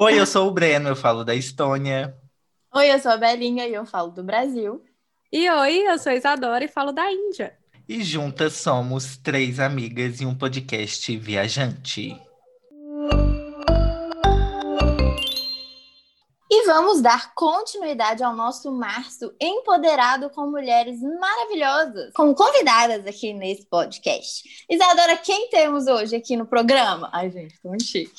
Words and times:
Oi, 0.00 0.16
eu 0.16 0.24
sou 0.24 0.46
o 0.46 0.52
Breno, 0.52 0.88
eu 0.88 0.94
falo 0.94 1.24
da 1.24 1.34
Estônia. 1.34 2.16
Oi, 2.72 2.88
eu 2.88 3.00
sou 3.00 3.10
a 3.10 3.16
Belinha 3.16 3.66
e 3.66 3.74
eu 3.74 3.84
falo 3.84 4.12
do 4.12 4.22
Brasil. 4.22 4.80
E 5.32 5.50
oi, 5.50 5.88
eu 5.88 5.98
sou 5.98 6.12
Isadora 6.12 6.64
e 6.64 6.68
falo 6.68 6.92
da 6.92 7.10
Índia. 7.10 7.58
E 7.88 8.04
juntas 8.04 8.52
somos 8.52 9.16
três 9.16 9.58
amigas 9.58 10.20
e 10.20 10.24
um 10.24 10.36
podcast 10.36 11.16
viajante. 11.16 12.16
E 16.48 16.66
vamos 16.66 17.02
dar 17.02 17.34
continuidade 17.34 18.22
ao 18.22 18.36
nosso 18.36 18.70
março 18.70 19.34
empoderado 19.40 20.30
com 20.30 20.48
mulheres 20.48 21.00
maravilhosas, 21.02 22.12
como 22.14 22.36
convidadas 22.36 23.04
aqui 23.04 23.32
nesse 23.32 23.66
podcast. 23.66 24.64
Isadora, 24.70 25.16
quem 25.16 25.50
temos 25.50 25.88
hoje 25.88 26.14
aqui 26.14 26.36
no 26.36 26.46
programa? 26.46 27.10
Ai, 27.12 27.32
gente, 27.32 27.60
tô 27.60 27.70
muito 27.70 27.82
chique. 27.82 28.12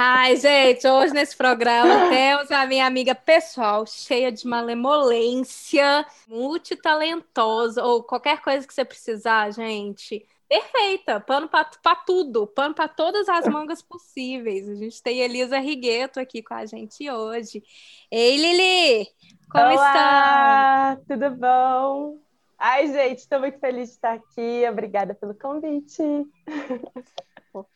Ai, 0.00 0.36
gente, 0.36 0.86
hoje 0.86 1.12
nesse 1.12 1.36
programa 1.36 2.08
temos 2.08 2.52
a 2.52 2.64
minha 2.66 2.86
amiga 2.86 3.16
pessoal, 3.16 3.84
cheia 3.84 4.30
de 4.30 4.46
malemolência, 4.46 6.06
multitalentosa, 6.28 7.82
ou 7.82 8.04
qualquer 8.04 8.40
coisa 8.40 8.64
que 8.64 8.72
você 8.72 8.84
precisar, 8.84 9.50
gente. 9.50 10.24
Perfeita, 10.48 11.18
pano 11.18 11.48
para 11.48 11.96
tudo, 12.06 12.46
pano 12.46 12.76
para 12.76 12.86
todas 12.86 13.28
as 13.28 13.48
mangas 13.48 13.82
possíveis. 13.82 14.68
A 14.68 14.76
gente 14.76 15.02
tem 15.02 15.18
Elisa 15.18 15.58
Rigueto 15.58 16.20
aqui 16.20 16.44
com 16.44 16.54
a 16.54 16.64
gente 16.64 17.10
hoje. 17.10 17.60
Ei, 18.08 18.36
Lili, 18.36 19.08
como 19.50 19.72
Olá, 19.72 20.96
estão? 20.96 21.06
tudo 21.08 21.36
bom? 21.36 22.18
Ai, 22.56 22.86
gente, 22.86 23.18
estou 23.18 23.40
muito 23.40 23.58
feliz 23.58 23.88
de 23.88 23.94
estar 23.96 24.12
aqui. 24.12 24.62
Obrigada 24.70 25.12
pelo 25.12 25.34
convite. 25.34 26.04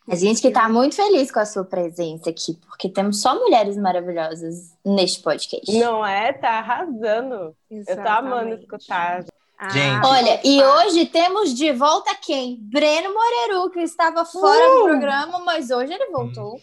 A 0.09 0.15
gente 0.15 0.41
que 0.41 0.49
está 0.49 0.69
muito 0.69 0.95
feliz 0.95 1.31
com 1.31 1.41
a 1.41 1.47
sua 1.47 1.65
presença 1.65 2.30
aqui, 2.30 2.55
porque 2.67 2.89
temos 2.89 3.21
só 3.21 3.35
mulheres 3.39 3.77
maravilhosas 3.77 4.77
neste 4.85 5.23
podcast. 5.23 5.73
Não 5.79 6.05
é? 6.05 6.33
Tá 6.33 6.59
arrasando. 6.59 7.55
Exatamente. 7.71 7.91
Eu 7.91 8.02
tô 8.02 8.09
amando 8.09 8.55
escutar. 8.55 9.24
Ah, 9.59 9.69
gente. 9.71 10.07
Olha, 10.07 10.41
e 10.45 10.63
hoje 10.63 11.07
temos 11.07 11.55
de 11.55 11.73
volta 11.73 12.15
quem? 12.16 12.59
Breno 12.61 13.15
Moreiro, 13.15 13.71
que 13.71 13.80
estava 13.80 14.24
fora 14.24 14.59
uh! 14.59 14.79
do 14.79 14.85
programa, 14.85 15.38
mas 15.38 15.71
hoje 15.71 15.93
ele 15.93 16.11
voltou. 16.11 16.61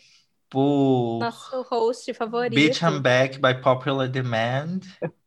Por 0.49 1.19
Nosso 1.19 1.61
host 1.69 2.11
favorito. 2.15 2.55
Bitch 2.55 2.81
I'm 2.81 2.99
Back 2.99 3.39
by 3.39 3.53
Popular 3.61 4.07
Demand. 4.07 4.79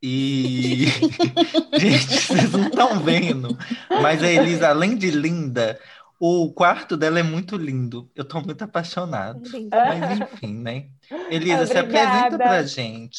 E. 0.02 0.86
gente, 1.78 2.26
vocês 2.26 2.52
não 2.52 2.66
estão 2.66 2.98
vendo. 2.98 3.56
Mas 4.02 4.20
a 4.20 4.30
Elisa, 4.30 4.68
além 4.68 4.96
de 4.96 5.12
linda, 5.12 5.78
o 6.24 6.52
quarto 6.52 6.96
dela 6.96 7.18
é 7.18 7.22
muito 7.24 7.56
lindo. 7.56 8.08
Eu 8.14 8.24
tô 8.24 8.40
muito 8.40 8.62
apaixonado. 8.62 9.42
Mas 9.72 10.20
enfim, 10.20 10.54
né? 10.54 10.88
Elisa, 11.28 11.62
Obrigada. 11.62 11.66
se 11.66 11.78
apresenta 11.78 12.36
pra 12.36 12.62
gente. 12.62 13.18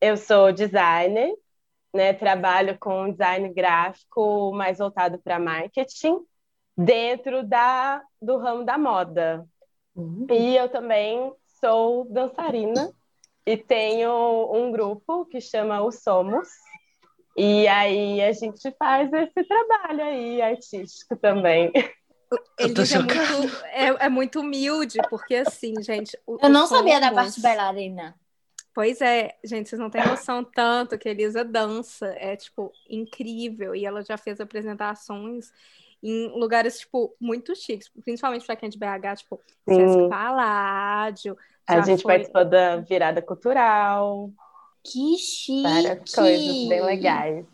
Eu 0.00 0.16
sou 0.16 0.50
designer, 0.50 1.34
né? 1.92 2.14
Trabalho 2.14 2.78
com 2.80 3.10
design 3.10 3.52
gráfico 3.52 4.52
mais 4.54 4.78
voltado 4.78 5.18
para 5.18 5.38
marketing 5.38 6.16
dentro 6.74 7.46
da, 7.46 8.00
do 8.22 8.38
ramo 8.38 8.64
da 8.64 8.78
moda. 8.78 9.46
Uhum. 9.94 10.26
E 10.30 10.56
eu 10.56 10.70
também 10.70 11.30
sou 11.60 12.06
dançarina 12.10 12.90
e 13.44 13.54
tenho 13.54 14.50
um 14.50 14.72
grupo 14.72 15.26
que 15.26 15.42
chama 15.42 15.82
O 15.82 15.92
Somos. 15.92 16.48
E 17.36 17.68
aí 17.68 18.22
a 18.22 18.32
gente 18.32 18.74
faz 18.78 19.12
esse 19.12 19.44
trabalho 19.44 20.04
aí 20.04 20.40
artístico 20.40 21.14
também. 21.18 21.70
Elisa 22.58 22.96
é 22.96 22.98
muito, 22.98 23.56
é, 23.66 23.86
é, 24.06 24.08
muito 24.08 24.40
humilde, 24.40 24.98
porque 25.08 25.36
assim, 25.36 25.74
gente. 25.82 26.18
O, 26.26 26.38
eu 26.40 26.48
não 26.48 26.66
sabia 26.66 27.00
da 27.00 27.12
parte 27.12 27.40
bailarina. 27.40 28.14
Pois 28.72 29.00
é, 29.00 29.36
gente, 29.44 29.68
vocês 29.68 29.80
não 29.80 29.90
têm 29.90 30.06
noção 30.06 30.44
tanto 30.44 30.96
que 30.96 31.08
a 31.08 31.12
Elisa 31.12 31.44
dança, 31.44 32.06
é 32.16 32.36
tipo 32.36 32.72
incrível 32.88 33.74
e 33.74 33.84
ela 33.84 34.02
já 34.02 34.16
fez 34.16 34.40
apresentações 34.40 35.50
em 36.02 36.28
lugares 36.28 36.78
tipo 36.78 37.14
muito 37.20 37.54
chiques, 37.54 37.90
principalmente 38.04 38.46
para 38.46 38.56
quem 38.56 38.68
é 38.68 38.70
de 38.70 38.78
BH, 38.78 39.18
tipo 39.18 39.40
Sesc 39.68 40.08
Paládio. 40.08 41.36
A 41.66 41.80
gente 41.80 42.02
foi... 42.02 42.12
participou 42.12 42.44
da 42.44 42.76
virada 42.76 43.20
cultural. 43.20 44.30
Que 44.84 45.18
chique! 45.18 45.62
Várias 45.62 46.14
coisas 46.14 46.68
bem 46.68 46.82
legais. 46.82 47.46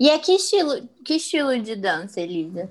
E 0.00 0.10
é 0.10 0.18
que 0.18 0.32
estilo, 0.32 0.88
que 1.04 1.14
estilo 1.14 1.58
de 1.60 1.76
dança, 1.76 2.20
Elisa? 2.20 2.70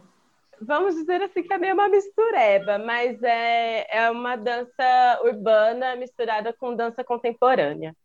Vamos 0.61 0.95
dizer 0.95 1.21
assim 1.21 1.43
que 1.43 1.53
é 1.53 1.57
meio 1.57 1.73
uma 1.73 1.89
mistureba, 1.89 2.77
mas 2.77 3.21
é, 3.23 3.87
é 3.89 4.11
uma 4.11 4.35
dança 4.35 5.21
urbana 5.23 5.95
misturada 5.95 6.53
com 6.53 6.75
dança 6.75 7.03
contemporânea. 7.03 7.95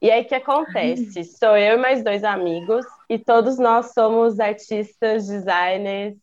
E 0.00 0.10
aí 0.10 0.22
o 0.22 0.24
que 0.24 0.34
acontece? 0.34 1.24
Sou 1.24 1.56
eu 1.56 1.74
e 1.74 1.80
mais 1.80 2.04
dois 2.04 2.22
amigos, 2.22 2.86
e 3.08 3.18
todos 3.18 3.58
nós 3.58 3.92
somos 3.92 4.38
artistas, 4.38 5.26
designers, 5.26 6.16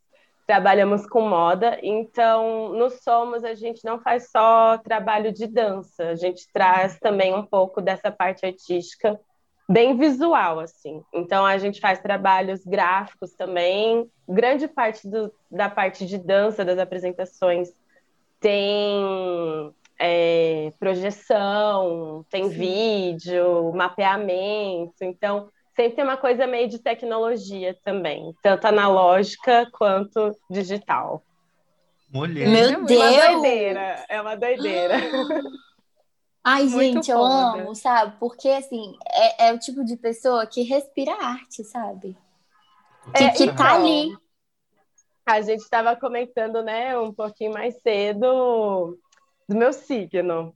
trabalhamos 0.47 1.05
com 1.07 1.21
moda, 1.21 1.77
então 1.81 2.69
no 2.69 2.89
Somos 2.89 3.43
a 3.43 3.53
gente 3.53 3.83
não 3.83 3.99
faz 3.99 4.29
só 4.29 4.77
trabalho 4.77 5.33
de 5.33 5.47
dança, 5.47 6.09
a 6.09 6.15
gente 6.15 6.47
traz 6.53 6.99
também 6.99 7.33
um 7.33 7.45
pouco 7.45 7.81
dessa 7.81 8.11
parte 8.11 8.45
artística 8.45 9.19
bem 9.67 9.97
visual, 9.97 10.59
assim. 10.59 11.03
Então 11.13 11.45
a 11.45 11.57
gente 11.57 11.79
faz 11.79 11.99
trabalhos 11.99 12.63
gráficos 12.63 13.33
também. 13.33 14.09
Grande 14.27 14.67
parte 14.67 15.07
do, 15.09 15.31
da 15.49 15.69
parte 15.69 16.05
de 16.05 16.17
dança 16.17 16.63
das 16.63 16.77
apresentações 16.77 17.73
tem 18.39 19.73
é, 19.99 20.71
projeção, 20.79 22.25
tem 22.29 22.49
Sim. 22.49 22.57
vídeo, 22.57 23.73
mapeamento. 23.73 25.03
Então 25.03 25.49
sempre 25.75 25.95
tem 25.95 26.05
uma 26.05 26.17
coisa 26.17 26.47
meio 26.47 26.69
de 26.69 26.79
tecnologia 26.79 27.75
também, 27.83 28.33
tanto 28.41 28.65
analógica 28.65 29.67
quanto 29.73 30.31
digital. 30.49 31.21
Mulher. 32.13 32.47
Meu 32.47 32.81
é 32.81 32.85
Deus! 32.85 33.01
uma 33.01 33.31
doideira, 33.31 34.05
é 34.07 34.21
uma 34.21 34.35
doideira. 34.35 34.95
Ai, 36.47 36.65
Muito 36.65 36.97
gente, 36.97 37.09
eu 37.09 37.25
amo, 37.25 37.73
sabe? 37.73 38.17
Porque, 38.19 38.47
assim, 38.49 38.95
é, 39.03 39.47
é, 39.47 39.53
o 39.53 39.57
tipo 39.57 39.83
de 39.83 39.97
pessoa 39.97 40.45
que 40.45 40.61
respira 40.61 41.11
arte, 41.13 41.63
sabe? 41.63 42.15
Que, 43.15 43.23
é, 43.23 43.29
que 43.31 43.47
tá 43.47 43.53
então, 43.53 43.65
ali. 43.65 44.17
A 45.25 45.41
gente 45.41 45.61
estava 45.61 45.95
comentando, 45.95 46.61
né, 46.61 46.95
um 46.99 47.11
pouquinho 47.11 47.51
mais 47.51 47.81
cedo 47.81 48.95
do 49.49 49.55
meu 49.55 49.73
signo. 49.73 50.55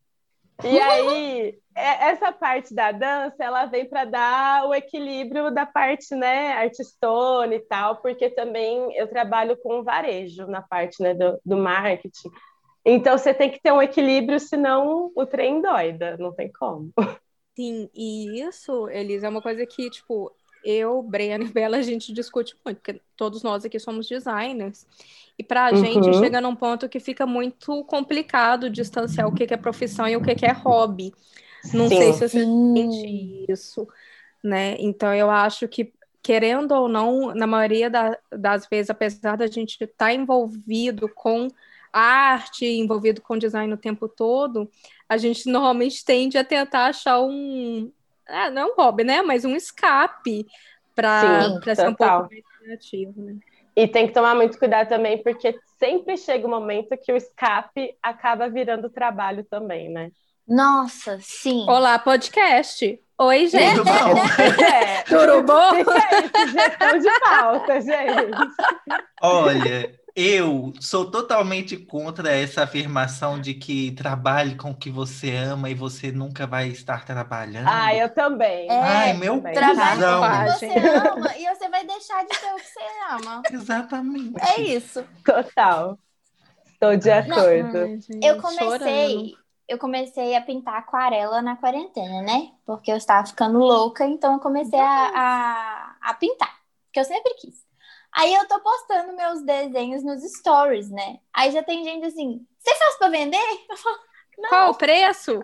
E 0.63 0.79
aí, 0.79 1.59
é, 1.75 2.09
essa 2.11 2.31
parte 2.31 2.71
da 2.71 2.91
dança, 2.91 3.43
ela 3.43 3.65
vem 3.65 3.89
para 3.89 4.05
dar 4.05 4.67
o 4.67 4.75
equilíbrio 4.75 5.49
da 5.49 5.65
parte, 5.65 6.13
né, 6.13 6.53
artistona 6.53 7.55
e 7.55 7.61
tal, 7.61 7.95
porque 7.95 8.29
também 8.29 8.95
eu 8.95 9.07
trabalho 9.07 9.57
com 9.57 9.83
varejo 9.83 10.45
na 10.45 10.61
parte, 10.61 11.01
né, 11.01 11.15
do, 11.15 11.39
do 11.43 11.57
marketing. 11.57 12.29
Então 12.85 13.17
você 13.17 13.33
tem 13.33 13.49
que 13.49 13.61
ter 13.61 13.71
um 13.71 13.81
equilíbrio, 13.81 14.39
senão 14.39 15.11
o 15.15 15.25
trem 15.25 15.61
doida, 15.61 16.17
não 16.17 16.33
tem 16.33 16.51
como. 16.51 16.91
Sim, 17.55 17.89
e 17.93 18.41
isso, 18.41 18.87
Elisa, 18.89 19.27
é 19.27 19.29
uma 19.29 19.41
coisa 19.41 19.65
que, 19.65 19.89
tipo, 19.89 20.31
eu, 20.63 21.01
Breno 21.03 21.43
e 21.43 21.49
Bela, 21.49 21.77
a 21.77 21.81
gente 21.81 22.13
discute 22.13 22.55
muito, 22.65 22.79
porque 22.81 23.01
todos 23.15 23.43
nós 23.43 23.65
aqui 23.65 23.79
somos 23.79 24.07
designers. 24.07 24.87
E 25.37 25.43
para 25.43 25.67
a 25.67 25.71
uhum. 25.71 25.77
gente 25.77 26.17
chega 26.17 26.41
num 26.41 26.55
ponto 26.55 26.89
que 26.89 26.99
fica 26.99 27.25
muito 27.25 27.83
complicado 27.85 28.69
distanciar 28.69 29.27
o 29.27 29.33
que, 29.33 29.45
que 29.45 29.53
é 29.53 29.57
profissão 29.57 30.07
e 30.07 30.15
o 30.15 30.21
que, 30.21 30.35
que 30.35 30.45
é 30.45 30.51
hobby. 30.51 31.13
Não 31.73 31.87
Sim. 31.89 31.97
sei 31.97 32.13
se 32.13 32.19
você 32.19 32.39
sente 32.39 33.45
isso, 33.49 33.87
né? 34.43 34.75
Então 34.79 35.13
eu 35.13 35.29
acho 35.29 35.67
que 35.67 35.93
querendo 36.21 36.73
ou 36.73 36.89
não, 36.89 37.33
na 37.33 37.47
maioria 37.47 37.89
da, 37.89 38.17
das 38.31 38.67
vezes, 38.67 38.89
apesar 38.89 39.37
da 39.37 39.47
gente 39.47 39.81
estar 39.81 39.95
tá 39.95 40.13
envolvido 40.13 41.09
com 41.09 41.47
arte, 41.91 42.65
envolvido 42.65 43.21
com 43.21 43.37
design 43.37 43.73
o 43.73 43.77
tempo 43.77 44.07
todo, 44.07 44.69
a 45.07 45.17
gente 45.17 45.49
normalmente 45.49 46.03
tende 46.03 46.37
a 46.37 46.43
tentar 46.43 46.87
achar 46.87 47.19
um. 47.21 47.91
Ah, 48.27 48.49
não 48.49 48.61
é 48.61 48.65
um 48.65 48.75
hobby, 48.75 49.03
né? 49.03 49.21
Mas 49.21 49.45
um 49.45 49.55
escape 49.55 50.45
para 50.95 51.59
ser 51.75 51.87
um 51.87 51.93
pouco 51.93 52.29
mais 52.29 52.43
criativo, 52.59 53.21
né? 53.21 53.37
E 53.75 53.87
tem 53.87 54.07
que 54.07 54.13
tomar 54.13 54.35
muito 54.35 54.59
cuidado 54.59 54.89
também, 54.89 55.23
porque 55.23 55.57
sempre 55.77 56.17
chega 56.17 56.45
o 56.45 56.47
um 56.49 56.53
momento 56.53 56.97
que 56.97 57.11
o 57.11 57.15
escape 57.15 57.95
acaba 58.03 58.49
virando 58.49 58.89
trabalho 58.89 59.43
também, 59.45 59.89
né? 59.89 60.11
Nossa, 60.47 61.17
sim. 61.21 61.65
Olá, 61.67 61.97
podcast. 61.97 62.99
Oi, 63.17 63.47
gente. 63.47 63.75
Tudo 63.75 63.85
bom? 63.85 64.63
É. 64.65 65.03
Tudo 65.07 65.43
bom? 65.43 65.75
Fica 65.75 65.93
aí, 65.93 66.47
sugestão 66.47 66.99
de 66.99 67.19
pauta, 67.19 67.81
gente. 67.81 68.31
Olha, 69.21 69.99
eu 70.21 70.73
sou 70.81 71.09
totalmente 71.09 71.77
contra 71.77 72.29
essa 72.35 72.63
afirmação 72.63 73.39
de 73.39 73.53
que 73.53 73.91
trabalhe 73.91 74.55
com 74.55 74.71
o 74.71 74.75
que 74.75 74.89
você 74.89 75.33
ama 75.33 75.69
e 75.69 75.73
você 75.73 76.11
nunca 76.11 76.45
vai 76.45 76.67
estar 76.67 77.05
trabalhando. 77.05 77.69
Ah, 77.69 77.95
eu 77.95 78.09
também. 78.09 78.69
É, 78.69 78.81
Ai, 78.81 79.13
meu 79.13 79.41
Trabalhe 79.41 80.01
com 80.01 80.25
o 80.25 80.59
que 80.59 80.59
você 80.59 80.79
ama 81.07 81.37
e 81.37 81.55
você 81.55 81.69
vai 81.69 81.85
deixar 81.85 82.21
de 82.23 82.37
ter 82.37 82.53
o 82.53 82.57
que 82.57 82.65
você 82.65 82.79
ama. 83.11 83.41
Exatamente. 83.49 84.33
É 84.41 84.61
isso. 84.61 85.05
Total. 85.23 85.97
Estou 86.73 86.97
de 86.97 87.11
acordo. 87.11 87.77
Não, 87.77 88.21
eu 88.21 88.41
comecei, 88.41 89.35
eu 89.69 89.77
comecei 89.77 90.35
a 90.35 90.41
pintar 90.41 90.79
aquarela 90.79 91.41
na 91.41 91.55
quarentena, 91.55 92.21
né? 92.23 92.51
Porque 92.65 92.91
eu 92.91 92.97
estava 92.97 93.25
ficando 93.25 93.57
louca, 93.57 94.05
então 94.05 94.33
eu 94.33 94.39
comecei 94.39 94.79
a, 94.79 95.11
a, 95.15 95.95
a 96.01 96.13
pintar, 96.15 96.59
que 96.91 96.99
eu 96.99 97.05
sempre 97.05 97.35
quis. 97.35 97.68
Aí 98.11 98.33
eu 98.33 98.47
tô 98.47 98.59
postando 98.59 99.15
meus 99.15 99.41
desenhos 99.43 100.03
nos 100.03 100.23
stories, 100.23 100.89
né? 100.89 101.19
Aí 101.33 101.51
já 101.51 101.61
tem 101.63 101.83
gente 101.83 102.05
assim, 102.05 102.45
você 102.59 102.75
faz 102.75 102.97
para 102.97 103.09
vender? 103.09 103.37
Eu 103.69 103.77
falo, 103.77 103.99
não. 104.37 104.49
Qual 104.49 104.71
o 104.71 104.75
preço? 104.75 105.43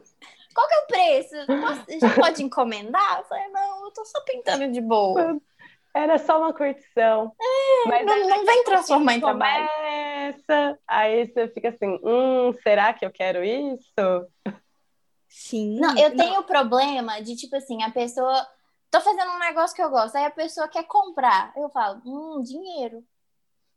Qual 0.54 0.68
que 0.68 0.74
é 0.74 0.80
o 0.80 0.88
preço? 0.88 1.36
Posso, 1.46 2.00
já 2.00 2.16
pode 2.16 2.44
encomendar? 2.44 3.20
Eu 3.20 3.26
falei, 3.26 3.48
não, 3.50 3.86
eu 3.86 3.92
tô 3.92 4.04
só 4.06 4.22
pintando 4.22 4.72
de 4.72 4.82
boa. 4.82 5.38
Era 5.94 6.18
só 6.18 6.40
uma 6.40 6.54
curtição. 6.54 7.32
É, 7.40 7.88
Mas 7.88 8.06
não, 8.06 8.28
não 8.28 8.46
vem 8.46 8.64
transformar 8.64 9.16
em 9.16 9.20
trabalho. 9.22 9.68
Começa, 9.68 10.80
aí 10.88 11.28
você 11.28 11.48
fica 11.50 11.70
assim, 11.70 12.00
hum, 12.04 12.54
será 12.64 12.94
que 12.94 13.06
eu 13.06 13.12
quero 13.12 13.44
isso? 13.44 14.28
Sim. 15.30 15.80
Não, 15.80 15.98
eu 15.98 16.16
tenho 16.16 16.40
o 16.40 16.44
problema 16.44 17.22
de, 17.22 17.36
tipo 17.36 17.56
assim, 17.56 17.84
a 17.84 17.92
pessoa... 17.92 18.46
Tô 18.96 19.02
fazendo 19.02 19.30
um 19.30 19.40
negócio 19.40 19.76
que 19.76 19.82
eu 19.82 19.90
gosto, 19.90 20.16
aí 20.16 20.24
a 20.24 20.32
pessoa 20.32 20.70
quer 20.70 20.86
comprar. 20.86 21.52
Eu 21.54 21.68
falo, 21.68 22.02
hum, 22.06 22.42
dinheiro. 22.42 23.04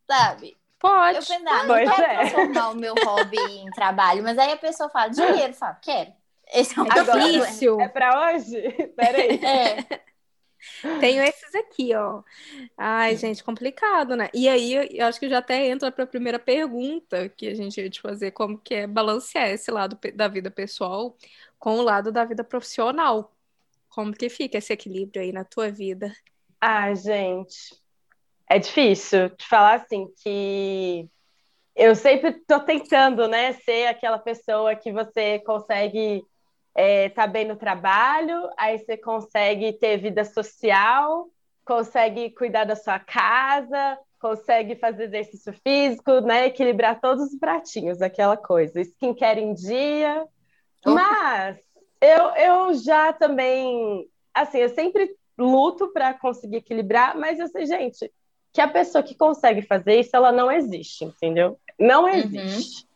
Sabe? 0.09 0.57
Pode. 0.79 1.19
Eu 1.19 1.25
penso, 1.25 1.49
ah, 1.49 1.65
não 1.65 1.75
quero 1.75 2.03
é. 2.03 2.19
transformar 2.19 2.69
o 2.71 2.77
meu 2.77 2.95
hobby 3.05 3.37
em 3.37 3.69
trabalho. 3.73 4.23
Mas 4.23 4.39
aí 4.39 4.53
a 4.53 4.57
pessoa 4.57 4.89
fala, 4.89 5.09
dinheiro. 5.09 5.49
Eu 5.49 5.55
falo, 5.55 5.77
quero. 5.83 6.13
Esse 6.55 6.79
é 6.79 6.83
um 6.83 6.87
problema. 6.87 7.21
Difícil. 7.21 7.81
É 7.81 7.89
pra 7.89 8.31
hoje? 8.31 8.63
Peraí. 8.95 9.45
É. 9.45 10.03
Tenho 11.01 11.21
esses 11.25 11.53
aqui, 11.57 11.93
ó. 11.97 12.23
Ai, 12.77 13.17
gente, 13.17 13.43
complicado, 13.43 14.15
né? 14.15 14.31
E 14.33 14.49
aí, 14.49 14.97
eu 14.97 15.05
acho 15.05 15.19
que 15.19 15.29
já 15.29 15.39
até 15.39 15.67
entra 15.67 15.91
para 15.91 16.05
a 16.05 16.07
primeira 16.07 16.39
pergunta 16.39 17.29
que 17.29 17.49
a 17.49 17.55
gente 17.57 17.81
ia 17.81 17.91
te 17.91 18.01
fazer, 18.01 18.31
como 18.31 18.57
que 18.57 18.73
é 18.73 18.87
balancear 18.87 19.49
esse 19.49 19.69
lado 19.73 19.99
da 20.15 20.29
vida 20.29 20.49
pessoal 20.49 21.17
com 21.59 21.79
o 21.79 21.83
lado 21.83 22.13
da 22.13 22.25
vida 22.25 22.45
profissional. 22.45 23.35
Como 23.99 24.13
que 24.13 24.29
fica 24.29 24.59
esse 24.59 24.73
equilíbrio 24.73 25.21
aí 25.21 25.33
na 25.33 25.43
tua 25.45 25.73
vida? 25.73 26.13
Ah, 26.61 26.95
gente, 26.95 27.75
é 28.49 28.57
difícil 28.57 29.29
te 29.31 29.45
falar 29.45 29.75
assim 29.75 30.07
que 30.23 31.09
eu 31.75 31.97
sempre 31.97 32.33
tô 32.47 32.61
tentando, 32.61 33.27
né, 33.27 33.55
ser 33.55 33.89
aquela 33.89 34.17
pessoa 34.17 34.77
que 34.77 34.93
você 34.93 35.41
consegue 35.41 36.23
é, 36.77 37.09
tá 37.09 37.27
bem 37.27 37.45
no 37.45 37.57
trabalho, 37.57 38.49
aí 38.57 38.79
você 38.79 38.97
consegue 38.97 39.73
ter 39.73 39.97
vida 39.97 40.25
social, 40.25 41.29
consegue 41.65 42.31
cuidar 42.31 42.67
da 42.67 42.77
sua 42.77 43.01
casa, 43.01 43.99
consegue 44.21 44.77
fazer 44.77 45.07
exercício 45.07 45.53
físico, 45.55 46.21
né, 46.21 46.47
equilibrar 46.47 47.01
todos 47.01 47.33
os 47.33 47.37
pratinhos, 47.37 48.01
aquela 48.01 48.37
coisa, 48.37 48.81
skincare 48.81 49.41
em 49.41 49.55
dia, 49.55 50.25
mas 50.87 51.68
eu, 52.01 52.35
eu 52.37 52.75
já 52.75 53.13
também, 53.13 54.09
assim, 54.35 54.59
eu 54.59 54.69
sempre 54.69 55.17
luto 55.37 55.89
para 55.93 56.15
conseguir 56.15 56.57
equilibrar, 56.57 57.17
mas 57.17 57.39
eu 57.39 57.49
sei, 57.49 57.67
gente, 57.67 58.13
que 58.53 58.61
a 58.61 58.69
pessoa 58.69 59.03
que 59.03 59.15
consegue 59.15 59.63
fazer 59.63 60.01
isso, 60.01 60.15
ela 60.15 60.33
não 60.33 60.51
existe, 60.51 61.05
entendeu? 61.05 61.59
Não 61.79 62.09
existe. 62.09 62.87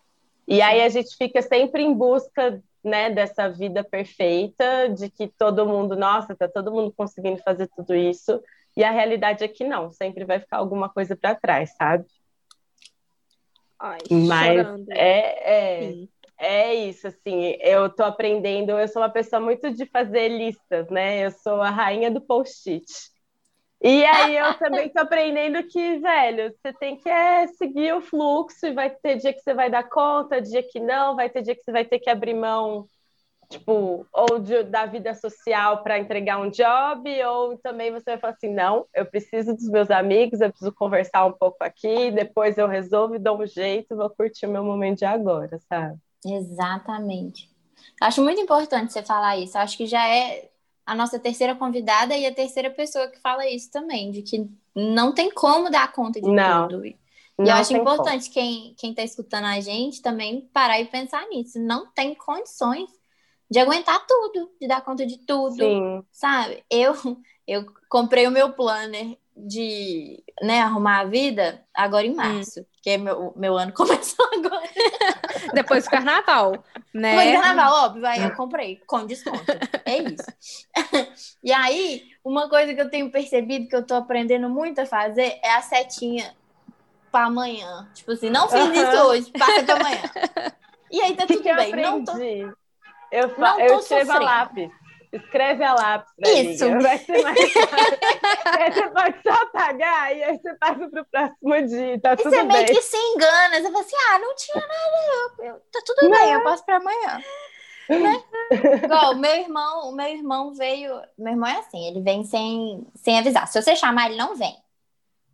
E 0.46 0.60
aí 0.60 0.82
a 0.82 0.88
gente 0.88 1.16
fica 1.16 1.40
sempre 1.40 1.82
em 1.82 1.94
busca, 1.94 2.62
né, 2.82 3.10
dessa 3.10 3.48
vida 3.48 3.84
perfeita, 3.84 4.88
de 4.88 5.08
que 5.08 5.28
todo 5.28 5.66
mundo, 5.66 5.94
nossa, 5.94 6.34
tá 6.34 6.48
todo 6.48 6.72
mundo 6.72 6.92
conseguindo 6.96 7.40
fazer 7.42 7.68
tudo 7.68 7.94
isso. 7.94 8.42
E 8.76 8.82
a 8.82 8.90
realidade 8.90 9.44
é 9.44 9.48
que 9.48 9.64
não, 9.64 9.90
sempre 9.92 10.24
vai 10.24 10.40
ficar 10.40 10.56
alguma 10.56 10.88
coisa 10.88 11.14
para 11.14 11.34
trás, 11.34 11.74
sabe? 11.76 12.06
Ai, 13.78 13.98
Mas 14.10 14.56
chorando. 14.56 14.90
é, 14.90 15.84
é. 15.84 15.94
É 16.38 16.74
isso, 16.74 17.06
assim, 17.08 17.56
eu 17.60 17.88
tô 17.94 18.02
aprendendo, 18.04 18.72
eu 18.78 18.88
sou 18.88 19.02
uma 19.02 19.10
pessoa 19.10 19.40
muito 19.40 19.72
de 19.72 19.86
fazer 19.86 20.28
listas, 20.28 20.88
né? 20.90 21.24
Eu 21.26 21.30
sou 21.30 21.60
a 21.62 21.70
rainha 21.70 22.10
do 22.10 22.20
post-it. 22.20 22.84
E 23.82 24.04
aí 24.04 24.36
eu 24.36 24.54
também 24.58 24.90
tô 24.92 25.00
aprendendo 25.00 25.62
que, 25.68 25.98
velho, 25.98 26.52
você 26.62 26.72
tem 26.74 26.96
que 26.98 27.08
é, 27.08 27.46
seguir 27.48 27.94
o 27.94 28.00
fluxo 28.02 28.66
e 28.66 28.72
vai 28.74 28.90
ter 28.90 29.18
dia 29.18 29.32
que 29.34 29.40
você 29.40 29.54
vai 29.54 29.70
dar 29.70 29.84
conta, 29.88 30.40
dia 30.42 30.62
que 30.62 30.80
não, 30.80 31.16
vai 31.16 31.30
ter 31.30 31.42
dia 31.42 31.54
que 31.56 31.62
você 31.64 31.72
vai 31.72 31.84
ter 31.84 31.98
que 32.00 32.10
abrir 32.10 32.34
mão, 32.34 32.86
tipo, 33.50 34.06
ou 34.12 34.38
de- 34.40 34.64
da 34.64 34.86
vida 34.86 35.14
social 35.14 35.82
para 35.82 35.98
entregar 35.98 36.38
um 36.40 36.50
job, 36.50 37.24
ou 37.26 37.58
também 37.58 37.90
você 37.92 38.04
vai 38.12 38.18
falar 38.18 38.34
assim, 38.34 38.48
não, 38.54 38.86
eu 38.94 39.06
preciso 39.06 39.54
dos 39.54 39.68
meus 39.70 39.90
amigos, 39.90 40.40
eu 40.40 40.50
preciso 40.50 40.72
conversar 40.74 41.26
um 41.26 41.32
pouco 41.32 41.58
aqui, 41.64 42.10
depois 42.12 42.58
eu 42.58 42.68
resolvo 42.68 43.16
e 43.16 43.18
dou 43.18 43.40
um 43.42 43.46
jeito, 43.46 43.96
vou 43.96 44.10
curtir 44.10 44.46
o 44.46 44.50
meu 44.50 44.64
momento 44.64 45.00
de 45.00 45.04
agora, 45.06 45.58
sabe? 45.68 45.98
Exatamente. 46.24 47.50
Acho 48.00 48.22
muito 48.22 48.40
importante 48.40 48.92
você 48.92 49.02
falar 49.02 49.36
isso. 49.38 49.58
Acho 49.58 49.76
que 49.76 49.86
já 49.86 50.06
é 50.06 50.50
a 50.86 50.94
nossa 50.94 51.18
terceira 51.18 51.54
convidada 51.54 52.16
e 52.16 52.26
a 52.26 52.34
terceira 52.34 52.70
pessoa 52.70 53.08
que 53.08 53.18
fala 53.20 53.48
isso 53.48 53.70
também, 53.70 54.10
de 54.10 54.22
que 54.22 54.48
não 54.74 55.12
tem 55.14 55.30
como 55.32 55.70
dar 55.70 55.92
conta 55.92 56.20
de 56.20 56.30
Não. 56.30 56.68
tudo. 56.68 56.84
E 56.84 56.98
Não 57.38 57.46
eu 57.48 57.54
acho 57.56 57.72
como. 57.72 57.80
importante 57.80 58.30
quem, 58.30 58.74
quem 58.76 58.94
tá 58.94 59.02
escutando 59.02 59.46
a 59.46 59.60
gente 59.60 60.00
também 60.02 60.42
parar 60.52 60.80
e 60.80 60.86
pensar 60.86 61.26
nisso. 61.28 61.58
Não 61.60 61.90
tem 61.92 62.14
condições 62.14 62.88
de 63.50 63.58
aguentar 63.58 64.04
tudo, 64.06 64.50
de 64.60 64.66
dar 64.68 64.82
conta 64.82 65.06
de 65.06 65.18
tudo, 65.18 65.56
Sim, 65.58 66.06
sabe? 66.12 66.64
Eu, 66.70 66.94
eu 67.46 67.66
comprei 67.88 68.26
o 68.26 68.30
meu 68.30 68.52
planner 68.54 69.18
de 69.36 70.22
né, 70.42 70.60
arrumar 70.60 71.00
a 71.00 71.04
vida 71.04 71.64
agora 71.74 72.06
em 72.06 72.14
março, 72.14 72.64
que 72.82 72.90
é 72.90 72.98
meu, 72.98 73.32
meu 73.36 73.56
ano 73.56 73.72
começou 73.74 74.26
agora. 74.34 74.62
Depois 75.54 75.84
do 75.84 75.90
carnaval, 75.90 76.64
né? 76.92 77.10
Depois 77.10 77.30
do 77.30 77.42
carnaval, 77.42 77.84
óbvio, 77.84 78.06
aí 78.06 78.22
eu 78.22 78.34
comprei 78.34 78.80
com 78.86 79.06
desconto. 79.06 79.44
É 79.84 79.98
isso. 79.98 80.26
e 81.42 81.52
aí, 81.52 82.04
uma 82.24 82.48
coisa 82.48 82.74
que 82.74 82.80
eu 82.80 82.90
tenho 82.90 83.10
percebido 83.10 83.68
que 83.68 83.76
eu 83.76 83.86
tô 83.86 83.94
aprendendo 83.94 84.48
muito 84.48 84.80
a 84.80 84.86
fazer 84.86 85.38
é 85.42 85.54
a 85.54 85.62
setinha 85.62 86.34
para 87.10 87.26
amanhã. 87.26 87.88
Tipo 87.94 88.12
assim, 88.12 88.30
não 88.30 88.48
fiz 88.48 88.64
isso 88.64 89.02
hoje, 89.04 89.30
passa 89.32 89.62
pra 89.64 89.74
amanhã. 89.74 90.02
E 90.90 91.00
aí 91.00 91.14
tá 91.14 91.26
que, 91.26 91.34
tudo 91.34 91.42
que 91.42 91.48
eu 91.48 91.56
bem. 91.56 91.68
aprendi? 91.68 91.88
Não 91.90 92.04
tô... 92.04 92.12
Eu, 93.10 93.28
fa- 93.28 93.40
não 93.40 93.60
eu 93.60 93.74
tô 93.74 93.82
sofrendo. 93.82 94.24
lápis. 94.24 94.70
Escreve 95.12 95.62
a 95.62 95.74
lápis, 95.74 96.14
Isso. 96.26 96.64
amiga. 96.64 96.80
Vai 96.80 96.98
ser 96.98 97.22
mais 97.22 97.38
aí 98.46 98.72
você 98.72 98.88
pode 98.90 99.22
só 99.22 99.30
apagar 99.42 100.16
e 100.16 100.22
aí 100.22 100.38
você 100.38 100.54
passa 100.54 100.88
pro 100.88 101.04
próximo 101.04 101.66
dia. 101.68 102.00
Tá 102.00 102.12
E 102.14 102.16
tudo 102.16 102.30
você 102.30 102.42
meio 102.42 102.64
bem. 102.66 102.74
que 102.74 102.80
se 102.82 102.96
engana. 102.96 103.56
Você 103.60 103.70
fala 103.70 103.80
assim, 103.80 103.96
ah, 104.08 104.18
não 104.18 104.34
tinha 104.34 104.56
nada. 104.66 105.36
Eu, 105.38 105.44
eu- 105.46 105.60
tá 105.70 105.80
tudo 105.84 106.10
bem, 106.10 106.32
eu 106.32 106.42
passo 106.42 106.64
pra 106.64 106.76
amanhã. 106.78 107.20
Né? 107.90 108.22
Igual, 108.84 109.12
o 109.12 109.16
meu 109.18 109.34
irmão, 109.34 109.90
o 109.90 109.92
meu 109.94 110.06
irmão 110.06 110.54
veio. 110.54 110.98
Meu 111.18 111.32
irmão 111.34 111.50
é 111.50 111.58
assim, 111.58 111.86
ele 111.88 112.00
vem 112.00 112.24
sem, 112.24 112.86
sem 112.94 113.18
avisar. 113.18 113.46
Se 113.48 113.60
você 113.60 113.76
chamar, 113.76 114.06
ele 114.06 114.16
não 114.16 114.34
vem. 114.34 114.56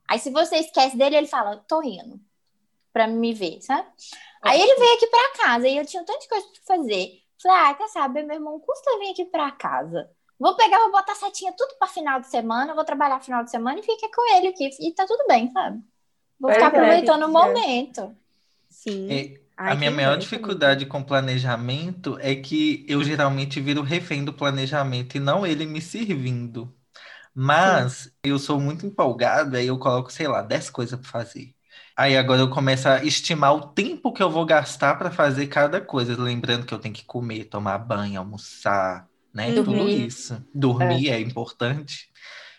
Aí, 0.08 0.18
se 0.18 0.30
você 0.30 0.56
esquece 0.56 0.96
dele, 0.96 1.16
ele 1.16 1.26
fala, 1.28 1.62
tô 1.68 1.82
indo. 1.82 2.18
Pra 2.92 3.06
me 3.06 3.32
ver, 3.32 3.60
sabe? 3.60 3.86
Aí 4.42 4.60
ele 4.60 4.74
veio 4.74 4.94
aqui 4.94 5.06
pra 5.06 5.44
casa 5.44 5.68
e 5.68 5.76
eu 5.76 5.86
tinha 5.86 6.02
um 6.02 6.06
tanto 6.06 6.20
de 6.20 6.28
coisa 6.28 6.46
pra 6.46 6.76
fazer. 6.76 7.22
Falei, 7.42 7.58
ah, 7.58 7.74
quer 7.74 7.88
saber, 7.88 8.22
meu 8.24 8.36
irmão, 8.36 8.58
custa 8.60 8.98
vir 8.98 9.10
aqui 9.10 9.24
pra 9.26 9.50
casa. 9.52 10.10
Vou 10.38 10.56
pegar, 10.56 10.78
vou 10.78 10.92
botar 10.92 11.14
setinha 11.14 11.52
tudo 11.56 11.76
pra 11.78 11.88
final 11.88 12.20
de 12.20 12.28
semana, 12.28 12.74
vou 12.74 12.84
trabalhar 12.84 13.20
final 13.20 13.44
de 13.44 13.50
semana 13.50 13.80
e 13.80 13.82
fica 13.82 14.08
com 14.14 14.36
ele 14.36 14.48
aqui. 14.48 14.70
E 14.80 14.94
tá 14.94 15.06
tudo 15.06 15.24
bem, 15.26 15.50
sabe? 15.52 15.82
Vou 16.38 16.52
ficar 16.52 16.66
é, 16.66 16.68
aproveitando 16.68 17.24
o 17.24 17.26
Lídia. 17.26 17.32
momento. 17.32 18.16
Sim. 18.70 19.08
E 19.10 19.40
Ai, 19.56 19.72
a 19.72 19.74
minha 19.74 19.90
maior 19.90 20.16
dificuldade 20.16 20.86
com 20.86 21.02
planejamento 21.02 22.16
é 22.20 22.34
que 22.36 22.86
eu 22.88 23.02
geralmente 23.02 23.60
viro 23.60 23.82
refém 23.82 24.24
do 24.24 24.32
planejamento 24.32 25.16
e 25.16 25.20
não 25.20 25.46
ele 25.46 25.66
me 25.66 25.80
servindo. 25.80 26.72
Mas 27.34 28.12
eu 28.24 28.38
sou 28.38 28.60
muito 28.60 28.86
empolgado, 28.86 29.56
aí 29.56 29.66
eu 29.68 29.78
coloco, 29.78 30.12
sei 30.12 30.28
lá, 30.28 30.42
10 30.42 30.70
coisas 30.70 30.98
para 31.00 31.10
fazer. 31.10 31.54
Aí 31.98 32.16
agora 32.16 32.40
eu 32.42 32.50
começo 32.50 32.88
a 32.88 33.04
estimar 33.04 33.54
o 33.54 33.72
tempo 33.74 34.12
que 34.12 34.22
eu 34.22 34.30
vou 34.30 34.46
gastar 34.46 34.94
para 34.96 35.10
fazer 35.10 35.48
cada 35.48 35.80
coisa, 35.80 36.20
lembrando 36.20 36.64
que 36.66 36.72
eu 36.74 36.78
tenho 36.78 36.94
que 36.94 37.04
comer, 37.04 37.46
tomar 37.46 37.78
banho, 37.78 38.20
almoçar, 38.20 39.08
né? 39.34 39.52
Tudo 39.52 39.88
Dormir. 39.88 39.90
isso. 39.90 40.44
Dormir 40.54 41.10
é 41.10 41.20
importante. 41.20 42.08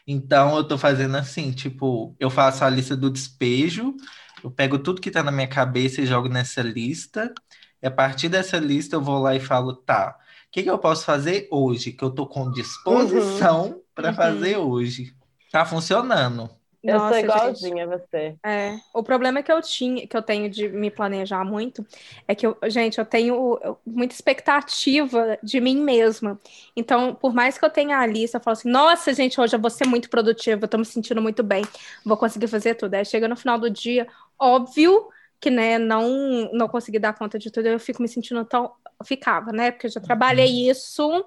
Então 0.07 0.57
eu 0.57 0.67
tô 0.67 0.77
fazendo 0.77 1.17
assim, 1.17 1.51
tipo, 1.53 2.15
eu 2.19 2.29
faço 2.29 2.65
a 2.65 2.69
lista 2.69 2.97
do 2.97 3.09
despejo, 3.11 3.95
eu 4.43 4.51
pego 4.51 4.79
tudo 4.79 5.01
que 5.01 5.11
tá 5.11 5.23
na 5.23 5.31
minha 5.31 5.47
cabeça 5.47 6.01
e 6.01 6.05
jogo 6.07 6.29
nessa 6.29 6.61
lista. 6.61 7.33
E 7.81 7.87
a 7.87 7.91
partir 7.91 8.29
dessa 8.29 8.57
lista 8.59 8.95
eu 8.97 9.01
vou 9.03 9.19
lá 9.19 9.35
e 9.35 9.39
falo, 9.39 9.75
tá, 9.75 10.17
o 10.47 10.51
que 10.51 10.63
que 10.63 10.69
eu 10.71 10.79
posso 10.79 11.05
fazer 11.05 11.47
hoje? 11.51 11.93
Que 11.93 12.03
eu 12.03 12.11
tô 12.11 12.27
com 12.27 12.51
disposição 12.51 13.81
para 13.95 14.11
Uhum. 14.11 14.13
fazer 14.13 14.57
hoje. 14.57 15.15
Tá 15.51 15.65
funcionando. 15.65 16.58
Eu 16.81 16.97
Nossa, 16.97 17.19
sou 17.19 17.19
gente. 17.19 17.23
igualzinha 17.25 17.83
a 17.83 17.87
você. 17.87 18.37
É, 18.45 18.77
o 18.93 19.03
problema 19.03 19.43
que 19.43 19.51
eu 19.51 19.61
tinha, 19.61 20.07
que 20.07 20.15
eu 20.15 20.21
tenho 20.21 20.49
de 20.49 20.69
me 20.69 20.89
planejar 20.89 21.43
muito, 21.43 21.85
é 22.27 22.33
que 22.33 22.47
eu, 22.47 22.57
gente, 22.67 22.97
eu 22.97 23.05
tenho 23.05 23.59
muita 23.85 24.13
expectativa 24.15 25.37
de 25.43 25.59
mim 25.59 25.77
mesma. 25.77 26.39
Então, 26.75 27.13
por 27.13 27.33
mais 27.33 27.57
que 27.57 27.65
eu 27.65 27.69
tenha 27.69 27.99
a 27.99 28.05
lista, 28.05 28.37
eu 28.37 28.41
falo 28.41 28.53
assim, 28.53 28.69
nossa, 28.69 29.13
gente, 29.13 29.39
hoje 29.41 29.55
eu 29.55 29.59
vou 29.59 29.69
ser 29.69 29.85
muito 29.87 30.09
produtiva, 30.09 30.63
eu 30.63 30.67
tô 30.69 30.77
me 30.77 30.85
sentindo 30.85 31.21
muito 31.21 31.43
bem, 31.43 31.63
vou 32.05 32.15
conseguir 32.15 32.47
fazer 32.47 32.75
tudo. 32.75 32.93
Aí 32.93 33.03
chega 33.03 33.27
no 33.27 33.35
final 33.35 33.59
do 33.59 33.69
dia, 33.69 34.07
óbvio 34.39 35.09
que, 35.39 35.49
né, 35.49 35.77
não, 35.77 36.49
não 36.53 36.67
consegui 36.67 36.99
dar 36.99 37.13
conta 37.13 37.37
de 37.39 37.51
tudo, 37.51 37.67
eu 37.67 37.79
fico 37.79 38.01
me 38.01 38.07
sentindo 38.07 38.43
tão 38.45 38.73
ficava, 39.03 39.51
né? 39.51 39.71
Porque 39.71 39.87
eu 39.87 39.91
já 39.91 40.01
trabalhei 40.01 40.69
isso 40.69 41.25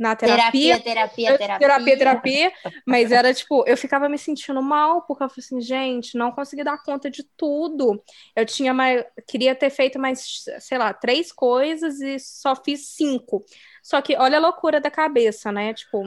na 0.00 0.16
terapia. 0.16 0.80
Terapia, 0.80 0.80
terapia, 0.80 1.38
terapia. 1.38 1.58
Terapia, 1.58 1.98
terapia. 1.98 2.52
Mas 2.86 3.12
era 3.12 3.34
tipo, 3.34 3.62
eu 3.66 3.76
ficava 3.76 4.08
me 4.08 4.16
sentindo 4.16 4.62
mal, 4.62 5.02
porque 5.02 5.22
eu 5.22 5.28
falei 5.28 5.44
assim, 5.44 5.60
gente, 5.60 6.16
não 6.16 6.32
consegui 6.32 6.64
dar 6.64 6.82
conta 6.82 7.10
de 7.10 7.22
tudo. 7.36 8.02
Eu 8.34 8.46
tinha 8.46 8.72
mais. 8.72 9.04
Queria 9.28 9.54
ter 9.54 9.68
feito 9.68 9.98
mais, 9.98 10.44
sei 10.58 10.78
lá, 10.78 10.94
três 10.94 11.30
coisas 11.30 12.00
e 12.00 12.18
só 12.18 12.56
fiz 12.56 12.86
cinco. 12.86 13.44
Só 13.82 14.00
que 14.00 14.16
olha 14.16 14.38
a 14.38 14.40
loucura 14.40 14.80
da 14.80 14.90
cabeça, 14.90 15.52
né? 15.52 15.74
Tipo, 15.74 16.02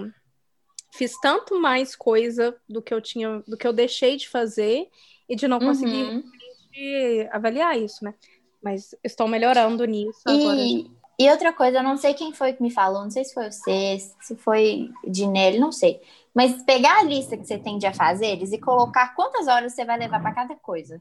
fiz 0.95 1.13
tanto 1.21 1.61
mais 1.61 1.95
coisa 1.95 2.59
do 2.67 2.81
que 2.81 2.95
eu 2.95 2.99
tinha, 2.99 3.43
do 3.47 3.55
que 3.55 3.67
eu 3.67 3.73
deixei 3.73 4.17
de 4.17 4.27
fazer 4.27 4.87
e 5.29 5.35
de 5.35 5.47
não 5.47 5.59
conseguir 5.59 6.03
Uhum. 6.15 7.29
avaliar 7.31 7.77
isso, 7.77 8.03
né? 8.03 8.15
Mas 8.59 8.95
estou 9.03 9.27
melhorando 9.27 9.85
nisso 9.85 10.21
agora. 10.25 10.61
E, 11.19 11.29
outra 11.29 11.53
coisa, 11.53 11.77
eu 11.79 11.83
não 11.83 11.95
sei 11.97 12.13
quem 12.13 12.33
foi 12.33 12.53
que 12.53 12.61
me 12.61 12.71
falou, 12.71 13.03
não 13.03 13.11
sei 13.11 13.23
se 13.23 13.33
foi 13.33 13.51
você, 13.51 13.97
se 14.21 14.35
foi 14.35 14.89
Dinelli, 15.07 15.59
não 15.59 15.71
sei. 15.71 16.01
Mas 16.33 16.63
pegar 16.63 16.99
a 16.99 17.03
lista 17.03 17.37
que 17.37 17.45
você 17.45 17.57
tem 17.57 17.77
de 17.77 17.85
afazeres 17.85 18.51
e 18.51 18.57
colocar 18.57 19.13
quantas 19.15 19.47
horas 19.47 19.73
você 19.73 19.85
vai 19.85 19.97
levar 19.97 20.19
para 20.21 20.33
cada 20.33 20.55
coisa. 20.55 20.99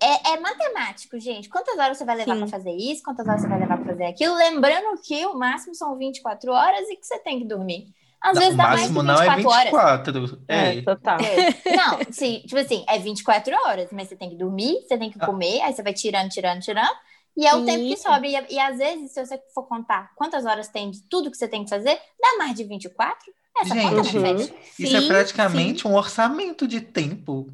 É, 0.00 0.34
é 0.34 0.40
matemático, 0.40 1.18
gente. 1.18 1.48
Quantas 1.48 1.76
horas 1.78 1.96
você 1.98 2.04
vai 2.04 2.16
levar 2.16 2.36
para 2.36 2.46
fazer 2.46 2.70
isso? 2.70 3.02
Quantas 3.02 3.26
horas 3.26 3.40
você 3.40 3.48
vai 3.48 3.58
levar 3.58 3.78
para 3.78 3.86
fazer 3.86 4.04
aquilo? 4.04 4.34
Lembrando 4.36 5.00
que 5.02 5.26
o 5.26 5.34
máximo 5.34 5.74
são 5.74 5.96
24 5.96 6.52
horas 6.52 6.88
e 6.88 6.96
que 6.96 7.04
você 7.06 7.18
tem 7.18 7.38
que 7.40 7.44
dormir. 7.46 7.92
Às 8.20 8.34
Não, 8.34 8.42
vezes 8.42 8.56
dá 8.56 8.64
mais 8.64 8.88
de 8.88 8.92
máximo 8.92 9.00
24 9.02 9.42
não 9.42 9.50
é 9.50 9.54
horas. 9.54 9.70
24. 9.70 10.42
É, 10.48 10.78
É. 10.78 10.82
total. 10.82 11.18
É. 11.20 11.54
Não, 11.76 11.98
sim, 12.10 12.40
tipo 12.40 12.58
assim, 12.58 12.84
é 12.88 12.98
24 12.98 13.54
horas, 13.66 13.88
mas 13.92 14.08
você 14.08 14.16
tem 14.16 14.28
que 14.30 14.36
dormir, 14.36 14.82
você 14.86 14.98
tem 14.98 15.10
que 15.10 15.18
Ah. 15.20 15.26
comer, 15.26 15.60
aí 15.62 15.72
você 15.72 15.82
vai 15.82 15.92
tirando, 15.94 16.28
tirando, 16.28 16.60
tirando, 16.60 16.90
e 17.38 17.46
é 17.46 17.54
o 17.54 17.64
tempo 17.64 17.86
que 17.86 17.96
sobra. 17.96 18.26
E, 18.26 18.54
e 18.54 18.58
às 18.58 18.78
vezes, 18.78 19.12
se 19.12 19.24
você 19.24 19.40
for 19.54 19.62
contar 19.68 20.12
quantas 20.16 20.44
horas 20.44 20.68
tem 20.68 20.90
de 20.90 21.02
tudo 21.08 21.30
que 21.30 21.36
você 21.36 21.46
tem 21.46 21.62
que 21.64 21.70
fazer, 21.70 21.98
dá 22.20 22.36
mais 22.36 22.54
de 22.54 22.64
24. 22.64 23.32
Essa 23.60 23.74
conta 23.74 23.90
não 23.96 24.04
Gente, 24.04 24.46
fecha. 24.48 24.54
Isso 24.78 24.96
é 24.96 25.00
Sim, 25.00 25.08
praticamente 25.08 25.88
um 25.88 25.94
orçamento 25.94 26.66
de 26.66 26.80
tempo. 26.80 27.46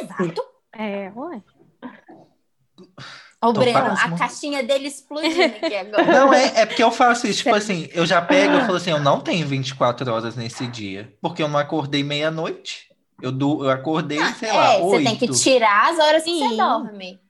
Exato. 0.00 0.42
É, 0.72 1.10
ué. 1.16 1.42
Ô, 3.42 3.52
Tô 3.54 3.60
Breno, 3.60 3.78
a 3.78 4.10
caixinha 4.18 4.62
dele 4.62 4.88
explodindo 4.88 5.56
aqui 5.56 5.74
agora. 5.74 6.04
Não, 6.04 6.32
é, 6.32 6.60
é 6.60 6.66
porque 6.66 6.82
eu 6.82 6.90
faço 6.90 7.26
isso, 7.26 7.42
tipo 7.42 7.54
assim, 7.54 7.88
eu 7.92 8.04
já 8.04 8.20
pego 8.20 8.54
e 8.58 8.60
falo 8.60 8.74
assim, 8.74 8.90
eu 8.90 9.00
não 9.00 9.18
tenho 9.20 9.46
24 9.46 10.10
horas 10.12 10.36
nesse 10.36 10.66
dia, 10.66 11.16
porque 11.22 11.42
eu 11.42 11.48
não 11.48 11.58
acordei 11.58 12.04
meia-noite. 12.04 12.90
Eu, 13.22 13.32
du- 13.32 13.64
eu 13.64 13.70
acordei, 13.70 14.18
sei 14.34 14.52
lá, 14.52 14.74
é, 14.74 14.80
você 14.80 15.02
tem 15.04 15.16
que 15.16 15.28
tirar 15.28 15.90
as 15.90 15.98
horas 15.98 16.22
que 16.22 16.38
você 16.38 16.48
Sim. 16.50 16.56
dorme, 16.56 17.20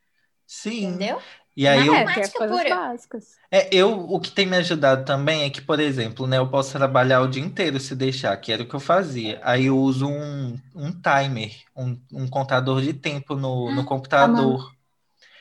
Sim. 0.47 0.85
entendeu? 0.85 1.21
E 1.57 1.66
aí 1.69 1.87
eu, 1.87 2.04
é, 2.04 2.25
é 2.25 2.28
coisas 2.28 2.64
pura. 2.64 2.64
básicas. 2.64 3.40
é, 3.50 3.69
eu, 3.75 3.92
o 4.11 4.21
que 4.21 4.30
tem 4.33 4.47
me 4.47 4.57
ajudado 4.57 5.04
também 5.04 5.45
é 5.45 5.50
que, 5.50 5.61
por 5.62 5.80
exemplo, 5.80 6.26
né, 6.26 6.38
eu 6.38 6.49
posso 6.50 6.73
trabalhar 6.78 7.21
o 7.23 7.28
dia 7.28 7.42
inteiro 7.42 7.80
se 7.80 7.95
deixar, 7.97 8.37
que 8.38 8.52
era 8.52 8.62
o 8.62 8.69
que 8.69 8.75
eu 8.76 8.80
fazia. 8.80 9.40
Aí 9.45 9.66
eu 9.66 9.78
uso 9.78 10.09
um, 10.09 10.59
um 10.75 10.92
timer, 10.92 11.52
um, 11.76 12.00
um 12.12 12.28
contador 12.28 12.83
de 12.83 12.95
tempo 12.95 13.37
no, 13.37 13.73
no 13.73 13.85
computador. 13.85 14.75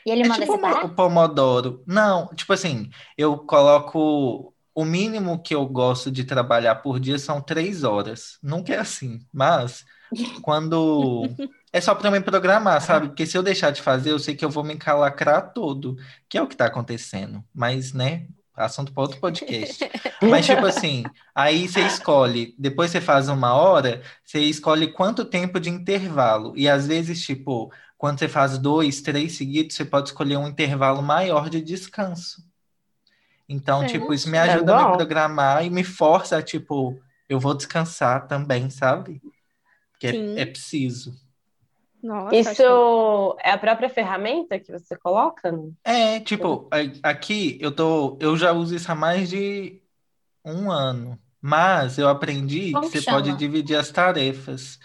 E 0.06 0.12
ele 0.12 0.24
É 0.24 0.30
manda 0.30 0.46
tipo 0.46 0.54
separar? 0.54 0.86
o 0.86 0.90
Pomodoro. 0.96 1.84
Não, 1.88 2.28
tipo 2.36 2.54
assim, 2.54 2.90
eu 3.18 3.38
coloco. 3.40 4.54
O 4.76 4.86
mínimo 4.86 5.42
que 5.42 5.54
eu 5.56 5.66
gosto 5.68 6.10
de 6.12 6.24
trabalhar 6.24 6.76
por 6.76 7.00
dia 7.00 7.20
são 7.20 7.42
três 7.42 7.84
horas. 7.84 8.38
Nunca 8.42 8.74
é 8.74 8.78
assim, 8.80 9.26
mas 9.34 9.86
quando. 10.42 11.36
É 11.72 11.80
só 11.80 11.94
para 11.94 12.10
me 12.10 12.20
programar, 12.20 12.82
sabe? 12.82 13.08
Porque 13.08 13.26
se 13.26 13.38
eu 13.38 13.44
deixar 13.44 13.72
de 13.72 13.82
fazer, 13.82 14.12
eu 14.12 14.20
sei 14.20 14.36
que 14.36 14.44
eu 14.44 14.50
vou 14.50 14.64
me 14.64 14.74
encalacrar 14.74 15.54
todo, 15.54 15.98
que 16.28 16.38
é 16.38 16.42
o 16.42 16.48
que 16.48 16.56
tá 16.56 16.66
acontecendo. 16.66 17.44
Mas, 17.54 17.94
né? 17.94 18.28
Assunto 18.56 18.92
para 18.92 19.04
outro 19.04 19.20
podcast. 19.20 19.90
Mas, 20.22 20.46
tipo 20.46 20.66
assim, 20.66 21.04
aí 21.34 21.68
você 21.68 21.82
escolhe, 21.82 22.54
depois 22.58 22.92
você 22.92 23.00
faz 23.00 23.30
uma 23.30 23.54
hora, 23.54 24.02
você 24.24 24.40
escolhe 24.40 24.92
quanto 24.92 25.24
tempo 25.24 25.60
de 25.60 25.70
intervalo. 25.70 26.54
E 26.58 26.68
às 26.68 26.88
vezes, 26.88 27.22
tipo, 27.22 27.72
quando 27.98 28.20
você 28.20 28.28
faz 28.28 28.58
dois, 28.58 29.02
três 29.02 29.38
seguidos, 29.38 29.76
você 29.76 29.86
pode 29.86 30.10
escolher 30.10 30.38
um 30.38 30.48
intervalo 30.48 31.02
maior 31.02 31.50
de 31.50 31.62
descanso. 31.62 32.44
Então, 33.48 33.82
Sim. 33.82 33.88
tipo, 33.88 34.14
isso 34.14 34.30
me 34.30 34.38
É 34.38 34.42
ajuda 34.42 34.76
a 34.76 34.90
me 34.90 34.98
programar 34.98 35.66
e 35.66 35.70
me 35.70 35.84
força 35.84 36.38
a, 36.38 36.42
tipo, 36.42 37.00
eu 37.28 37.40
vou 37.40 37.54
descansar 37.54 38.28
também, 38.28 38.70
sabe? 38.70 39.22
Porque 39.92 40.08
é, 40.08 40.42
é 40.42 40.46
preciso. 40.46 41.14
Nossa, 42.02 42.36
Isso 42.36 43.38
é 43.44 43.52
a 43.52 43.58
própria 43.58 43.90
ferramenta 43.90 44.60
que 44.60 44.72
você 44.72 44.96
coloca? 44.98 45.52
É, 45.84 46.20
tipo, 46.20 46.70
a- 46.72 47.10
aqui 47.10 47.58
eu 47.62 47.72
tô, 47.76 48.18
eu 48.22 48.38
já 48.38 48.52
uso 48.52 48.76
isso 48.76 48.92
há 48.92 48.96
mais 48.96 49.30
de 49.30 49.82
um 50.46 50.72
ano, 50.72 51.20
mas 51.42 51.98
eu 51.98 52.10
aprendi 52.10 52.72
Como 52.74 52.86
que 52.86 52.98
você 52.98 53.04
chama? 53.06 53.18
pode 53.18 53.34
dividir 53.36 53.76
as 53.78 53.92
tarefas. 53.92 54.80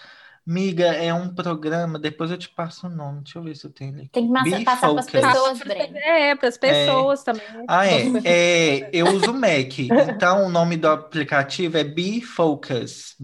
Miga, 0.46 0.86
é 0.86 1.12
um 1.14 1.34
programa, 1.34 1.98
depois 1.98 2.30
eu 2.30 2.38
te 2.38 2.48
passo 2.50 2.86
o 2.86 2.90
nome, 2.90 3.22
deixa 3.22 3.38
eu 3.38 3.44
ver 3.44 3.56
se 3.56 3.66
eu 3.66 3.72
tenho 3.72 3.98
ele. 3.98 4.08
Tem 4.10 4.26
que 4.26 4.32
massa- 4.32 4.60
passar 4.60 4.90
para 4.90 5.00
as 5.00 5.08
pessoas, 5.08 5.58
Breno. 5.60 5.96
É, 5.98 6.36
para 6.36 6.48
as 6.48 6.58
pessoas 6.58 7.24
também. 7.24 7.46
Ah, 7.68 7.86
é, 7.86 8.20
é, 8.24 8.90
eu 8.92 9.08
uso 9.08 9.30
o 9.30 9.34
Mac, 9.34 9.78
então 9.78 10.46
o 10.46 10.50
nome 10.50 10.76
do 10.76 10.88
aplicativo 10.88 11.76
é 11.78 11.84
Be 11.84 12.20
Focus, 12.20 13.14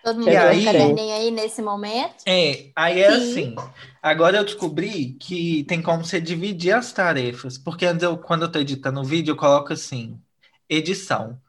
Todo 0.03 0.21
mundo 0.21 0.33
E 0.33 0.37
um 0.37 0.39
aí- 0.39 0.65
caderninho 0.65 1.15
aí 1.15 1.31
nesse 1.31 1.63
momento. 1.63 2.25
É, 2.27 2.71
aí 2.77 3.01
é 3.01 3.09
Sim. 3.09 3.15
assim. 3.15 3.55
Agora 4.03 4.39
eu 4.39 4.45
descobri 4.45 5.15
que 5.15 5.65
tem 5.65 5.83
como 5.83 6.05
você 6.05 6.21
dividir 6.21 6.73
as 6.75 6.93
tarefas, 6.93 7.59
porque 7.59 7.87
antes 7.87 8.03
eu, 8.03 8.19
quando 8.19 8.43
eu 8.45 8.53
tô 8.53 8.59
editando 8.59 9.01
o 9.01 9.05
vídeo, 9.05 9.33
eu 9.33 9.37
coloco 9.37 9.73
assim, 9.73 10.21
edição. 10.69 11.41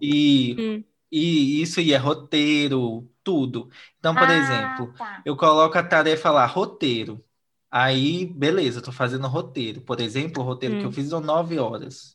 E, 0.00 0.56
Hum. 0.58 0.84
e 1.12 1.62
isso 1.62 1.80
aí 1.80 1.92
é 1.92 1.96
roteiro, 1.98 3.10
tudo. 3.24 3.70
Então, 3.98 4.16
por 4.16 4.30
Ah, 4.30 4.34
exemplo, 4.34 4.94
tá. 4.98 5.22
eu 5.24 5.36
coloco 5.36 5.78
a 5.78 5.82
tarefa 5.84 6.30
lá, 6.30 6.46
roteiro. 6.46 7.24
Aí, 7.70 8.26
beleza, 8.26 8.80
eu 8.80 8.84
tô 8.84 8.92
fazendo 8.92 9.26
roteiro. 9.28 9.80
Por 9.82 10.00
exemplo, 10.00 10.42
o 10.42 10.46
roteiro 10.46 10.76
que 10.76 10.86
eu 10.86 10.90
Hum. 10.90 10.92
fiz 10.92 11.08
são 11.10 11.20
nove 11.20 11.58
horas. 11.58 12.13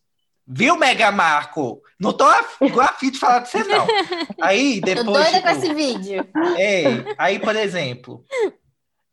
Viu, 0.49 0.75
Mega 0.77 1.11
Marco? 1.11 1.81
Não 1.99 2.11
tô 2.13 2.25
igual 2.61 2.87
a 2.87 2.93
fim 2.93 3.11
de 3.11 3.19
falar 3.19 3.39
de 3.39 3.49
você, 3.49 3.63
não. 3.65 3.85
Aí, 4.41 4.81
Tô 4.81 4.85
depois. 4.95 5.25
doida 5.25 5.41
com 5.41 5.47
tipo, 5.49 5.49
esse 5.49 5.73
vídeo. 5.73 6.27
é, 6.57 7.13
aí, 7.17 7.39
por 7.39 7.55
exemplo, 7.55 8.23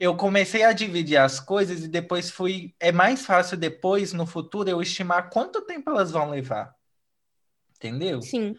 eu 0.00 0.16
comecei 0.16 0.62
a 0.64 0.72
dividir 0.72 1.18
as 1.18 1.40
coisas 1.40 1.84
e 1.84 1.88
depois 1.88 2.30
fui. 2.30 2.74
É 2.80 2.92
mais 2.92 3.24
fácil 3.26 3.56
depois, 3.56 4.12
no 4.12 4.26
futuro, 4.26 4.68
eu 4.70 4.80
estimar 4.82 5.30
quanto 5.30 5.62
tempo 5.62 5.90
elas 5.90 6.10
vão 6.10 6.30
levar. 6.30 6.74
Entendeu? 7.76 8.20
Sim. 8.22 8.56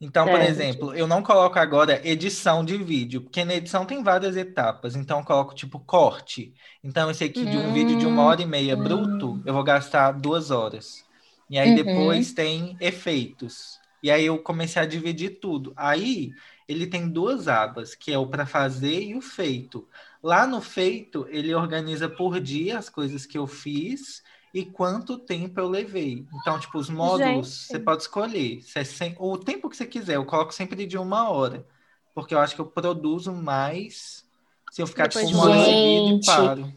Então, 0.00 0.28
por 0.28 0.40
É. 0.40 0.46
exemplo, 0.46 0.94
eu 0.94 1.06
não 1.06 1.22
coloco 1.22 1.58
agora 1.58 2.06
edição 2.06 2.64
de 2.64 2.76
vídeo, 2.76 3.22
porque 3.22 3.44
na 3.44 3.54
edição 3.54 3.86
tem 3.86 4.02
várias 4.02 4.36
etapas. 4.36 4.94
Então, 4.94 5.20
eu 5.20 5.24
coloco 5.24 5.54
tipo 5.54 5.80
corte. 5.80 6.54
Então, 6.84 7.08
eu 7.08 7.14
sei 7.14 7.30
que 7.30 7.46
de 7.46 7.56
um 7.56 7.70
Hum. 7.70 7.72
vídeo 7.72 7.96
de 7.96 8.06
uma 8.06 8.22
hora 8.22 8.42
e 8.42 8.46
meia 8.46 8.76
bruto, 8.76 9.40
eu 9.46 9.54
vou 9.54 9.64
gastar 9.64 10.12
duas 10.12 10.50
horas. 10.50 11.05
E 11.48 11.58
aí 11.58 11.70
Uhum. 11.70 11.74
depois 11.74 12.32
tem 12.32 12.76
efeitos. 12.80 13.80
E 14.02 14.10
aí 14.10 14.24
eu 14.26 14.38
comecei 14.42 14.80
a 14.82 14.86
dividir 14.86 15.40
tudo. 15.40 15.72
Aí 15.76 16.34
ele 16.68 16.86
tem 16.86 17.08
duas 17.08 17.48
abas, 17.48 17.94
que 17.94 18.12
é 18.12 18.18
o 18.18 18.26
para 18.28 18.46
fazer 18.46 19.00
e 19.02 19.14
o 19.16 19.20
feito. 19.20 19.88
Lá 20.22 20.46
no 20.46 20.60
feito, 20.60 21.26
ele 21.30 21.54
organiza 21.54 22.08
por 22.08 22.40
dia 22.40 22.78
as 22.78 22.88
coisas 22.88 23.24
que 23.26 23.38
eu 23.38 23.46
fiz 23.46 24.22
e 24.52 24.64
quanto 24.64 25.18
tempo 25.18 25.60
eu 25.60 25.68
levei. 25.68 26.26
Então, 26.32 26.58
tipo, 26.58 26.78
os 26.78 26.88
módulos, 26.90 27.48
Gente. 27.48 27.66
você 27.68 27.78
pode 27.78 28.02
escolher. 28.02 28.62
Se 28.62 28.78
é 28.80 28.84
sem- 28.84 29.14
O 29.18 29.38
tempo 29.38 29.68
que 29.68 29.76
você 29.76 29.86
quiser, 29.86 30.16
eu 30.16 30.24
coloco 30.24 30.52
sempre 30.52 30.86
de 30.86 30.98
uma 30.98 31.30
hora. 31.30 31.66
Porque 32.14 32.34
eu 32.34 32.38
acho 32.38 32.54
que 32.54 32.60
eu 32.60 32.66
produzo 32.66 33.32
mais 33.32 34.24
se 34.70 34.82
eu 34.82 34.86
ficar 34.86 35.08
Depois 35.08 35.24
tipo 35.24 35.28
de 35.28 35.34
uma 35.34 35.44
hora 35.44 35.64
seguida 35.64 36.10
e 36.10 36.24
paro. 36.24 36.72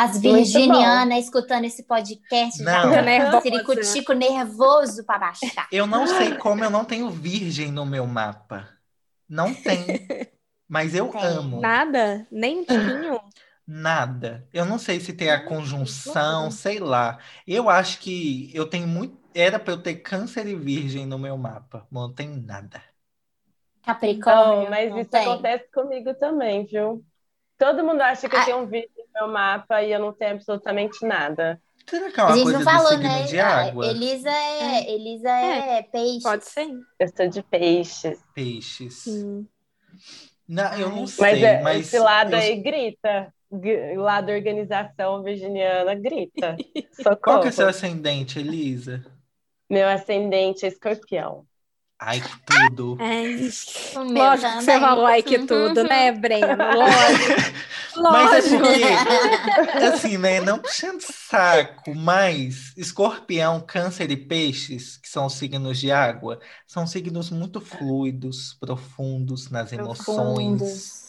As 0.00 0.16
virginianas 0.20 1.24
escutando 1.24 1.64
esse 1.64 1.82
podcast 1.82 2.62
já 2.62 2.84
Não. 2.84 2.92
tá 2.92 3.02
Nervosa. 3.02 3.40
ciricutico 3.40 4.12
nervoso 4.12 5.04
para 5.04 5.18
baixar. 5.18 5.66
Eu 5.72 5.88
não 5.88 6.06
sei 6.06 6.36
como 6.36 6.62
eu 6.62 6.70
não 6.70 6.84
tenho 6.84 7.10
virgem 7.10 7.72
no 7.72 7.84
meu 7.84 8.06
mapa. 8.06 8.68
Não 9.28 9.52
tem. 9.52 9.86
Mas 10.68 10.94
eu 10.94 11.08
Tem. 11.08 11.20
amo. 11.22 11.60
Nada? 11.60 12.26
Nem 12.30 12.60
um? 12.60 13.18
Nada. 13.66 14.46
Eu 14.52 14.64
não 14.64 14.78
sei 14.78 15.00
se 15.00 15.12
tem 15.12 15.30
a 15.30 15.44
conjunção, 15.44 16.48
sei 16.50 16.78
lá. 16.78 17.18
Eu 17.46 17.68
acho 17.68 17.98
que 17.98 18.50
eu 18.54 18.66
tenho 18.70 18.86
muito. 18.86 19.18
Era 19.34 19.58
para 19.58 19.72
eu 19.74 19.82
ter 19.82 19.96
câncer 19.96 20.46
e 20.46 20.54
virgem 20.54 21.06
no 21.06 21.18
meu 21.18 21.36
mapa. 21.36 21.86
mas 21.90 22.02
Não 22.02 22.14
tem 22.14 22.28
nada. 22.28 22.82
Capricórnio. 23.82 24.62
Não, 24.64 24.70
mas 24.70 24.90
não 24.90 25.00
isso 25.00 25.10
tem. 25.10 25.22
acontece 25.22 25.64
comigo 25.72 26.14
também, 26.14 26.64
viu? 26.66 27.04
Todo 27.58 27.84
mundo 27.84 28.00
acha 28.02 28.28
que 28.28 28.36
eu 28.36 28.40
Ah. 28.40 28.44
tenho 28.44 28.58
um 28.58 28.66
no 28.66 28.97
meu 29.18 29.28
mapa 29.28 29.82
e 29.82 29.92
eu 29.92 29.98
não 30.00 30.12
tenho 30.12 30.32
absolutamente 30.32 31.04
nada. 31.06 31.60
Será 31.88 32.10
que 32.10 32.20
é 32.20 32.22
A 32.22 32.26
uma 32.26 32.34
gente 32.34 32.42
coisa 32.44 32.58
não 32.58 32.64
falou, 32.64 32.98
né? 32.98 33.22
de 33.24 33.40
Ah, 33.40 33.66
água? 33.66 33.86
Elisa 33.86 34.30
é, 34.30 34.90
Elisa 34.90 35.30
é, 35.30 35.82
peixe. 35.82 36.22
Pode 36.22 36.44
ser. 36.44 36.68
Eu 36.98 37.08
sou 37.16 37.28
de 37.28 37.42
peixes. 37.42 38.22
Peixes. 38.34 38.94
Sim. 38.94 39.46
Não, 40.46 40.72
eu 40.78 40.90
não 40.90 41.06
sei, 41.06 41.22
Mas, 41.24 41.42
é, 41.42 41.62
mas 41.62 41.86
esse 41.86 41.98
lado 41.98 42.32
eu- 42.32 42.38
aí 42.38 42.56
grita. 42.62 43.32
lá 43.96 44.20
da 44.20 44.32
organização 44.32 45.22
virginiana 45.22 45.94
grita. 45.94 46.56
Qual 47.22 47.40
que 47.40 47.48
é 47.48 47.50
seu 47.50 47.66
ascendente, 47.68 48.38
Elisa? 48.38 49.02
Meu 49.70 49.88
ascendente 49.88 50.64
é 50.64 50.68
escorpião. 50.68 51.46
Ai, 52.00 52.20
que 52.20 52.38
tudo. 52.46 52.96
Ai, 53.00 53.54
lógico 53.94 54.56
que 54.56 54.64
você 54.64 54.78
falou 54.78 55.06
ai 55.06 55.22
que 55.22 55.38
tudo, 55.40 55.82
né, 55.84 56.12
Breno? 56.12 56.64
Lógico. 56.70 57.42
Mas 58.08 58.32
é 58.32 58.40
Lógico. 58.40 58.58
porque, 58.58 59.84
assim, 59.84 60.16
né? 60.18 60.40
Não 60.40 60.58
puxando 60.60 61.00
saco, 61.02 61.94
mas 61.94 62.72
escorpião, 62.76 63.60
câncer 63.60 64.10
e 64.10 64.16
peixes, 64.16 64.96
que 64.96 65.08
são 65.08 65.28
signos 65.28 65.78
de 65.80 65.90
água, 65.90 66.40
são 66.66 66.86
signos 66.86 67.30
muito 67.30 67.60
fluidos, 67.60 68.54
profundos 68.60 69.50
nas 69.50 69.72
emoções. 69.72 70.58
Profundos. 70.58 71.07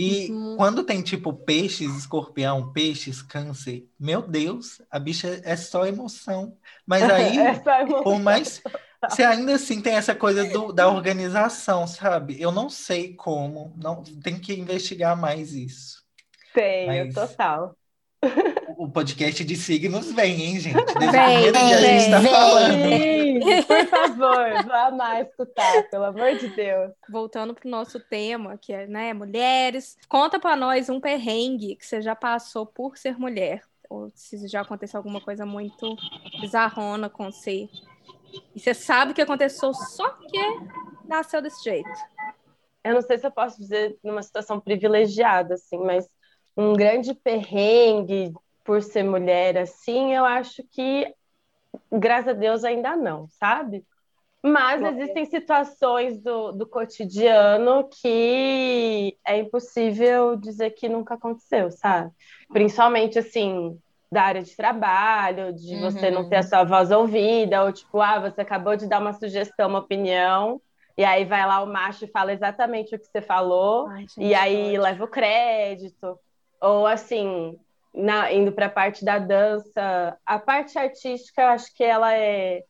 E 0.00 0.30
Uhum. 0.30 0.56
quando 0.56 0.84
tem 0.84 1.02
tipo 1.02 1.32
peixes, 1.34 1.94
escorpião, 1.96 2.72
peixes, 2.72 3.20
câncer, 3.20 3.88
meu 3.98 4.22
Deus, 4.22 4.80
a 4.90 4.98
bicha 4.98 5.40
é 5.44 5.56
só 5.56 5.86
emoção. 5.86 6.56
Mas 6.86 7.02
aí, 7.10 7.36
Essa 7.38 7.82
emoção. 7.82 8.02
por 8.04 8.20
mais. 8.20 8.62
Você 9.08 9.22
ainda 9.24 9.54
assim 9.54 9.80
tem 9.80 9.94
essa 9.96 10.14
coisa 10.14 10.44
do- 10.46 10.72
da 10.72 10.88
organização, 10.88 11.86
sabe? 11.86 12.40
Eu 12.40 12.52
não 12.52 12.68
sei 12.70 13.14
como, 13.14 13.74
não 13.76 14.02
tem 14.22 14.38
que 14.40 14.52
investigar 14.54 15.16
mais 15.16 15.52
isso. 15.54 16.04
Tenho, 16.52 17.06
Mas- 17.06 17.14
total. 17.14 17.76
O 18.78 18.88
podcast 18.88 19.44
de 19.44 19.56
signos 19.56 20.12
vem, 20.12 20.40
hein, 20.40 20.60
gente? 20.60 20.76
Desde 20.76 21.08
o 21.08 21.10
Vem, 21.10 21.42
primeiro 21.42 21.52
dia 21.52 21.76
a 21.76 21.80
gente 21.80 22.04
está 22.04 22.18
vem. 22.20 22.30
falando. 22.30 23.66
Por 23.66 23.86
favor, 23.88 24.64
vá 24.68 24.90
mais 24.92 25.26
escutar, 25.26 25.82
pelo 25.90 26.04
amor 26.04 26.36
de 26.36 26.46
Deus. 26.50 26.92
Voltando 27.10 27.54
pro 27.54 27.68
nosso 27.68 27.98
tema, 27.98 28.56
que 28.56 28.72
é, 28.72 28.86
né, 28.86 29.12
mulheres. 29.12 29.98
Conta 30.08 30.38
pra 30.38 30.54
nós 30.54 30.88
um 30.88 31.00
perrengue 31.00 31.74
que 31.74 31.84
você 31.84 32.00
já 32.00 32.14
passou 32.14 32.64
por 32.64 32.96
ser 32.96 33.18
mulher. 33.18 33.64
Ou 33.90 34.12
se 34.14 34.46
já 34.46 34.60
aconteceu 34.60 34.98
alguma 34.98 35.20
coisa 35.20 35.44
muito 35.44 35.96
bizarrona 36.40 37.10
com 37.10 37.32
você. 37.32 37.68
E 38.54 38.60
você 38.60 38.72
sabe 38.74 39.12
que 39.12 39.20
aconteceu 39.20 39.74
só 39.74 40.08
que 40.10 40.38
nasceu 41.04 41.42
desse 41.42 41.64
jeito. 41.64 41.90
Eu 42.84 42.94
não 42.94 43.02
sei 43.02 43.18
se 43.18 43.26
eu 43.26 43.32
posso 43.32 43.58
dizer 43.58 43.98
numa 44.04 44.22
situação 44.22 44.60
privilegiada, 44.60 45.54
assim, 45.54 45.78
mas 45.78 46.08
um 46.56 46.74
grande 46.74 47.12
perrengue 47.12 48.32
por 48.68 48.82
ser 48.82 49.02
mulher, 49.02 49.56
assim, 49.56 50.14
eu 50.14 50.26
acho 50.26 50.62
que, 50.70 51.10
graças 51.90 52.28
a 52.28 52.32
Deus, 52.34 52.64
ainda 52.64 52.94
não, 52.94 53.26
sabe? 53.30 53.82
Mas 54.42 54.82
existem 54.82 55.24
situações 55.24 56.20
do, 56.20 56.52
do 56.52 56.66
cotidiano 56.66 57.88
que 57.88 59.16
é 59.26 59.38
impossível 59.38 60.36
dizer 60.36 60.72
que 60.72 60.86
nunca 60.86 61.14
aconteceu, 61.14 61.70
sabe? 61.70 62.10
Principalmente, 62.52 63.18
assim, 63.18 63.80
da 64.12 64.24
área 64.24 64.42
de 64.42 64.54
trabalho, 64.54 65.54
de 65.54 65.74
você 65.80 66.10
não 66.10 66.28
ter 66.28 66.36
a 66.36 66.42
sua 66.42 66.62
voz 66.62 66.90
ouvida, 66.90 67.64
ou 67.64 67.72
tipo, 67.72 68.02
ah, 68.02 68.20
você 68.20 68.42
acabou 68.42 68.76
de 68.76 68.86
dar 68.86 69.00
uma 69.00 69.14
sugestão, 69.14 69.70
uma 69.70 69.78
opinião, 69.78 70.60
e 70.94 71.06
aí 71.06 71.24
vai 71.24 71.46
lá 71.46 71.62
o 71.62 71.66
macho 71.66 72.04
e 72.04 72.08
fala 72.08 72.34
exatamente 72.34 72.94
o 72.94 72.98
que 72.98 73.06
você 73.06 73.22
falou, 73.22 73.86
Ai, 73.88 74.00
gente, 74.00 74.20
e 74.20 74.34
aí 74.34 74.76
leva 74.76 75.04
o 75.04 75.08
crédito. 75.08 76.18
Ou 76.60 76.86
assim, 76.86 77.58
na- 77.94 78.32
indo 78.32 78.52
para 78.52 78.66
a 78.66 78.70
parte 78.70 79.04
da 79.04 79.18
dança, 79.18 80.16
a 80.24 80.38
parte 80.38 80.78
artística, 80.78 81.42
eu 81.42 81.48
acho 81.48 81.74
que 81.74 81.82
ela 81.84 82.14
é 82.14 82.62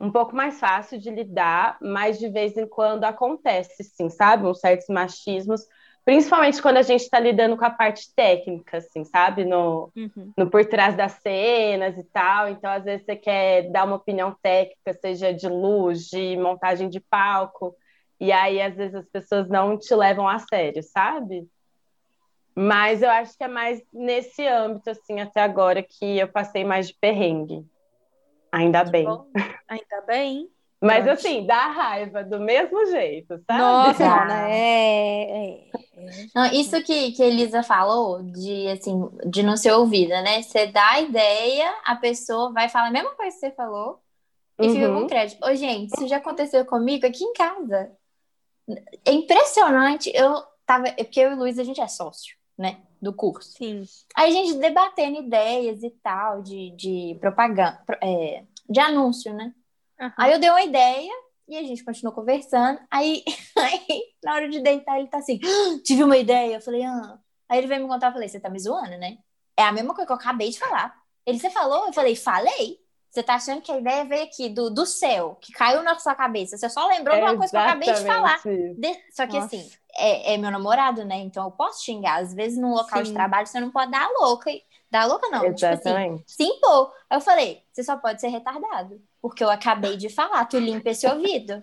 um 0.00 0.10
pouco 0.12 0.36
mais 0.36 0.60
fácil 0.60 0.98
de 0.98 1.10
lidar, 1.10 1.78
mas 1.80 2.18
de 2.18 2.28
vez 2.28 2.56
em 2.56 2.66
quando 2.68 3.04
acontece, 3.04 3.82
sim, 3.84 4.10
sabe? 4.10 4.46
Uns 4.46 4.60
certos 4.60 4.88
machismos, 4.88 5.62
principalmente 6.04 6.60
quando 6.60 6.76
a 6.76 6.82
gente 6.82 7.00
está 7.02 7.18
lidando 7.18 7.56
com 7.56 7.64
a 7.64 7.70
parte 7.70 8.14
técnica, 8.14 8.76
assim, 8.78 9.04
sabe? 9.04 9.44
No, 9.44 9.90
Uhum. 9.96 10.32
no 10.36 10.50
por 10.50 10.64
trás 10.66 10.94
das 10.96 11.12
cenas 11.14 11.96
e 11.96 12.04
tal. 12.04 12.48
Então, 12.50 12.70
às 12.70 12.84
vezes, 12.84 13.06
você 13.06 13.16
quer 13.16 13.70
dar 13.70 13.84
uma 13.86 13.96
opinião 13.96 14.36
técnica, 14.42 14.92
seja 15.00 15.32
de 15.32 15.48
luz, 15.48 16.04
de 16.08 16.36
montagem 16.36 16.88
de 16.90 17.00
palco, 17.00 17.74
e 18.20 18.30
aí, 18.32 18.60
às 18.60 18.74
vezes, 18.76 18.94
as 18.94 19.08
pessoas 19.08 19.48
não 19.48 19.78
te 19.78 19.94
levam 19.94 20.28
a 20.28 20.38
sério, 20.38 20.82
sabe? 20.82 21.46
Mas 22.58 23.02
eu 23.02 23.10
acho 23.10 23.36
que 23.36 23.44
é 23.44 23.48
mais 23.48 23.82
nesse 23.92 24.46
âmbito, 24.46 24.88
assim, 24.90 25.20
até 25.20 25.40
agora, 25.42 25.82
que 25.82 26.18
eu 26.18 26.26
passei 26.26 26.64
mais 26.64 26.88
de 26.88 26.94
perrengue. 26.94 27.64
Ainda 28.50 28.82
bem. 28.84 29.04
Bom, 29.04 29.26
ainda 29.68 30.00
bem. 30.06 30.48
Mas, 30.80 31.06
assim, 31.08 31.44
dá 31.46 31.66
raiva 31.68 32.22
do 32.24 32.38
mesmo 32.40 32.86
jeito, 32.86 33.38
sabe? 33.46 33.60
Nossa. 33.60 34.04
Ana, 34.22 34.48
é, 34.48 35.22
é- 35.22 35.68
é- 35.68 36.26
Não, 36.34 36.46
isso 36.52 36.82
que, 36.82 37.12
que 37.12 37.22
a 37.22 37.26
Elisa 37.26 37.62
falou, 37.62 38.22
de 38.22 38.68
assim, 38.68 39.08
de 39.26 39.42
não 39.42 39.56
ser 39.56 39.72
ouvida, 39.72 40.20
né? 40.22 40.42
Você 40.42 40.66
dá 40.66 40.92
a 40.92 41.00
ideia, 41.00 41.74
a 41.84 41.96
pessoa 41.96 42.52
vai 42.52 42.68
falar 42.68 42.88
a 42.88 42.90
mesma 42.90 43.14
coisa 43.14 43.32
que 43.34 43.40
você 43.40 43.50
falou 43.52 44.00
e 44.60 44.68
fica 44.70 44.88
Uhum. 44.88 45.00
com 45.02 45.06
crédito. 45.06 45.44
Ô, 45.44 45.54
gente, 45.54 45.92
isso 45.94 46.06
já 46.08 46.18
aconteceu 46.18 46.64
comigo 46.64 47.06
aqui 47.06 47.24
em 47.24 47.32
casa. 47.32 47.90
É 49.04 49.12
impressionante. 49.12 50.10
Eu 50.14 50.42
tava. 50.66 50.88
é 50.88 51.04
Porque 51.04 51.20
eu 51.20 51.30
e 51.30 51.34
o 51.34 51.38
Luiz, 51.38 51.58
a 51.58 51.64
gente 51.64 51.80
é 51.80 51.88
sócio, 51.88 52.35
né? 52.58 52.80
Do 53.00 53.12
curso. 53.12 53.52
Sim. 53.52 53.82
Aí 54.16 54.30
a 54.30 54.42
gente 54.44 54.58
debatendo 54.58 55.18
ideias 55.20 55.82
e 55.82 55.90
tal, 56.02 56.42
de, 56.42 56.70
de 56.76 57.16
propaganda, 57.20 57.80
pro- 57.86 57.98
é, 58.02 58.44
de 58.68 58.80
anúncio, 58.80 59.32
né? 59.34 59.54
Aham. 60.00 60.14
Aí 60.18 60.32
eu 60.32 60.38
dei 60.40 60.50
uma 60.50 60.62
ideia 60.62 61.12
e 61.48 61.56
a 61.56 61.62
gente 61.62 61.84
continuou 61.84 62.14
conversando. 62.14 62.78
Aí, 62.90 63.22
aí 63.58 64.02
na 64.24 64.34
hora 64.34 64.48
de 64.48 64.60
deitar, 64.60 64.98
ele 64.98 65.08
tá 65.08 65.18
assim: 65.18 65.38
"Ah, 65.44 65.80
tive 65.84 66.02
uma 66.04 66.16
ideia. 66.16 66.56
Eu 66.56 66.60
falei, 66.60 66.82
ah. 66.84 67.18
Aí 67.48 67.58
ele 67.58 67.66
veio 67.68 67.82
me 67.82 67.88
contar, 67.88 68.08
eu 68.08 68.12
falei, 68.12 68.28
você 68.28 68.40
tá 68.40 68.50
me 68.50 68.58
zoando, 68.58 68.98
né? 68.98 69.18
É 69.56 69.62
a 69.62 69.72
mesma 69.72 69.94
coisa 69.94 70.06
que 70.06 70.12
eu 70.12 70.16
acabei 70.16 70.50
de 70.50 70.58
falar. 70.58 70.96
Ele, 71.24 71.38
você 71.38 71.50
falou? 71.50 71.86
Eu 71.86 71.92
falei, 71.92 72.16
falei. 72.16 72.78
Você 73.10 73.22
tá 73.22 73.34
achando 73.34 73.62
que 73.62 73.72
a 73.72 73.78
ideia 73.78 74.04
veio 74.04 74.24
aqui 74.24 74.48
do, 74.48 74.68
do 74.68 74.84
céu, 74.84 75.38
que 75.40 75.52
caiu 75.52 75.82
na 75.82 75.98
sua 75.98 76.14
cabeça. 76.14 76.56
Você 76.58 76.68
só 76.68 76.86
lembrou 76.86 77.16
de 77.16 77.22
uma 77.22 77.36
coisa 77.36 77.50
que 77.50 77.56
eu 77.56 77.60
acabei 77.60 77.92
de 77.94 78.04
falar. 78.04 78.34
Exatamente. 78.34 78.80
De- 78.80 79.02
Só 79.12 79.26
que 79.26 79.34
Nossa. 79.40 79.46
assim, 79.46 79.70
é, 79.96 80.34
é 80.34 80.36
meu 80.36 80.50
namorado, 80.50 81.04
né? 81.04 81.16
Então 81.16 81.44
eu 81.44 81.50
posso 81.50 81.82
xingar. 81.84 82.20
Às 82.20 82.34
vezes 82.34 82.58
num 82.58 82.72
local 82.74 83.02
de 83.02 83.08
Sim. 83.08 83.14
trabalho 83.14 83.46
você 83.46 83.58
não 83.58 83.70
pode 83.70 83.90
dar 83.90 84.02
a 84.04 84.10
louca. 84.20 84.50
Dar 84.90 85.02
a 85.02 85.06
louca 85.06 85.28
não, 85.28 85.40
tipo 85.40 85.66
assim, 85.66 85.88
Exatamente. 85.88 86.24
se 86.26 86.44
impor. 86.44 86.92
Aí 87.08 87.16
eu 87.16 87.20
falei, 87.20 87.62
você 87.72 87.82
só 87.82 87.96
pode 87.96 88.20
ser 88.20 88.28
retardado. 88.28 89.00
Porque 89.22 89.42
eu 89.42 89.50
acabei 89.50 89.96
de 89.96 90.08
falar, 90.08 90.44
tu 90.44 90.58
limpa 90.58 90.90
esse 90.90 91.06
ouvido. 91.06 91.58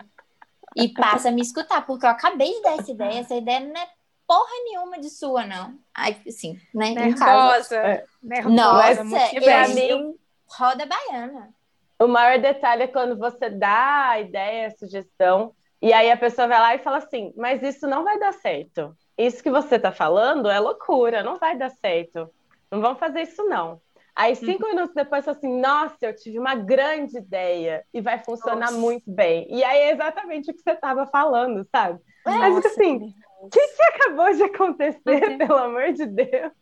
E 0.76 0.88
passa 0.88 1.28
a 1.28 1.32
me 1.32 1.40
escutar, 1.40 1.86
porque 1.86 2.04
eu 2.04 2.10
acabei 2.10 2.52
de 2.52 2.62
dar 2.62 2.78
essa 2.80 2.90
ideia. 2.90 3.20
Essa 3.20 3.34
ideia 3.36 3.60
não 3.60 3.80
é 3.80 3.88
porra 4.26 4.50
nenhuma 4.64 4.98
de 4.98 5.08
sua, 5.08 5.46
não. 5.46 5.78
Aí, 5.94 6.20
assim, 6.26 6.58
né? 6.74 6.88
Em 6.88 7.14
casa. 7.14 7.76
Nervosa. 7.76 7.76
É. 7.76 8.04
Nervosa, 8.22 9.04
Nossa. 9.04 9.40
Pra 9.40 9.68
eu- 9.70 9.98
mim, 9.98 10.14
Roda 10.58 10.86
baiana. 10.86 11.54
O 11.98 12.06
maior 12.06 12.38
detalhe 12.38 12.84
é 12.84 12.88
quando 12.88 13.16
você 13.16 13.48
dá 13.50 14.10
a 14.10 14.20
ideia, 14.20 14.66
a 14.68 14.70
sugestão, 14.70 15.54
e 15.80 15.92
aí 15.92 16.10
a 16.10 16.16
pessoa 16.16 16.48
vai 16.48 16.58
lá 16.58 16.74
e 16.74 16.78
fala 16.78 16.98
assim: 16.98 17.32
Mas 17.36 17.62
isso 17.62 17.86
não 17.86 18.04
vai 18.04 18.18
dar 18.18 18.32
certo. 18.32 18.96
Isso 19.16 19.42
que 19.42 19.50
você 19.50 19.78
tá 19.78 19.92
falando 19.92 20.48
é 20.48 20.58
loucura, 20.58 21.22
não 21.22 21.38
vai 21.38 21.56
dar 21.56 21.70
certo. 21.70 22.30
Não 22.70 22.80
vamos 22.80 22.98
fazer 22.98 23.22
isso, 23.22 23.44
não. 23.44 23.80
Aí, 24.16 24.36
cinco 24.36 24.66
minutos 24.68 24.94
depois, 24.94 25.24
fala 25.24 25.36
assim: 25.36 25.60
Nossa, 25.60 25.96
eu 26.02 26.14
tive 26.14 26.38
uma 26.38 26.54
grande 26.54 27.18
ideia 27.18 27.84
e 27.92 28.00
vai 28.00 28.18
funcionar 28.22 28.70
Nossa. 28.70 28.78
muito 28.78 29.10
bem. 29.10 29.46
E 29.50 29.62
aí 29.64 29.78
é 29.78 29.92
exatamente 29.92 30.50
o 30.50 30.54
que 30.54 30.62
você 30.62 30.70
estava 30.70 31.06
falando, 31.06 31.66
sabe? 31.70 32.00
Mas 32.24 32.54
Nossa, 32.54 32.68
assim, 32.68 33.12
o 33.40 33.48
que, 33.50 33.60
que 33.60 33.82
acabou 33.82 34.32
de 34.32 34.42
acontecer, 34.44 35.24
Ok. 35.24 35.38
pelo 35.38 35.58
amor 35.58 35.92
de 35.92 36.06
Deus? 36.06 36.52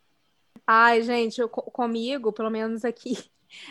Ai, 0.67 1.03
gente, 1.03 1.41
eu- 1.41 1.49
co- 1.49 1.63
comigo, 1.71 2.33
pelo 2.33 2.51
menos 2.51 2.85
aqui 2.85 3.13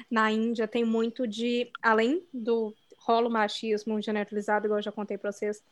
na 0.10 0.32
Índia, 0.32 0.68
tem 0.68 0.84
muito 0.86 1.28
de, 1.28 1.72
além 1.82 2.26
do 2.34 2.76
rolo 2.98 3.30
machismo 3.30 4.00
generalizado, 4.02 4.68
igual 4.68 4.80
eu 4.80 4.84
já 4.84 4.92
contei 4.92 5.18
pra 5.18 5.32
vocês, 5.32 5.64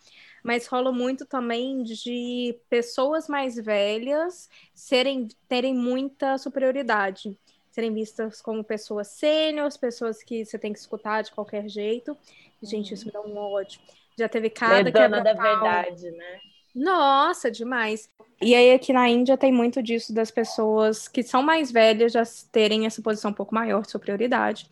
mas 0.44 0.66
rola 0.68 0.92
muito 0.92 1.26
também 1.28 1.84
de 1.84 2.60
pessoas 2.70 3.28
mais 3.28 3.56
velhas 3.56 4.50
serem, 4.74 5.28
terem 5.48 5.76
muita 5.76 6.38
superioridade, 6.40 7.38
serem 7.70 7.94
vistas 7.94 8.42
como 8.42 8.64
pessoas 8.64 9.10
sêniores, 9.10 9.78
pessoas 9.78 10.24
que 10.24 10.44
você 10.44 10.58
tem 10.58 10.74
que 10.74 10.80
escutar 10.80 11.22
de 11.22 11.32
qualquer 11.32 11.70
jeito. 11.70 12.18
Gente, 12.64 12.94
isso 12.96 13.06
me 13.06 13.12
dá 13.12 13.22
um 13.22 13.38
ódio. 13.38 13.80
Já 14.18 14.28
teve 14.28 14.50
cada 14.50 14.90
Meio 14.90 14.92
dona 14.92 15.22
da 15.22 15.34
verdade, 15.34 16.10
né? 16.12 16.42
Nossa, 16.80 17.52
demais. 17.52 18.10
E 18.42 18.56
aí 18.56 18.72
aqui 18.72 18.94
na 18.94 19.10
Índia 19.10 19.38
tem 19.38 19.52
muito 19.52 19.84
disso 19.84 20.14
das 20.14 20.32
pessoas 20.32 21.10
que 21.10 21.22
são 21.22 21.44
mais 21.44 21.70
velhas 21.70 22.14
já 22.14 22.24
terem 22.54 22.86
essa 22.86 23.02
posição 23.02 23.32
um 23.32 23.34
pouco 23.34 23.54
maior 23.54 23.82
de 23.82 23.92
superioridade. 23.92 24.66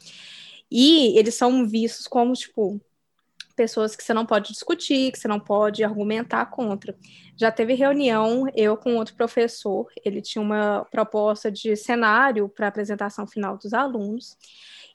E 0.71 1.17
eles 1.19 1.35
são 1.35 1.67
vistos 1.67 2.07
como, 2.07 2.31
tipo, 2.31 2.79
pessoas 3.57 3.93
que 3.93 4.03
você 4.03 4.13
não 4.13 4.25
pode 4.25 4.53
discutir, 4.53 5.11
que 5.11 5.19
você 5.19 5.27
não 5.27 5.39
pode 5.39 5.83
argumentar 5.83 6.45
contra. 6.45 6.95
Já 7.35 7.51
teve 7.51 7.73
reunião, 7.73 8.45
eu 8.55 8.77
com 8.77 8.95
outro 8.95 9.15
professor, 9.15 9.87
ele 10.05 10.21
tinha 10.21 10.41
uma 10.41 10.85
proposta 10.89 11.51
de 11.51 11.75
cenário 11.75 12.47
para 12.47 12.69
apresentação 12.69 13.27
final 13.27 13.57
dos 13.57 13.73
alunos. 13.73 14.37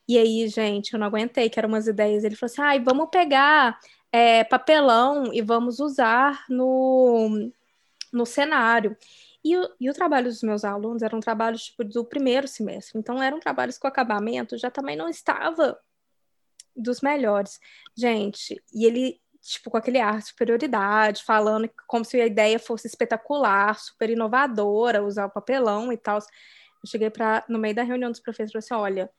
E 0.09 0.17
aí, 0.17 0.49
gente, 0.49 0.95
eu 0.95 0.99
não 0.99 1.09
aguentei, 1.09 1.51
que 1.51 1.59
eram 1.59 1.69
umas 1.69 1.87
ideias. 1.87 2.25
Ele 2.25 2.37
falou 2.37 2.51
assim: 2.51 2.63
ai, 2.63 2.81
vamos 2.81 3.09
pegar 3.11 3.79
é, 4.13 4.45
papelão 4.45 5.33
e 5.33 5.41
vamos 5.41 5.81
usar 5.81 6.45
no, 6.49 7.51
no 8.13 8.27
cenário. 8.27 8.97
E 9.43 9.57
o, 9.57 9.69
e 9.81 9.91
o 9.91 9.95
trabalho 9.95 10.29
dos 10.29 10.43
meus 10.43 10.65
alunos 10.65 11.03
eram 11.03 11.19
trabalhos 11.19 11.65
tipo 11.65 11.83
do 11.83 12.05
primeiro 12.05 12.47
semestre, 12.47 12.99
então 12.99 13.21
eram 13.21 13.41
trabalhos 13.41 13.77
com 13.77 13.89
acabamento 13.89 14.57
já 14.57 14.71
também 14.71 14.95
não 14.95 15.09
estava 15.09 15.77
dos 16.77 17.01
melhores. 17.01 17.59
Gente, 17.97 18.63
e 18.73 18.85
ele 18.85 19.21
tipo, 19.43 19.71
com 19.71 19.77
aquele 19.77 19.99
ar 19.99 20.19
de 20.19 20.29
superioridade, 20.29 21.25
falando 21.25 21.69
como 21.89 22.05
se 22.05 22.21
a 22.21 22.27
ideia 22.27 22.59
fosse 22.59 22.87
espetacular, 22.87 23.79
super 23.79 24.09
inovadora, 24.11 25.03
usar 25.03 25.27
o 25.27 25.31
papelão 25.31 25.93
e 25.93 25.97
tal. 25.97 26.19
Eu 26.19 26.89
cheguei 26.89 27.11
para 27.11 27.45
no 27.49 27.59
meio 27.59 27.75
da 27.75 27.83
reunião 27.83 28.11
dos 28.11 28.21
professores 28.21 28.65
assim, 28.65 28.75
olha, 28.75 29.11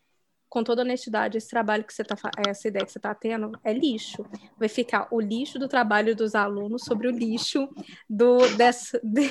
com 0.53 0.63
toda 0.63 0.83
honestidade, 0.83 1.35
esse 1.35 1.49
trabalho 1.49 1.83
que 1.83 1.91
você 1.91 2.03
tá 2.03 2.15
essa 2.47 2.67
ideia 2.67 2.85
que 2.85 2.91
você 2.91 2.99
está 2.99 3.15
tendo 3.15 3.59
é 3.63 3.73
lixo. 3.73 4.23
Vai 4.55 4.69
ficar 4.69 5.07
o 5.09 5.19
lixo 5.19 5.57
do 5.57 5.67
trabalho 5.67 6.15
dos 6.15 6.35
alunos 6.35 6.83
sobre 6.83 7.07
o 7.07 7.11
lixo 7.11 7.67
do 8.07 8.37
dessa, 8.55 9.01
de, 9.03 9.29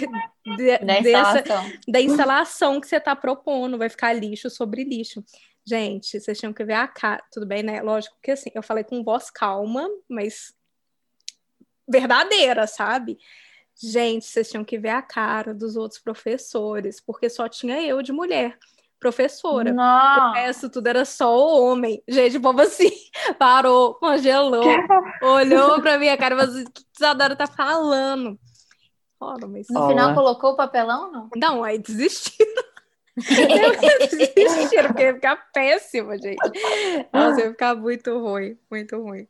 de, 0.56 0.78
da, 0.84 0.98
dessa, 0.98 1.44
da 1.86 2.00
instalação 2.00 2.80
que 2.80 2.88
você 2.88 2.96
está 2.96 3.14
propondo. 3.14 3.78
Vai 3.78 3.88
ficar 3.88 4.12
lixo 4.12 4.50
sobre 4.50 4.82
lixo. 4.82 5.24
Gente, 5.64 6.18
vocês 6.18 6.40
tinham 6.40 6.52
que 6.52 6.64
ver 6.64 6.72
a 6.72 6.88
cara. 6.88 7.22
Tudo 7.30 7.46
bem, 7.46 7.62
né? 7.62 7.80
Lógico 7.82 8.16
que 8.20 8.32
assim, 8.32 8.50
eu 8.52 8.62
falei 8.62 8.82
com 8.82 9.04
voz 9.04 9.30
calma, 9.30 9.88
mas 10.08 10.52
verdadeira, 11.88 12.66
sabe? 12.66 13.16
Gente, 13.80 14.26
vocês 14.26 14.50
tinham 14.50 14.64
que 14.64 14.76
ver 14.76 14.88
a 14.88 15.02
cara 15.02 15.54
dos 15.54 15.76
outros 15.76 16.00
professores, 16.00 17.00
porque 17.00 17.30
só 17.30 17.48
tinha 17.48 17.80
eu 17.80 18.02
de 18.02 18.10
mulher 18.10 18.58
professora. 19.02 19.72
Nossa. 19.72 20.28
O 20.28 20.32
resto 20.32 20.70
tudo 20.70 20.86
era 20.86 21.04
só 21.04 21.36
o 21.36 21.64
homem. 21.64 22.02
Gente, 22.08 22.36
o 22.36 22.40
povo 22.40 22.60
assim, 22.62 22.90
parou, 23.38 23.94
congelou, 23.94 24.64
olhou 25.20 25.82
pra 25.82 25.98
minha 25.98 26.16
cara 26.16 26.34
e 26.34 26.38
falou 26.38 26.54
assim, 26.54 26.64
o 26.64 26.70
que 26.70 26.82
Isadora 26.96 27.34
tá 27.34 27.46
falando? 27.46 28.38
Ora, 29.20 29.46
mas... 29.46 29.66
No 29.68 29.88
final 29.88 30.14
colocou 30.14 30.52
o 30.52 30.56
papelão, 30.56 31.10
não? 31.10 31.28
Não, 31.36 31.64
aí 31.64 31.78
desistiram. 31.78 32.62
desistiram, 34.34 34.88
porque 34.88 35.02
ia 35.02 35.14
ficar 35.14 35.36
péssimo, 35.52 36.12
gente. 36.16 36.38
Nossa, 37.12 37.40
ia 37.40 37.50
ficar 37.50 37.74
muito 37.74 38.18
ruim, 38.18 38.56
muito 38.70 38.96
ruim 39.00 39.26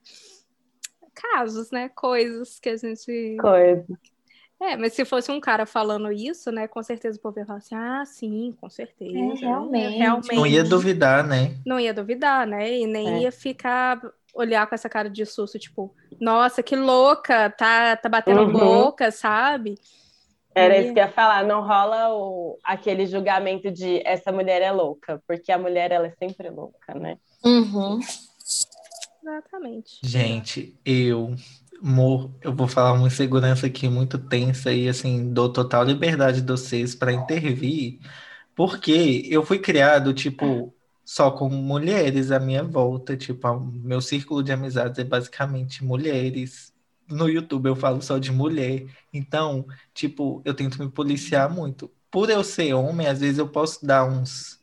casos, 1.15 1.71
né? 1.71 1.89
Coisas 1.91 2.59
que 2.59 2.71
a 2.71 2.77
gente. 2.77 3.37
Coisa. 3.41 3.87
É, 4.63 4.77
mas 4.77 4.93
se 4.93 5.05
fosse 5.05 5.29
um 5.33 5.41
cara 5.41 5.67
falando 5.67 6.13
isso, 6.13 6.53
né? 6.53 6.69
Com 6.69 6.81
certeza 6.85 7.19
o 7.19 7.21
povo 7.21 7.37
ia 7.41 7.45
falar 7.45 7.59
assim: 7.59 7.75
ah, 7.75 8.05
sim, 8.07 8.55
com 8.61 8.71
certeza. 8.71 9.11
É, 9.11 9.35
realmente. 9.35 9.97
realmente. 9.99 10.37
Não 10.37 10.47
ia 10.47 10.63
duvidar, 10.63 11.27
né? 11.27 11.57
Não 11.67 11.81
ia 11.81 11.93
duvidar, 11.93 12.47
né? 12.47 12.73
E 12.73 12.87
nem 12.87 13.09
é. 13.09 13.19
ia 13.23 13.33
ficar 13.33 14.01
olhar 14.33 14.67
com 14.69 14.75
essa 14.75 14.89
cara 14.89 15.11
de 15.11 15.27
susto, 15.27 15.59
tipo, 15.59 15.93
nossa, 16.21 16.63
que 16.63 16.77
louca, 16.77 17.51
tá, 17.51 17.97
tá 17.97 18.09
batendo 18.09 18.43
uhum. 18.43 18.53
boca, 18.53 19.11
sabe? 19.11 19.75
Era 20.55 20.79
isso 20.79 20.93
que 20.93 21.01
eu 21.01 21.05
ia 21.05 21.11
falar, 21.11 21.45
não 21.45 21.67
rola 21.67 22.15
o, 22.15 22.59
aquele 22.63 23.07
julgamento 23.07 23.71
de 23.71 24.01
essa 24.07 24.31
mulher 24.31 24.63
é 24.63 24.71
louca, 24.71 25.23
porque 25.27 25.51
a 25.51 25.59
mulher 25.59 25.91
ela 25.91 26.07
é 26.07 26.11
sempre 26.13 26.49
louca, 26.51 26.95
né? 26.95 27.19
Uhum. 27.45 27.99
Exatamente. 29.23 29.99
Gente, 30.03 30.75
eu 30.85 31.35
morro, 31.83 32.35
eu 32.43 32.55
vou 32.55 32.69
falar 32.69 32.93
uma 32.93 33.07
insegurança 33.09 33.67
aqui 33.67 33.89
muito 33.89 34.19
tensa 34.19 34.73
e 34.73 34.89
assim, 34.89 35.33
dou 35.33 35.53
total 35.53 35.85
liberdade 35.85 36.41
de 36.41 36.47
vocês 36.47 36.95
para 36.95 37.13
intervir, 37.13 37.99
porque 38.55 39.23
eu 39.31 39.45
fui 39.45 39.59
criado, 39.59 40.15
tipo, 40.15 40.75
só 41.05 41.31
com 41.31 41.49
mulheres 41.51 42.31
à 42.31 42.39
minha 42.41 42.63
volta, 42.65 43.17
tipo, 43.17 43.61
meu 43.61 44.01
círculo 44.01 44.43
de 44.43 44.53
amizades 44.53 44.99
é 44.99 45.05
basicamente 45.05 45.85
mulheres. 45.85 46.73
No 47.09 47.29
YouTube 47.29 47.67
eu 47.69 47.77
falo 47.77 48.01
só 48.01 48.19
de 48.19 48.33
mulher. 48.33 48.87
Então, 49.13 49.67
tipo, 49.93 50.41
eu 50.45 50.55
tento 50.55 50.83
me 50.83 50.91
policiar 50.91 51.51
muito. 51.51 51.91
Por 52.11 52.31
eu 52.31 52.45
ser 52.45 52.75
homem, 52.75 53.07
às 53.07 53.21
vezes 53.21 53.39
eu 53.39 53.49
posso 53.49 53.85
dar 53.87 54.05
uns 54.05 54.61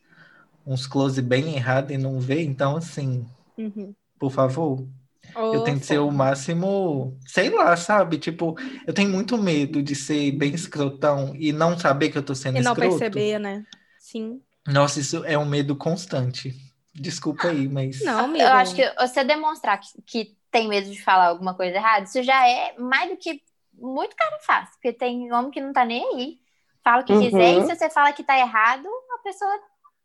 uns 0.65 0.86
close 0.88 1.21
bem 1.21 1.55
errado 1.55 1.91
e 1.91 1.97
não 1.97 2.19
ver, 2.19 2.43
então 2.43 2.77
assim, 2.77 3.25
uhum 3.58 3.95
por 4.19 4.32
favor. 4.32 4.86
Oh, 5.35 5.55
eu 5.55 5.63
tento 5.63 5.85
ser 5.85 5.99
o 5.99 6.11
máximo, 6.11 7.17
sei 7.25 7.49
lá, 7.49 7.75
sabe? 7.75 8.17
Tipo, 8.17 8.55
eu 8.85 8.93
tenho 8.93 9.09
muito 9.09 9.37
medo 9.37 9.81
de 9.81 9.95
ser 9.95 10.31
bem 10.31 10.53
escrotão 10.53 11.33
e 11.35 11.51
não 11.51 11.77
saber 11.77 12.09
que 12.09 12.17
eu 12.17 12.23
tô 12.23 12.35
sendo 12.35 12.57
e 12.57 12.61
não 12.61 12.73
escroto. 12.73 12.99
perceber, 12.99 13.39
né? 13.39 13.65
Sim. 13.99 14.41
Nossa, 14.67 14.99
isso 14.99 15.23
é 15.25 15.37
um 15.37 15.45
medo 15.45 15.75
constante. 15.75 16.53
Desculpa 16.93 17.47
aí, 17.47 17.67
mas. 17.67 18.01
Não, 18.01 18.25
amigo. 18.25 18.43
Eu 18.43 18.53
acho 18.53 18.75
que 18.75 18.93
você 18.99 19.23
demonstrar 19.23 19.79
que, 19.79 20.01
que 20.05 20.37
tem 20.51 20.67
medo 20.67 20.89
de 20.89 21.01
falar 21.01 21.27
alguma 21.27 21.53
coisa 21.53 21.75
errada, 21.75 22.05
isso 22.05 22.21
já 22.23 22.47
é 22.47 22.77
mais 22.77 23.09
do 23.09 23.17
que 23.17 23.41
muito 23.73 24.15
cara 24.15 24.39
fácil. 24.41 24.73
Porque 24.73 24.93
tem 24.93 25.31
homem 25.31 25.51
que 25.51 25.61
não 25.61 25.71
tá 25.71 25.85
nem 25.85 26.03
aí. 26.15 26.37
Fala 26.83 27.01
o 27.01 27.05
que 27.05 27.13
uhum. 27.13 27.21
quiser, 27.21 27.57
e 27.57 27.65
se 27.65 27.75
você 27.75 27.89
fala 27.89 28.13
que 28.13 28.23
tá 28.23 28.37
errado, 28.37 28.87
a 28.87 29.23
pessoa 29.23 29.51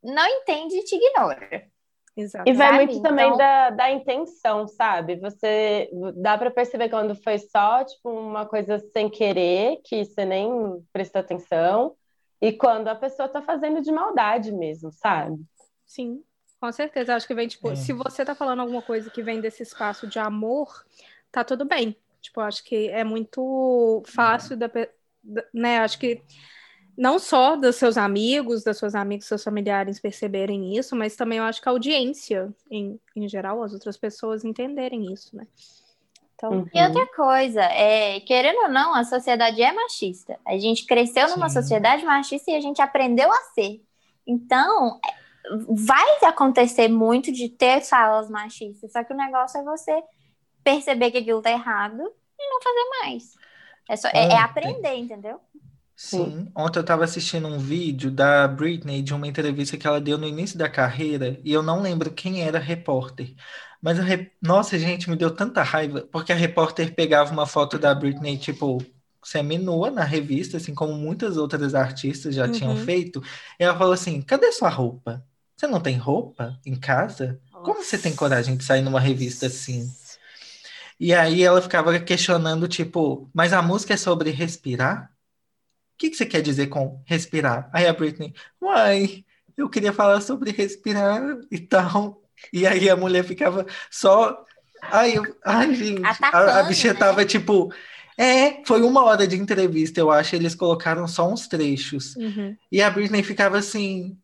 não 0.02 0.26
entende 0.26 0.76
e 0.76 0.84
te 0.84 0.96
ignora. 0.96 1.73
Exato. 2.16 2.48
E 2.48 2.53
vai 2.53 2.72
muito 2.74 2.92
então... 2.92 3.03
também 3.03 3.37
da, 3.37 3.70
da 3.70 3.90
intenção, 3.90 4.68
sabe? 4.68 5.16
Você 5.16 5.90
dá 6.14 6.38
para 6.38 6.50
perceber 6.50 6.88
quando 6.88 7.14
foi 7.16 7.38
só 7.38 7.83
tipo 7.85 8.09
uma 8.09 8.46
coisa 8.46 8.79
sem 8.92 9.11
querer, 9.11 9.81
que 9.85 10.05
você 10.05 10.24
nem 10.24 10.48
prestou 10.92 11.20
atenção, 11.20 11.96
e 12.40 12.53
quando 12.53 12.88
a 12.88 12.94
pessoa 12.94 13.29
tá 13.29 13.42
fazendo 13.42 13.83
de 13.83 13.90
maldade 13.90 14.53
mesmo, 14.53 14.92
sabe? 14.92 15.42
Sim, 15.85 16.22
com 16.61 16.70
certeza. 16.70 17.16
Acho 17.16 17.27
que 17.27 17.35
vem, 17.35 17.48
tipo, 17.48 17.70
é. 17.70 17.74
se 17.74 17.92
você 17.92 18.24
tá 18.24 18.35
falando 18.35 18.61
alguma 18.61 18.83
coisa 18.83 19.11
que 19.11 19.22
vem 19.22 19.40
desse 19.40 19.62
espaço 19.62 20.07
de 20.07 20.18
amor, 20.18 20.85
tá 21.33 21.42
tudo 21.42 21.64
bem. 21.64 21.96
Tipo, 22.20 22.40
acho 22.40 22.62
que 22.64 22.88
é 22.88 23.03
muito 23.03 24.03
fácil 24.07 24.57
da, 24.57 24.70
né? 25.53 25.81
Acho 25.81 25.98
que 25.98 26.22
não 26.96 27.18
só 27.18 27.57
dos 27.57 27.76
seus 27.76 27.96
amigos, 27.96 28.62
das 28.62 28.78
suas 28.78 28.94
amigas, 28.94 29.26
seus 29.26 29.42
familiares 29.42 30.00
perceberem 30.00 30.76
isso, 30.76 30.94
mas 30.94 31.16
também 31.16 31.38
eu 31.38 31.44
acho 31.44 31.61
que 31.61 31.68
a 31.68 31.72
audiência, 31.72 32.52
em, 32.70 32.98
em 33.16 33.28
geral, 33.28 33.62
as 33.62 33.72
outras 33.72 33.96
pessoas 33.96 34.44
entenderem 34.44 35.12
isso, 35.12 35.37
né? 35.37 35.46
Então, 36.35 36.50
uhum. 36.50 36.68
E 36.72 36.83
outra 36.83 37.07
coisa, 37.14 37.62
é, 37.62 38.20
querendo 38.20 38.59
ou 38.62 38.68
não, 38.68 38.94
a 38.94 39.04
sociedade 39.04 39.62
é 39.62 39.72
machista. 39.72 40.38
A 40.46 40.59
gente 40.59 40.85
cresceu 40.85 41.28
numa 41.30 41.48
Sim. 41.48 41.61
sociedade 41.61 42.04
machista 42.04 42.50
e 42.50 42.54
a 42.54 42.61
gente 42.61 42.83
aprendeu 42.83 43.30
a 43.33 43.40
ser. 43.54 43.80
Então, 44.26 45.00
vai 45.68 46.04
acontecer 46.24 46.88
muito 46.88 47.33
de 47.33 47.48
ter 47.48 47.80
falas 47.83 48.30
machistas, 48.30 48.92
só 48.92 49.04
que 49.04 49.12
o 49.12 49.16
negócio 49.16 49.61
é 49.61 49.64
você 49.64 50.02
perceber 50.62 51.11
que 51.11 51.18
aquilo 51.18 51.42
tá 51.42 51.50
errado 51.50 52.00
e 52.38 52.50
não 52.50 52.61
fazer 52.62 52.88
mais. 53.02 53.35
É, 53.88 53.96
só, 53.96 54.09
é, 54.09 54.33
é 54.33 54.38
aprender, 54.38 54.94
entendeu? 54.94 55.40
Sim. 55.96 56.50
Ontem 56.57 56.78
eu 56.78 56.83
estava 56.83 57.04
assistindo 57.04 57.46
um 57.46 57.59
vídeo 57.59 58.11
da 58.11 58.48
Britney 58.48 59.00
de 59.00 59.14
uma 59.14 59.28
entrevista 59.28 59.76
que 59.76 59.87
ela 59.87 60.00
deu 60.00 60.18
no 60.18 60.26
início 60.26 60.59
da 60.59 60.68
carreira 60.68 61.40
e 61.44 61.52
eu 61.52 61.62
não 61.62 61.80
lembro 61.80 62.11
quem 62.11 62.42
era 62.42 62.59
a 62.59 62.61
repórter. 62.61 63.35
Mas 63.80 64.00
a 64.00 64.04
nossa, 64.42 64.78
gente, 64.78 65.09
me 65.09 65.16
deu 65.16 65.30
tanta 65.30 65.62
raiva 65.62 66.02
porque 66.11 66.33
a 66.33 66.37
repórter 66.37 66.94
pegava 66.94 67.33
uma 67.33 67.46
foto 67.46 67.78
da 67.78 67.94
Britney 67.94 68.37
tipo 68.37 68.78
semi-nua 69.22 69.90
na 69.90 70.04
revista, 70.04 70.57
assim 70.57 70.74
como 70.74 70.94
muitas 70.94 71.37
outras 71.37 71.74
artistas 71.74 72.35
já 72.35 72.46
uhum. 72.46 72.52
tinham 72.52 72.76
feito. 72.76 73.22
E 73.59 73.64
ela 73.64 73.76
falou 73.76 73.92
assim: 73.92 74.20
"Cadê 74.20 74.50
sua 74.52 74.68
roupa? 74.68 75.24
Você 75.57 75.66
não 75.66 75.80
tem 75.80 75.96
roupa 75.96 76.59
em 76.66 76.74
casa? 76.74 77.40
Nossa. 77.52 77.64
Como 77.64 77.83
você 77.85 77.96
tem 77.96 78.14
coragem 78.16 78.57
de 78.57 78.64
sair 78.64 78.83
numa 78.83 79.00
revista 79.00 79.46
assim?" 79.46 79.88
E 80.98 81.12
aí 81.12 81.42
ela 81.42 81.61
ficava 81.61 81.98
questionando 82.00 82.68
tipo, 82.68 83.28
mas 83.35 83.52
a 83.52 83.61
música 83.62 83.94
é 83.94 83.96
sobre 83.96 84.30
respirar? 84.30 85.13
O 85.94 85.96
que, 85.96 86.11
que 86.11 86.16
você 86.16 86.26
quer 86.26 86.42
dizer 86.42 86.66
com 86.66 87.00
respirar? 87.07 87.70
Aí 87.72 87.87
a 87.87 87.92
Britney, 87.92 88.35
uai, 88.61 89.24
eu 89.57 89.68
queria 89.68 89.92
falar 89.92 90.20
sobre 90.20 90.50
respirar 90.50 91.22
e 91.50 91.59
tal. 91.59 92.20
E 92.52 92.66
aí 92.66 92.90
a 92.90 92.96
mulher 92.96 93.24
ficava 93.24 93.64
só. 93.90 94.44
Ai, 94.83 95.16
eu... 95.16 95.22
ai 95.44 95.72
gente, 95.74 96.04
Atacando, 96.04 96.50
a, 96.50 96.59
a 96.59 96.62
bicha 96.64 96.92
né? 96.92 96.98
tava 96.98 97.24
tipo. 97.24 97.72
É, 98.16 98.62
foi 98.64 98.83
uma 98.83 99.04
hora 99.04 99.26
de 99.26 99.37
entrevista, 99.37 100.00
eu 100.00 100.11
acho. 100.11 100.35
Eles 100.35 100.54
colocaram 100.54 101.07
só 101.07 101.33
uns 101.33 101.46
trechos. 101.46 102.16
Uhum. 102.16 102.57
E 102.70 102.83
a 102.83 102.90
Britney 102.90 103.22
ficava 103.22 103.59
assim. 103.59 104.18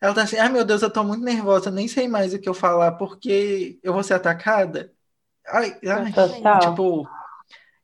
Ela 0.00 0.12
tá 0.12 0.22
assim, 0.22 0.36
ai 0.36 0.50
meu 0.50 0.64
Deus, 0.64 0.82
eu 0.82 0.90
tô 0.90 1.02
muito 1.02 1.24
nervosa, 1.24 1.70
nem 1.70 1.88
sei 1.88 2.06
mais 2.06 2.34
o 2.34 2.38
que 2.38 2.46
eu 2.46 2.52
falar, 2.52 2.92
porque 2.92 3.78
eu 3.82 3.94
vou 3.94 4.02
ser 4.02 4.12
atacada. 4.12 4.92
Ai, 5.46 5.78
ai 5.86 6.60
tipo, 6.60 7.08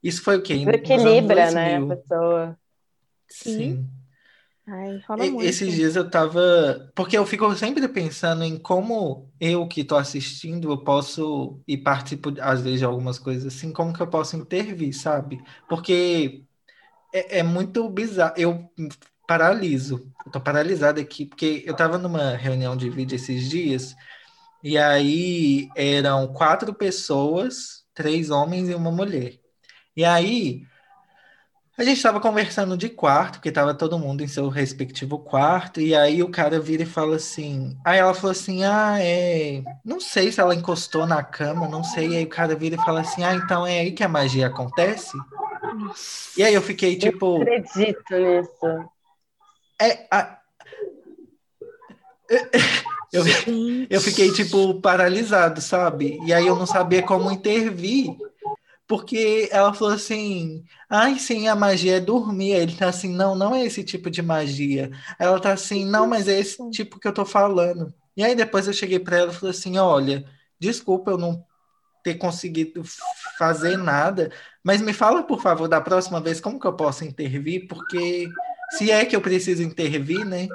isso 0.03 0.21
foi 0.21 0.37
o 0.37 0.43
quê? 0.43 0.53
Equilibra, 0.53 1.49
né, 1.49 1.77
a 1.77 1.95
pessoa. 1.95 2.59
Sim. 3.31 3.89
Ai, 4.67 4.99
rola 5.07 5.25
muito. 5.27 5.61
Esses 5.63 5.73
dias 5.73 5.95
eu 5.95 6.09
tava. 6.09 6.91
Porque 6.95 7.17
eu 7.17 7.25
fico 7.25 7.53
sempre 7.55 7.87
pensando 7.87 8.43
em 8.43 8.57
como 8.57 9.29
eu 9.39 9.67
que 9.67 9.83
tô 9.83 9.95
assistindo, 9.97 10.71
eu 10.71 10.83
posso 10.83 11.61
e 11.67 11.77
participo, 11.77 12.33
às 12.41 12.61
vezes, 12.61 12.79
de 12.79 12.85
algumas 12.85 13.19
coisas 13.19 13.53
assim, 13.53 13.71
como 13.73 13.93
que 13.93 14.01
eu 14.01 14.07
posso 14.09 14.37
intervir, 14.37 14.93
sabe? 14.95 15.43
Porque 15.67 16.45
é, 17.13 17.39
é 17.39 17.43
muito 17.43 17.89
bizarro. 17.89 18.35
Eu 18.37 18.69
paraliso. 19.27 20.11
Eu 20.25 20.31
tô 20.31 20.41
paralisado 20.41 20.99
aqui, 21.01 21.25
porque 21.25 21.63
eu 21.65 21.75
tava 21.75 21.97
numa 21.97 22.35
reunião 22.37 22.77
de 22.77 22.89
vídeo 22.89 23.15
esses 23.15 23.49
dias, 23.49 23.95
e 24.63 24.77
aí 24.77 25.71
eram 25.75 26.33
quatro 26.33 26.73
pessoas, 26.73 27.85
três 27.93 28.29
homens 28.29 28.69
e 28.69 28.75
uma 28.75 28.91
mulher. 28.91 29.39
E 29.95 30.05
aí 30.05 30.63
A 31.81 31.83
gente 31.83 31.97
estava 31.97 32.19
conversando 32.19 32.77
de 32.77 32.87
quarto, 32.89 33.39
porque 33.39 33.49
estava 33.49 33.73
todo 33.73 33.97
mundo 33.97 34.21
em 34.21 34.27
seu 34.27 34.49
respectivo 34.49 35.17
quarto, 35.17 35.81
e 35.81 35.95
aí 35.95 36.21
o 36.21 36.29
cara 36.29 36.59
vira 36.59 36.83
e 36.83 36.85
fala 36.85 37.15
assim. 37.15 37.75
Aí 37.83 37.97
ela 37.97 38.13
falou 38.13 38.29
assim: 38.29 38.63
Ah, 38.63 38.97
é. 38.99 39.63
Não 39.83 39.99
sei 39.99 40.31
se 40.31 40.39
ela 40.39 40.53
encostou 40.53 41.07
na 41.07 41.23
cama, 41.23 41.67
não 41.67 41.83
sei. 41.83 42.09
E 42.09 42.17
aí 42.17 42.23
o 42.23 42.29
cara 42.29 42.55
vira 42.55 42.75
e 42.75 42.85
fala 42.85 43.01
assim: 43.01 43.23
Ah, 43.23 43.33
então 43.33 43.65
é 43.65 43.79
aí 43.79 43.91
que 43.93 44.03
a 44.03 44.07
magia 44.07 44.45
acontece? 44.45 45.17
E 46.37 46.43
aí 46.43 46.53
eu 46.53 46.61
fiquei 46.61 46.99
tipo. 46.99 47.37
Eu 47.37 47.41
acredito 47.41 48.15
nisso. 48.15 48.89
É. 49.81 50.05
A... 50.11 50.37
Eu, 53.13 53.25
eu 53.89 53.99
fiquei, 53.99 54.31
tipo, 54.31 54.75
paralisado, 54.75 55.59
sabe? 55.59 56.17
E 56.23 56.33
aí 56.33 56.47
eu 56.47 56.55
não 56.55 56.65
sabia 56.65 57.03
como 57.03 57.29
intervir. 57.29 58.15
Porque 58.91 59.47
ela 59.53 59.73
falou 59.73 59.93
assim: 59.93 60.65
ai, 60.89 61.17
sim, 61.17 61.47
a 61.47 61.55
magia 61.55 61.95
é 61.95 61.99
dormir. 62.01 62.55
Aí 62.55 62.59
ele 62.63 62.75
tá 62.75 62.89
assim: 62.89 63.07
não, 63.07 63.33
não 63.35 63.55
é 63.55 63.63
esse 63.65 63.85
tipo 63.85 64.09
de 64.09 64.21
magia. 64.21 64.91
Ela 65.17 65.39
tá 65.39 65.53
assim: 65.53 65.85
não, 65.85 66.05
mas 66.05 66.27
é 66.27 66.37
esse 66.37 66.57
tipo 66.71 66.99
que 66.99 67.07
eu 67.07 67.13
tô 67.13 67.23
falando. 67.23 67.93
E 68.17 68.21
aí 68.21 68.35
depois 68.35 68.67
eu 68.67 68.73
cheguei 68.73 68.99
para 68.99 69.19
ela 69.19 69.31
e 69.31 69.33
falei 69.33 69.51
assim: 69.51 69.77
olha, 69.77 70.25
desculpa 70.59 71.11
eu 71.11 71.17
não 71.17 71.41
ter 72.03 72.15
conseguido 72.15 72.83
fazer 73.37 73.77
nada, 73.77 74.29
mas 74.61 74.81
me 74.81 74.91
fala, 74.91 75.23
por 75.23 75.41
favor, 75.41 75.69
da 75.69 75.79
próxima 75.79 76.19
vez 76.19 76.41
como 76.41 76.59
que 76.59 76.67
eu 76.67 76.73
posso 76.73 77.05
intervir, 77.05 77.67
porque 77.69 78.27
se 78.71 78.91
é 78.91 79.05
que 79.05 79.15
eu 79.15 79.21
preciso 79.21 79.63
intervir, 79.63 80.25
né? 80.25 80.49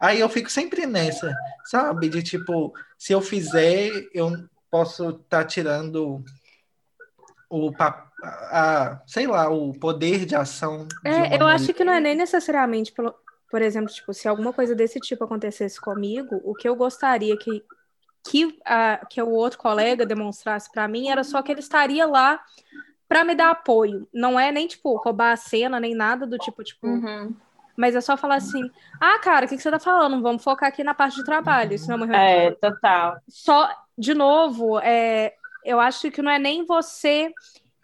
Aí 0.00 0.18
eu 0.18 0.28
fico 0.28 0.50
sempre 0.50 0.86
nessa, 0.86 1.32
sabe? 1.66 2.08
De 2.08 2.20
tipo, 2.20 2.74
se 2.98 3.12
eu 3.12 3.20
fizer, 3.20 3.92
eu 4.12 4.32
posso 4.68 5.10
estar 5.10 5.22
tá 5.42 5.44
tirando 5.44 6.24
o 7.50 7.70
a, 8.22 9.02
sei 9.06 9.26
lá, 9.26 9.50
o 9.50 9.74
poder 9.74 10.24
de 10.24 10.36
ação. 10.36 10.86
É, 11.04 11.10
de 11.10 11.34
eu 11.36 11.40
mulher. 11.40 11.54
acho 11.54 11.74
que 11.74 11.84
não 11.84 11.92
é 11.92 12.00
nem 12.00 12.14
necessariamente 12.14 12.92
pelo, 12.92 13.14
por 13.50 13.60
exemplo, 13.60 13.92
tipo, 13.92 14.14
se 14.14 14.28
alguma 14.28 14.52
coisa 14.52 14.74
desse 14.74 15.00
tipo 15.00 15.24
acontecesse 15.24 15.80
comigo, 15.80 16.40
o 16.44 16.54
que 16.54 16.68
eu 16.68 16.76
gostaria 16.76 17.36
que 17.36 17.62
que, 18.22 18.58
a, 18.66 19.00
que 19.08 19.20
o 19.22 19.30
outro 19.30 19.58
colega 19.58 20.04
demonstrasse 20.04 20.70
para 20.70 20.86
mim 20.86 21.08
era 21.08 21.24
só 21.24 21.42
que 21.42 21.50
ele 21.50 21.60
estaria 21.60 22.06
lá 22.06 22.40
para 23.08 23.24
me 23.24 23.34
dar 23.34 23.50
apoio. 23.50 24.06
Não 24.12 24.38
é 24.38 24.52
nem 24.52 24.66
tipo 24.68 24.94
roubar 24.96 25.32
a 25.32 25.36
cena 25.36 25.80
nem 25.80 25.94
nada 25.94 26.26
do 26.26 26.38
tipo, 26.38 26.62
tipo, 26.62 26.86
uhum. 26.86 27.34
mas 27.76 27.96
é 27.96 28.00
só 28.00 28.16
falar 28.16 28.36
assim: 28.36 28.70
"Ah, 29.00 29.18
cara, 29.20 29.46
o 29.46 29.48
que, 29.48 29.56
que 29.56 29.62
você 29.62 29.70
tá 29.70 29.78
falando? 29.78 30.22
Vamos 30.22 30.44
focar 30.44 30.68
aqui 30.68 30.84
na 30.84 30.94
parte 30.94 31.16
de 31.16 31.24
trabalho". 31.24 31.74
Isso 31.74 31.90
não 31.96 32.14
é 32.14 32.46
É, 32.46 32.50
total. 32.52 33.16
Só 33.26 33.70
de 33.96 34.14
novo, 34.14 34.78
é, 34.80 35.34
eu 35.64 35.80
acho 35.80 36.10
que 36.10 36.22
não 36.22 36.30
é 36.30 36.38
nem 36.38 36.64
você 36.64 37.32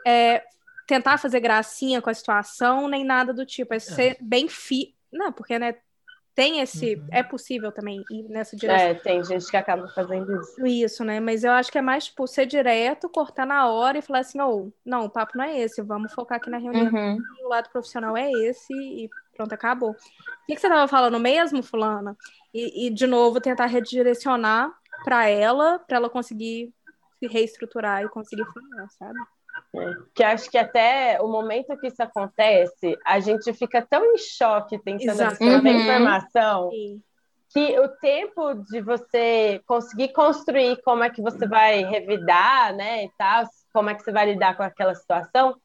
é, 0.06 0.42
tentar 0.86 1.18
fazer 1.18 1.40
gracinha 1.40 2.00
com 2.00 2.08
a 2.08 2.14
situação, 2.14 2.88
nem 2.88 3.04
nada 3.04 3.32
do 3.32 3.44
tipo. 3.44 3.74
É 3.74 3.78
ser 3.78 4.12
é. 4.12 4.16
bem 4.20 4.48
fi. 4.48 4.94
Não, 5.12 5.32
porque, 5.32 5.58
né? 5.58 5.74
Tem 6.34 6.60
esse. 6.60 6.96
Uhum. 6.96 7.06
É 7.10 7.22
possível 7.22 7.72
também 7.72 8.04
ir 8.10 8.24
nessa 8.24 8.54
direção. 8.54 8.88
É, 8.88 8.94
tem 8.94 9.24
gente 9.24 9.50
que 9.50 9.56
acaba 9.56 9.88
fazendo 9.88 10.38
isso. 10.38 10.66
Isso, 10.66 11.04
né? 11.04 11.18
Mas 11.18 11.44
eu 11.44 11.52
acho 11.52 11.72
que 11.72 11.78
é 11.78 11.82
mais, 11.82 12.04
tipo, 12.04 12.26
ser 12.26 12.44
direto, 12.44 13.08
cortar 13.08 13.46
na 13.46 13.70
hora 13.70 13.96
e 13.96 14.02
falar 14.02 14.18
assim: 14.18 14.38
oh, 14.42 14.70
não, 14.84 15.06
o 15.06 15.10
papo 15.10 15.38
não 15.38 15.44
é 15.44 15.58
esse, 15.58 15.80
vamos 15.80 16.12
focar 16.12 16.36
aqui 16.36 16.50
na 16.50 16.58
reunião. 16.58 16.92
Uhum. 16.92 17.18
O 17.42 17.48
lado 17.48 17.70
profissional 17.70 18.14
é 18.14 18.30
esse 18.30 18.74
e 18.74 19.08
pronto, 19.34 19.52
acabou. 19.54 19.92
O 19.92 19.94
que, 20.46 20.54
que 20.54 20.60
você 20.60 20.66
estava 20.66 20.86
falando 20.86 21.18
mesmo, 21.18 21.62
Fulana? 21.62 22.14
E, 22.52 22.86
e, 22.86 22.90
de 22.90 23.06
novo, 23.06 23.40
tentar 23.40 23.66
redirecionar 23.66 24.70
para 25.04 25.28
ela, 25.28 25.78
para 25.78 25.96
ela 25.96 26.10
conseguir 26.10 26.70
se 27.18 27.26
reestruturar 27.26 28.02
e 28.02 28.08
conseguir 28.08 28.44
falar, 28.44 28.88
sabe? 28.90 29.18
É, 29.74 29.94
que 30.14 30.22
acho 30.22 30.50
que 30.50 30.58
até 30.58 31.18
o 31.20 31.28
momento 31.28 31.76
que 31.78 31.86
isso 31.86 32.02
acontece, 32.02 32.96
a 33.04 33.20
gente 33.20 33.52
fica 33.52 33.80
tão 33.82 34.04
em 34.04 34.18
choque 34.18 34.78
tentando 34.78 35.10
Exato. 35.10 35.32
absorver 35.32 35.70
uhum. 35.70 35.80
informação 35.80 36.70
Sim. 36.70 37.02
que 37.50 37.80
o 37.80 37.88
tempo 37.96 38.54
de 38.54 38.80
você 38.80 39.62
conseguir 39.66 40.12
construir 40.12 40.80
como 40.82 41.04
é 41.04 41.10
que 41.10 41.22
você 41.22 41.46
vai 41.46 41.82
revidar, 41.84 42.74
né, 42.74 43.04
e 43.04 43.10
tal, 43.16 43.46
como 43.72 43.90
é 43.90 43.94
que 43.94 44.02
você 44.02 44.12
vai 44.12 44.32
lidar 44.32 44.56
com 44.56 44.62
aquela 44.62 44.94
situação, 44.94 45.56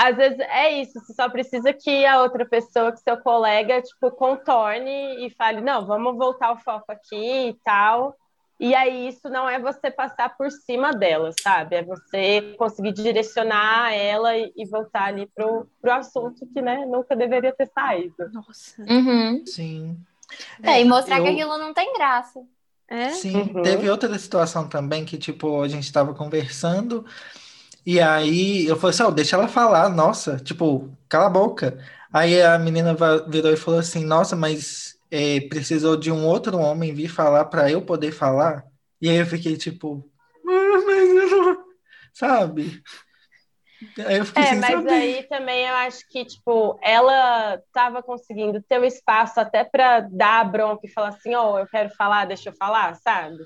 às 0.00 0.16
vezes 0.16 0.38
é 0.40 0.70
isso, 0.80 0.98
você 0.98 1.12
só 1.12 1.28
precisa 1.28 1.74
que 1.74 2.06
a 2.06 2.22
outra 2.22 2.46
pessoa, 2.46 2.90
que 2.90 3.00
seu 3.00 3.18
colega, 3.18 3.82
tipo, 3.82 4.10
contorne 4.10 5.26
e 5.26 5.30
fale, 5.30 5.60
não, 5.60 5.84
vamos 5.84 6.16
voltar 6.16 6.52
o 6.52 6.58
foco 6.58 6.90
aqui 6.90 7.50
e 7.50 7.54
tal, 7.62 8.16
e 8.60 8.74
aí 8.74 9.08
isso 9.08 9.28
não 9.30 9.48
é 9.48 9.58
você 9.58 9.90
passar 9.90 10.36
por 10.36 10.50
cima 10.50 10.92
dela, 10.92 11.30
sabe? 11.42 11.76
É 11.76 11.82
você 11.82 12.54
conseguir 12.58 12.92
direcionar 12.92 13.92
ela 13.94 14.36
e, 14.36 14.52
e 14.54 14.66
voltar 14.66 15.04
ali 15.04 15.26
pro, 15.34 15.66
pro 15.80 15.92
assunto 15.92 16.46
que, 16.52 16.60
né, 16.60 16.84
nunca 16.84 17.16
deveria 17.16 17.52
ter 17.52 17.70
saído. 17.74 18.30
Nossa. 18.32 18.82
Uhum. 18.82 19.42
Sim. 19.46 19.98
É, 20.62 20.80
e 20.80 20.84
mostrar 20.84 21.18
eu... 21.18 21.24
que 21.24 21.30
aquilo 21.30 21.56
não 21.56 21.72
tem 21.72 21.92
graça. 21.94 22.40
É? 22.86 23.08
Sim, 23.10 23.52
uhum. 23.54 23.62
teve 23.62 23.88
outra 23.88 24.18
situação 24.18 24.68
também 24.68 25.04
que, 25.04 25.16
tipo, 25.16 25.62
a 25.62 25.68
gente 25.68 25.84
estava 25.84 26.12
conversando 26.12 27.06
e 27.84 27.98
aí 27.98 28.66
eu 28.66 28.76
falei 28.76 28.94
assim, 28.94 29.02
oh, 29.04 29.10
deixa 29.10 29.36
ela 29.36 29.48
falar, 29.48 29.88
nossa, 29.88 30.36
tipo, 30.36 30.90
cala 31.08 31.26
a 31.26 31.30
boca. 31.30 31.78
Aí 32.12 32.42
a 32.42 32.58
menina 32.58 32.94
virou 33.26 33.52
e 33.52 33.56
falou 33.56 33.80
assim, 33.80 34.04
nossa, 34.04 34.36
mas 34.36 34.99
é, 35.10 35.40
precisou 35.48 35.96
de 35.96 36.10
um 36.10 36.26
outro 36.26 36.58
homem 36.58 36.94
vir 36.94 37.08
falar 37.08 37.46
para 37.46 37.70
eu 37.70 37.82
poder 37.82 38.12
falar. 38.12 38.64
E 39.00 39.08
aí 39.08 39.16
eu 39.16 39.26
fiquei 39.26 39.56
tipo, 39.56 40.08
sabe? 42.14 42.82
Aí 44.06 44.18
eu 44.18 44.26
fiquei 44.26 44.42
é, 44.42 44.54
mas 44.56 44.70
saber. 44.70 44.92
aí 44.92 45.22
também 45.24 45.66
eu 45.66 45.74
acho 45.74 46.06
que, 46.08 46.24
tipo, 46.24 46.78
ela 46.82 47.54
estava 47.54 48.02
conseguindo 48.02 48.62
ter 48.62 48.78
o 48.78 48.82
um 48.82 48.84
espaço 48.84 49.40
até 49.40 49.64
para 49.64 50.00
dar 50.00 50.40
a 50.40 50.44
bronca 50.44 50.86
e 50.86 50.92
falar 50.92 51.08
assim, 51.08 51.34
ó, 51.34 51.54
oh, 51.54 51.58
eu 51.58 51.66
quero 51.66 51.88
falar, 51.96 52.26
deixa 52.26 52.50
eu 52.50 52.54
falar, 52.54 52.94
sabe? 52.96 53.38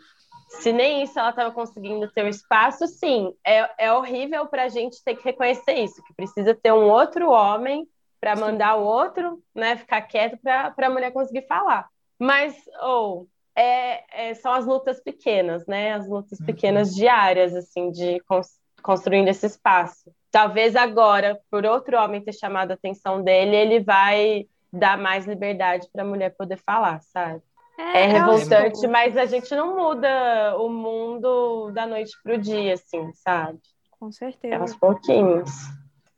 Se 0.61 0.72
nem 0.72 1.03
isso 1.05 1.18
ela 1.18 1.31
estava 1.31 1.53
conseguindo 1.53 2.11
ter 2.11 2.22
o 2.22 2.27
um 2.27 2.29
espaço, 2.29 2.87
sim, 2.87 3.33
é, 3.46 3.87
é 3.87 3.92
horrível 3.92 4.46
para 4.46 4.64
a 4.64 4.68
gente 4.68 5.03
ter 5.05 5.14
que 5.16 5.24
reconhecer 5.24 5.74
isso, 5.74 6.03
que 6.05 6.14
precisa 6.14 6.55
ter 6.55 6.72
um 6.72 6.88
outro 6.88 7.31
homem 7.31 7.87
para 8.24 8.37
mandar 8.37 8.76
o 8.76 8.84
outro, 8.84 9.38
né, 9.54 9.76
ficar 9.76 10.00
quieto 10.00 10.38
para 10.40 10.72
a 10.78 10.88
mulher 10.88 11.12
conseguir 11.12 11.46
falar. 11.46 11.87
Mas, 12.18 12.56
ou, 12.80 13.20
oh, 13.20 13.26
é, 13.54 14.30
é, 14.30 14.34
são 14.34 14.50
as 14.50 14.64
lutas 14.64 14.98
pequenas, 14.98 15.66
né, 15.66 15.92
as 15.92 16.08
lutas 16.08 16.40
uhum. 16.40 16.46
pequenas 16.46 16.94
diárias, 16.94 17.54
assim, 17.54 17.90
de 17.90 18.18
cons 18.20 18.48
construindo 18.82 19.28
esse 19.28 19.44
espaço. 19.44 20.10
Talvez 20.30 20.74
agora, 20.74 21.38
por 21.50 21.66
outro 21.66 21.98
homem 21.98 22.22
ter 22.22 22.32
chamado 22.32 22.70
a 22.70 22.74
atenção 22.74 23.22
dele, 23.22 23.54
ele 23.54 23.80
vai 23.80 24.46
dar 24.72 24.96
mais 24.96 25.26
liberdade 25.26 25.87
para 25.92 26.02
a 26.02 26.06
mulher 26.06 26.34
poder 26.34 26.56
falar, 26.64 27.02
sabe? 27.02 27.42
É, 27.78 28.04
é 28.04 28.06
revoltante, 28.06 28.87
mas 28.87 29.18
a 29.18 29.26
gente 29.26 29.54
não 29.54 29.76
muda 29.76 30.56
o 30.58 30.70
mundo 30.70 31.70
da 31.72 31.87
noite 31.87 32.12
para 32.22 32.37
o 32.37 32.38
dia, 32.38 32.72
assim, 32.72 33.12
sabe? 33.12 33.58
Com 34.00 34.10
certeza. 34.10 34.54
É 34.54 34.58
aos 34.58 34.74
pouquinhos 34.74 35.50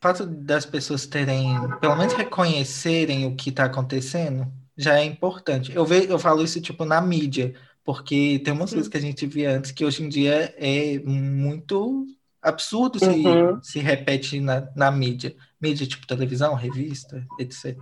fato 0.06 0.26
das 0.26 0.64
pessoas 0.64 1.06
terem, 1.06 1.54
pelo 1.80 1.96
menos 1.96 2.12
reconhecerem 2.12 3.26
o 3.26 3.34
que 3.34 3.50
está 3.50 3.64
acontecendo, 3.64 4.46
já 4.76 4.98
é 4.98 5.04
importante. 5.04 5.74
Eu, 5.74 5.84
ve, 5.84 6.06
eu 6.08 6.18
falo 6.18 6.42
isso, 6.42 6.60
tipo, 6.60 6.84
na 6.84 7.00
mídia, 7.00 7.54
porque 7.84 8.40
tem 8.44 8.52
umas 8.52 8.70
coisas 8.70 8.88
que 8.88 8.96
a 8.96 9.00
gente 9.00 9.26
via 9.26 9.56
antes 9.56 9.72
que 9.72 9.84
hoje 9.84 10.02
em 10.02 10.08
dia 10.08 10.54
é 10.56 10.98
muito 11.00 12.06
absurdo 12.40 12.98
uhum. 13.02 13.60
se, 13.62 13.72
se 13.72 13.78
repete 13.80 14.40
na, 14.40 14.68
na 14.76 14.90
mídia. 14.90 15.34
Mídia, 15.60 15.86
tipo, 15.86 16.06
televisão, 16.06 16.54
revista, 16.54 17.24
etc. 17.38 17.76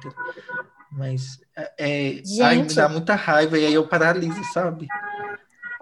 Mas 0.90 1.40
é, 1.56 1.72
é 1.78 2.22
ai, 2.42 2.62
me 2.62 2.72
dá 2.72 2.88
muita 2.88 3.14
raiva 3.14 3.58
e 3.58 3.66
aí 3.66 3.74
eu 3.74 3.86
paraliso, 3.86 4.42
sabe? 4.52 4.86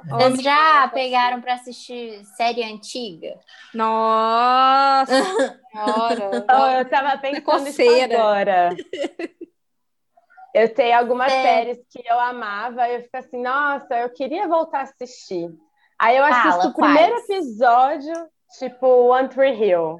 Vocês 0.09 0.43
já 0.43 0.89
pegaram 0.93 1.41
para 1.41 1.55
assistir 1.55 2.25
série 2.37 2.65
antiga? 2.65 3.39
Nossa! 3.73 5.13
oh, 5.75 6.67
eu 6.79 6.89
tava 6.89 7.19
pensando 7.19 7.65
nisso 7.65 7.83
agora. 8.05 8.71
Eu 10.55 10.75
tenho 10.75 10.99
algumas 10.99 11.33
é. 11.33 11.43
séries 11.43 11.79
que 11.91 12.03
eu 12.07 12.21
amava 12.21 12.87
e 12.89 12.97
eu 12.97 13.03
fico 13.03 13.17
assim, 13.17 13.41
nossa, 13.43 13.95
eu 14.01 14.11
queria 14.11 14.47
voltar 14.47 14.81
a 14.81 14.83
assistir. 14.83 15.49
Aí 15.99 16.17
eu 16.17 16.25
assisto 16.25 16.59
Fala, 16.59 16.67
o 16.67 16.75
primeiro 16.75 17.13
quais? 17.13 17.31
episódio, 17.31 18.29
tipo 18.59 18.87
One 18.87 19.29
Tree 19.29 19.55
Hill 19.55 19.99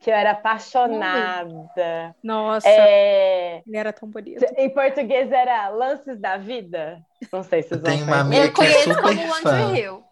que 0.00 0.10
eu 0.10 0.14
era 0.14 0.32
apaixonada. 0.32 2.14
Nossa, 2.22 2.68
é... 2.68 3.62
ele 3.66 3.76
era 3.76 3.92
tão 3.92 4.08
bonito. 4.08 4.44
Em 4.56 4.70
português 4.70 5.30
era 5.32 5.68
Lances 5.68 6.20
da 6.20 6.36
Vida. 6.36 7.00
Não 7.32 7.42
sei 7.42 7.62
se 7.62 7.70
vocês 7.70 7.80
vão 7.80 7.90
Tem 7.90 8.02
uma 8.02 8.20
amiga 8.20 8.44
Eu 8.44 8.48
é 8.48 8.52
conheço 8.52 8.94
super 8.94 9.02
como 9.02 9.34
fã. 9.34 9.66
Rio. 9.72 10.04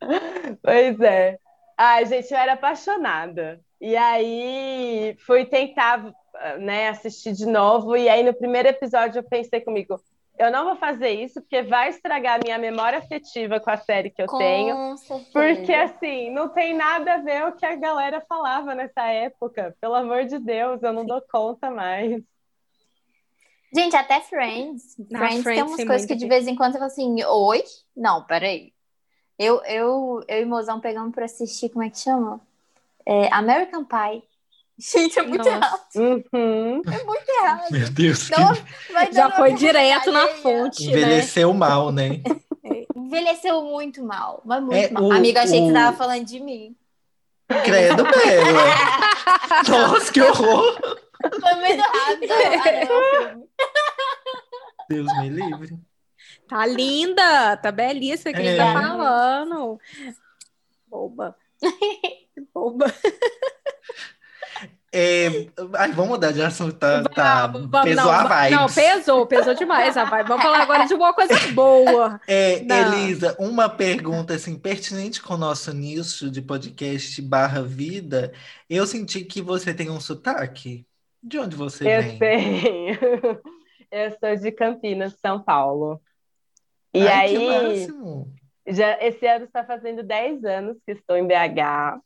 Pois 0.62 1.00
é. 1.00 1.38
Ai, 1.76 2.06
gente, 2.06 2.32
eu 2.32 2.38
era 2.38 2.54
apaixonada. 2.54 3.60
E 3.80 3.96
aí 3.96 5.16
fui 5.26 5.44
tentar 5.46 6.12
né, 6.58 6.88
assistir 6.88 7.32
de 7.32 7.46
novo. 7.46 7.96
E 7.96 8.08
aí 8.08 8.22
no 8.22 8.34
primeiro 8.34 8.68
episódio 8.68 9.18
eu 9.18 9.24
pensei 9.24 9.60
comigo, 9.60 10.00
eu 10.40 10.50
não 10.50 10.64
vou 10.64 10.76
fazer 10.76 11.10
isso 11.10 11.40
porque 11.42 11.62
vai 11.62 11.90
estragar 11.90 12.36
a 12.36 12.42
minha 12.42 12.58
memória 12.58 12.98
afetiva 12.98 13.60
com 13.60 13.70
a 13.70 13.76
série 13.76 14.08
que 14.10 14.22
eu 14.22 14.26
Com 14.26 14.38
tenho. 14.38 14.96
certeza. 14.96 15.30
Porque, 15.32 15.72
assim, 15.72 16.30
não 16.30 16.48
tem 16.48 16.74
nada 16.74 17.14
a 17.14 17.18
ver 17.18 17.44
o 17.46 17.52
que 17.52 17.66
a 17.66 17.76
galera 17.76 18.24
falava 18.26 18.74
nessa 18.74 19.06
época. 19.06 19.76
Pelo 19.78 19.94
amor 19.94 20.24
de 20.24 20.38
Deus, 20.38 20.82
eu 20.82 20.94
não 20.94 21.04
dou 21.04 21.22
conta 21.30 21.70
mais. 21.70 22.22
Gente, 23.72 23.94
até 23.94 24.20
Friends. 24.22 24.96
Não, 24.98 25.20
Friends, 25.20 25.34
tem 25.34 25.42
Friends 25.42 25.72
umas 25.72 25.84
coisas 25.84 26.06
que 26.06 26.14
de 26.14 26.26
vez 26.26 26.46
em 26.48 26.56
quando 26.56 26.72
você 26.72 26.78
fala 26.78 26.90
assim, 26.90 27.22
oi? 27.22 27.62
Não, 27.94 28.24
peraí. 28.24 28.72
Eu, 29.38 29.62
eu, 29.64 30.24
eu 30.26 30.40
e 30.40 30.44
Mozão 30.46 30.80
pegamos 30.80 31.14
pra 31.14 31.26
assistir, 31.26 31.68
como 31.68 31.84
é 31.84 31.90
que 31.90 31.98
chama? 31.98 32.40
É, 33.06 33.32
American 33.32 33.84
Pie. 33.84 34.22
Gente, 34.78 35.18
é 35.18 35.22
muito 35.22 35.38
Nossa. 35.44 35.50
errado. 35.56 35.80
Uhum. 35.96 36.82
É 36.90 37.04
muito 37.04 37.28
errado. 37.28 37.70
Meu 37.70 37.90
Deus, 37.90 38.28
que 38.28 38.34
Então, 38.34 38.52
vai 38.92 39.12
Já 39.12 39.30
foi 39.30 39.52
direto 39.54 40.10
na 40.10 40.26
fonte, 40.28 40.86
né? 40.86 40.92
envelheceu 40.92 41.52
mal, 41.52 41.92
né? 41.92 42.22
Envelheceu 42.96 43.62
muito 43.62 44.02
mal, 44.02 44.40
mas 44.44 44.62
muito 44.62 44.74
É, 44.76 44.90
mal. 44.90 45.02
o- 45.04 45.12
Amigo, 45.12 45.38
achei 45.38 45.60
que 45.60 45.70
o- 45.70 45.74
tava 45.74 45.96
falando 45.96 46.24
de 46.24 46.40
mim. 46.40 46.74
Credo, 47.64 48.04
Bela. 48.04 48.64
Nossa, 49.68 50.12
que 50.12 50.22
horror. 50.22 50.80
Foi 51.40 51.54
muito 51.56 51.82
rápido. 51.82 52.32
Não, 52.88 53.28
filme. 53.28 53.44
Deus 54.88 55.18
me 55.18 55.28
livre. 55.28 55.78
Tá 56.48 56.64
linda, 56.66 57.56
tá 57.58 57.70
belíssima, 57.70 58.32
que 58.32 58.40
a 58.40 58.44
gente 58.44 58.54
É. 58.60 58.64
tá 58.64 58.72
falando. 58.72 59.78
Boba. 60.88 61.36
Boba. 62.54 62.86
É, 64.92 65.28
ai, 65.78 65.92
vamos 65.92 66.08
mudar 66.10 66.32
de 66.32 66.42
assunto, 66.42 66.76
tá, 66.76 67.04
tá 67.04 67.46
Vamos, 67.46 67.70
pesou 67.84 68.04
não, 68.06 68.10
a 68.10 68.24
vibes. 68.42 68.58
Não, 68.58 68.66
pesou, 68.66 69.26
pesou 69.26 69.54
demais 69.54 69.96
a 69.96 70.04
vibe. 70.04 70.26
Vamos 70.26 70.42
falar 70.42 70.62
agora 70.62 70.84
de 70.84 70.94
uma 70.94 71.14
coisa 71.14 71.34
boa. 71.54 72.20
É, 72.26 72.60
Não. 72.64 72.94
Elisa, 73.04 73.36
uma 73.38 73.68
pergunta 73.68 74.34
assim 74.34 74.58
pertinente 74.58 75.22
com 75.22 75.34
o 75.34 75.38
nosso 75.38 75.72
nicho 75.72 76.28
de 76.28 76.42
podcast 76.42 77.22
barra 77.22 77.62
vida. 77.62 78.32
Eu 78.68 78.84
senti 78.84 79.24
que 79.24 79.40
você 79.40 79.72
tem 79.72 79.88
um 79.90 80.00
sotaque. 80.00 80.84
De 81.22 81.38
onde 81.38 81.54
você 81.54 81.84
Eu 81.84 82.02
vem? 82.02 82.18
sei. 82.18 82.98
Eu 83.92 84.10
sou 84.18 84.36
de 84.36 84.50
Campinas, 84.52 85.14
São 85.20 85.40
Paulo. 85.40 86.00
E 86.92 87.06
Ai, 87.06 87.28
que 87.28 87.36
aí, 87.36 87.46
máximo. 87.46 88.32
já, 88.66 88.98
esse 89.04 89.24
ano 89.26 89.44
está 89.44 89.64
fazendo 89.64 90.02
10 90.02 90.44
anos 90.44 90.76
que 90.84 90.92
estou 90.92 91.16
em 91.16 91.26
BH. 91.26 92.00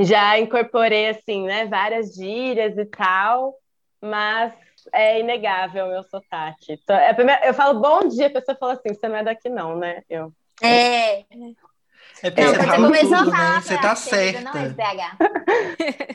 Já 0.00 0.38
incorporei, 0.38 1.08
assim, 1.08 1.44
né, 1.46 1.66
várias 1.66 2.14
gírias 2.14 2.76
e 2.78 2.84
tal, 2.84 3.54
mas 4.00 4.52
é 4.92 5.20
inegável 5.20 5.86
o 5.86 5.88
meu 5.90 6.04
sotaque. 6.04 6.72
Então, 6.72 6.94
é 6.96 7.10
a 7.10 7.14
primeira- 7.14 7.44
eu 7.46 7.52
falo 7.54 7.80
bom 7.80 8.06
dia, 8.08 8.28
a 8.28 8.30
pessoa 8.30 8.56
fala 8.58 8.74
assim, 8.74 8.94
você 8.94 9.08
não 9.08 9.16
é 9.16 9.24
daqui 9.24 9.48
não, 9.48 9.76
né? 9.76 10.02
Eu, 10.08 10.32
É, 10.62 11.20
É 11.20 12.30
porque 12.30 12.42
não, 12.42 12.48
você 12.50 12.56
você 12.60 12.66
fala 12.66 12.86
começou 12.86 13.08
tudo, 13.18 13.30
a 13.30 13.36
falar, 13.36 13.54
né? 13.54 13.60
Você 13.60 13.74
eu 13.74 13.80
tá 13.80 13.92
"Ah, 13.92 13.94
Não 13.94 13.94
é 13.94 13.94
certa. 13.94 14.74
BH. 14.74 16.08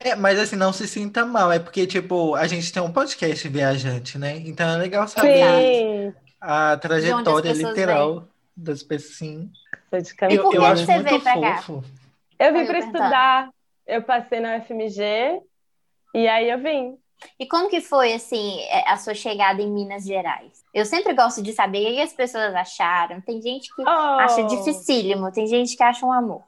É, 0.00 0.14
mas 0.14 0.38
assim, 0.38 0.56
não 0.56 0.72
se 0.72 0.86
sinta 0.86 1.24
mal. 1.24 1.50
É 1.50 1.58
porque, 1.58 1.86
tipo, 1.86 2.34
a 2.34 2.46
gente 2.46 2.70
tem 2.72 2.82
um 2.82 2.92
podcast 2.92 3.48
viajante, 3.48 4.18
né? 4.18 4.36
Então 4.38 4.68
é 4.68 4.76
legal 4.76 5.08
saber 5.08 5.42
sim, 5.74 6.14
a 6.40 6.76
trajetória 6.76 7.52
literal 7.52 8.28
das 8.56 8.82
pessoas. 8.82 9.16
Sim. 9.16 9.50
de 9.92 10.10
E 10.10 10.14
por 10.14 10.30
Eu, 10.32 10.48
que 10.50 10.56
eu 10.56 10.60
que 10.60 10.66
acho 10.66 10.84
você 10.84 10.92
muito 10.94 11.08
veio 11.08 11.20
pra 11.22 11.32
cá? 11.40 11.64
Eu 12.38 12.52
vim 12.52 12.66
para 12.66 12.78
estudar, 12.78 13.50
eu 13.86 14.02
passei 14.02 14.40
na 14.40 14.56
UFMG 14.56 15.40
e 16.14 16.28
aí 16.28 16.50
eu 16.50 16.58
vim. 16.58 16.96
E 17.38 17.46
como 17.46 17.70
que 17.70 17.80
foi, 17.80 18.12
assim, 18.12 18.60
é, 18.62 18.88
a 18.90 18.96
sua 18.96 19.14
chegada 19.14 19.62
em 19.62 19.70
Minas 19.70 20.04
Gerais? 20.04 20.62
Eu 20.74 20.84
sempre 20.84 21.14
gosto 21.14 21.42
de 21.42 21.52
saber 21.52 21.86
o 21.90 21.94
que 21.94 22.00
as 22.00 22.12
pessoas 22.12 22.54
acharam. 22.54 23.20
Tem 23.20 23.40
gente 23.40 23.74
que 23.74 23.82
Oh! 23.82 23.88
acha 23.88 24.42
dificílimo, 24.44 25.32
tem 25.32 25.46
gente 25.46 25.76
que 25.76 25.82
acha 25.82 26.04
um 26.04 26.12
amor. 26.12 26.42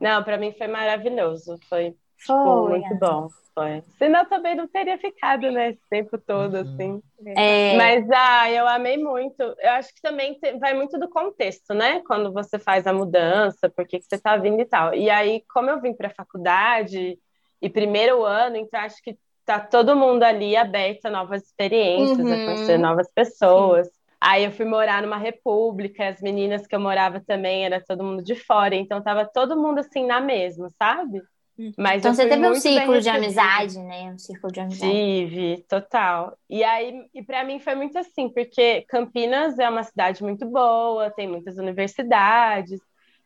Não, 0.00 0.22
para 0.22 0.38
mim 0.38 0.52
foi 0.52 0.66
maravilhoso, 0.66 1.58
foi 1.68 1.94
Foi, 2.26 2.34
Pô, 2.42 2.68
muito 2.68 2.94
bom, 2.96 3.28
foi. 3.54 3.82
Senão 3.98 4.24
também 4.28 4.54
não 4.56 4.66
teria 4.68 4.98
ficado, 4.98 5.50
né, 5.50 5.70
esse 5.70 5.80
tempo 5.88 6.18
todo, 6.18 6.56
Uhum. 6.56 6.62
assim. 6.62 7.02
É, 7.36 7.76
Mas, 7.76 8.04
ah, 8.10 8.50
eu 8.50 8.66
amei 8.68 8.96
muito. 8.98 9.40
Eu 9.42 9.70
acho 9.72 9.94
que 9.94 10.00
também 10.02 10.38
vai 10.60 10.74
muito 10.74 10.98
do 10.98 11.08
contexto, 11.08 11.72
né? 11.74 12.02
Quando 12.06 12.32
você 12.32 12.58
faz 12.58 12.86
a 12.86 12.92
mudança, 12.92 13.70
por 13.70 13.86
que 13.86 13.98
que 14.00 14.04
você 14.06 14.18
tá 14.18 14.36
vindo 14.36 14.60
e 14.60 14.64
tal. 14.66 14.94
E 14.94 15.08
aí, 15.08 15.42
como 15.52 15.70
eu 15.70 15.80
vim 15.80 15.94
para 15.94 16.08
a 16.08 16.14
faculdade 16.14 17.18
e 17.60 17.70
primeiro 17.70 18.24
ano, 18.24 18.56
então 18.56 18.80
acho 18.80 19.00
que 19.02 19.16
tá 19.44 19.58
todo 19.60 19.96
mundo 19.96 20.22
ali 20.24 20.56
aberto 20.56 21.06
a 21.06 21.10
novas 21.10 21.42
experiências, 21.44 22.30
a 22.30 22.38
Uhum. 22.38 22.44
conhecer 22.44 22.78
novas 22.78 23.10
pessoas. 23.12 23.88
Aí 24.20 24.44
eu 24.44 24.52
fui 24.52 24.64
morar 24.66 25.02
numa 25.02 25.16
república, 25.18 26.08
as 26.08 26.20
meninas 26.20 26.66
que 26.66 26.74
eu 26.76 26.80
morava 26.80 27.20
também, 27.26 27.64
era 27.64 27.82
todo 27.84 28.04
mundo 28.04 28.22
de 28.22 28.34
fora, 28.36 28.74
então 28.74 29.02
tava 29.02 29.26
todo 29.26 29.56
mundo 29.60 29.78
assim 29.80 30.06
na 30.06 30.20
mesma, 30.20 30.68
sabe? 30.78 31.20
Uhum. 31.58 31.72
Mas 31.76 31.98
então 31.98 32.14
você 32.14 32.28
teve 32.28 32.48
um 32.48 32.54
ciclo 32.54 33.00
de 33.00 33.08
amizade, 33.08 33.78
né? 33.78 34.12
Um 34.12 34.18
círculo 34.18 34.52
de 34.52 34.60
amizade. 34.60 34.92
Tive, 34.92 35.64
total. 35.68 36.36
E 36.48 36.64
aí, 36.64 37.04
e 37.14 37.22
para 37.22 37.44
mim 37.44 37.60
foi 37.60 37.74
muito 37.74 37.98
assim, 37.98 38.28
porque 38.28 38.82
Campinas 38.88 39.58
é 39.58 39.68
uma 39.68 39.82
cidade 39.82 40.22
muito 40.22 40.46
boa, 40.46 41.10
tem 41.10 41.28
muitas 41.28 41.58
universidades. 41.58 42.80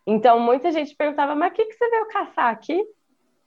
Então, 0.07 0.39
muita 0.39 0.71
gente 0.71 0.95
perguntava, 0.95 1.35
mas 1.35 1.53
o 1.53 1.55
que, 1.55 1.65
que 1.65 1.75
você 1.75 1.91
veio 1.91 2.09
caçar 2.09 2.53
aqui? 2.53 2.85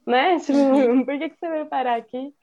Né? 0.06 0.38
Tipo, 0.44 1.06
por 1.06 1.18
que, 1.18 1.30
que 1.30 1.38
você 1.38 1.50
veio 1.50 1.66
parar 1.68 1.96
aqui? 1.96 2.34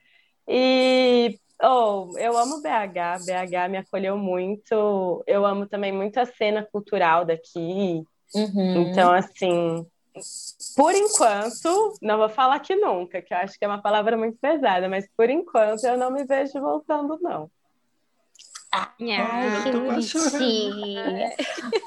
E 0.48 1.38
oh, 1.62 2.10
eu 2.18 2.36
amo 2.36 2.62
BH, 2.62 3.24
BH 3.26 3.70
me 3.70 3.78
acolheu 3.78 4.16
muito. 4.16 5.22
Eu 5.26 5.44
amo 5.44 5.66
também 5.66 5.92
muito 5.92 6.18
a 6.18 6.26
cena 6.26 6.66
cultural 6.70 7.24
daqui. 7.24 8.04
Uhum. 8.34 8.82
Então, 8.82 9.12
assim, 9.12 9.86
por 10.76 10.94
enquanto, 10.94 11.94
não 12.02 12.18
vou 12.18 12.28
falar 12.28 12.58
que 12.60 12.74
nunca, 12.76 13.20
que 13.22 13.32
eu 13.34 13.38
acho 13.38 13.58
que 13.58 13.64
é 13.64 13.68
uma 13.68 13.80
palavra 13.82 14.16
muito 14.16 14.38
pesada, 14.38 14.88
mas 14.88 15.06
por 15.16 15.28
enquanto 15.30 15.84
eu 15.84 15.96
não 15.96 16.10
me 16.10 16.24
vejo 16.24 16.60
voltando, 16.60 17.18
não. 17.20 17.50
Ai, 18.72 18.90
eu 19.58 19.62
que 19.62 19.70
tô 19.72 19.80
quase 19.86 20.08
chorando. 20.08 20.32
bonitinho. 20.32 21.30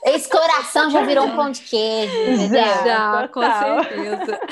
Esse 0.06 0.30
coração 0.30 0.90
já 0.90 1.02
virou 1.04 1.26
um 1.26 1.36
pão 1.36 1.52
de 1.52 1.62
queijo, 1.62 2.16
entendeu? 2.32 2.50
Já. 2.64 2.84
Já, 2.84 3.28
com 3.28 3.42
certeza. 3.42 4.40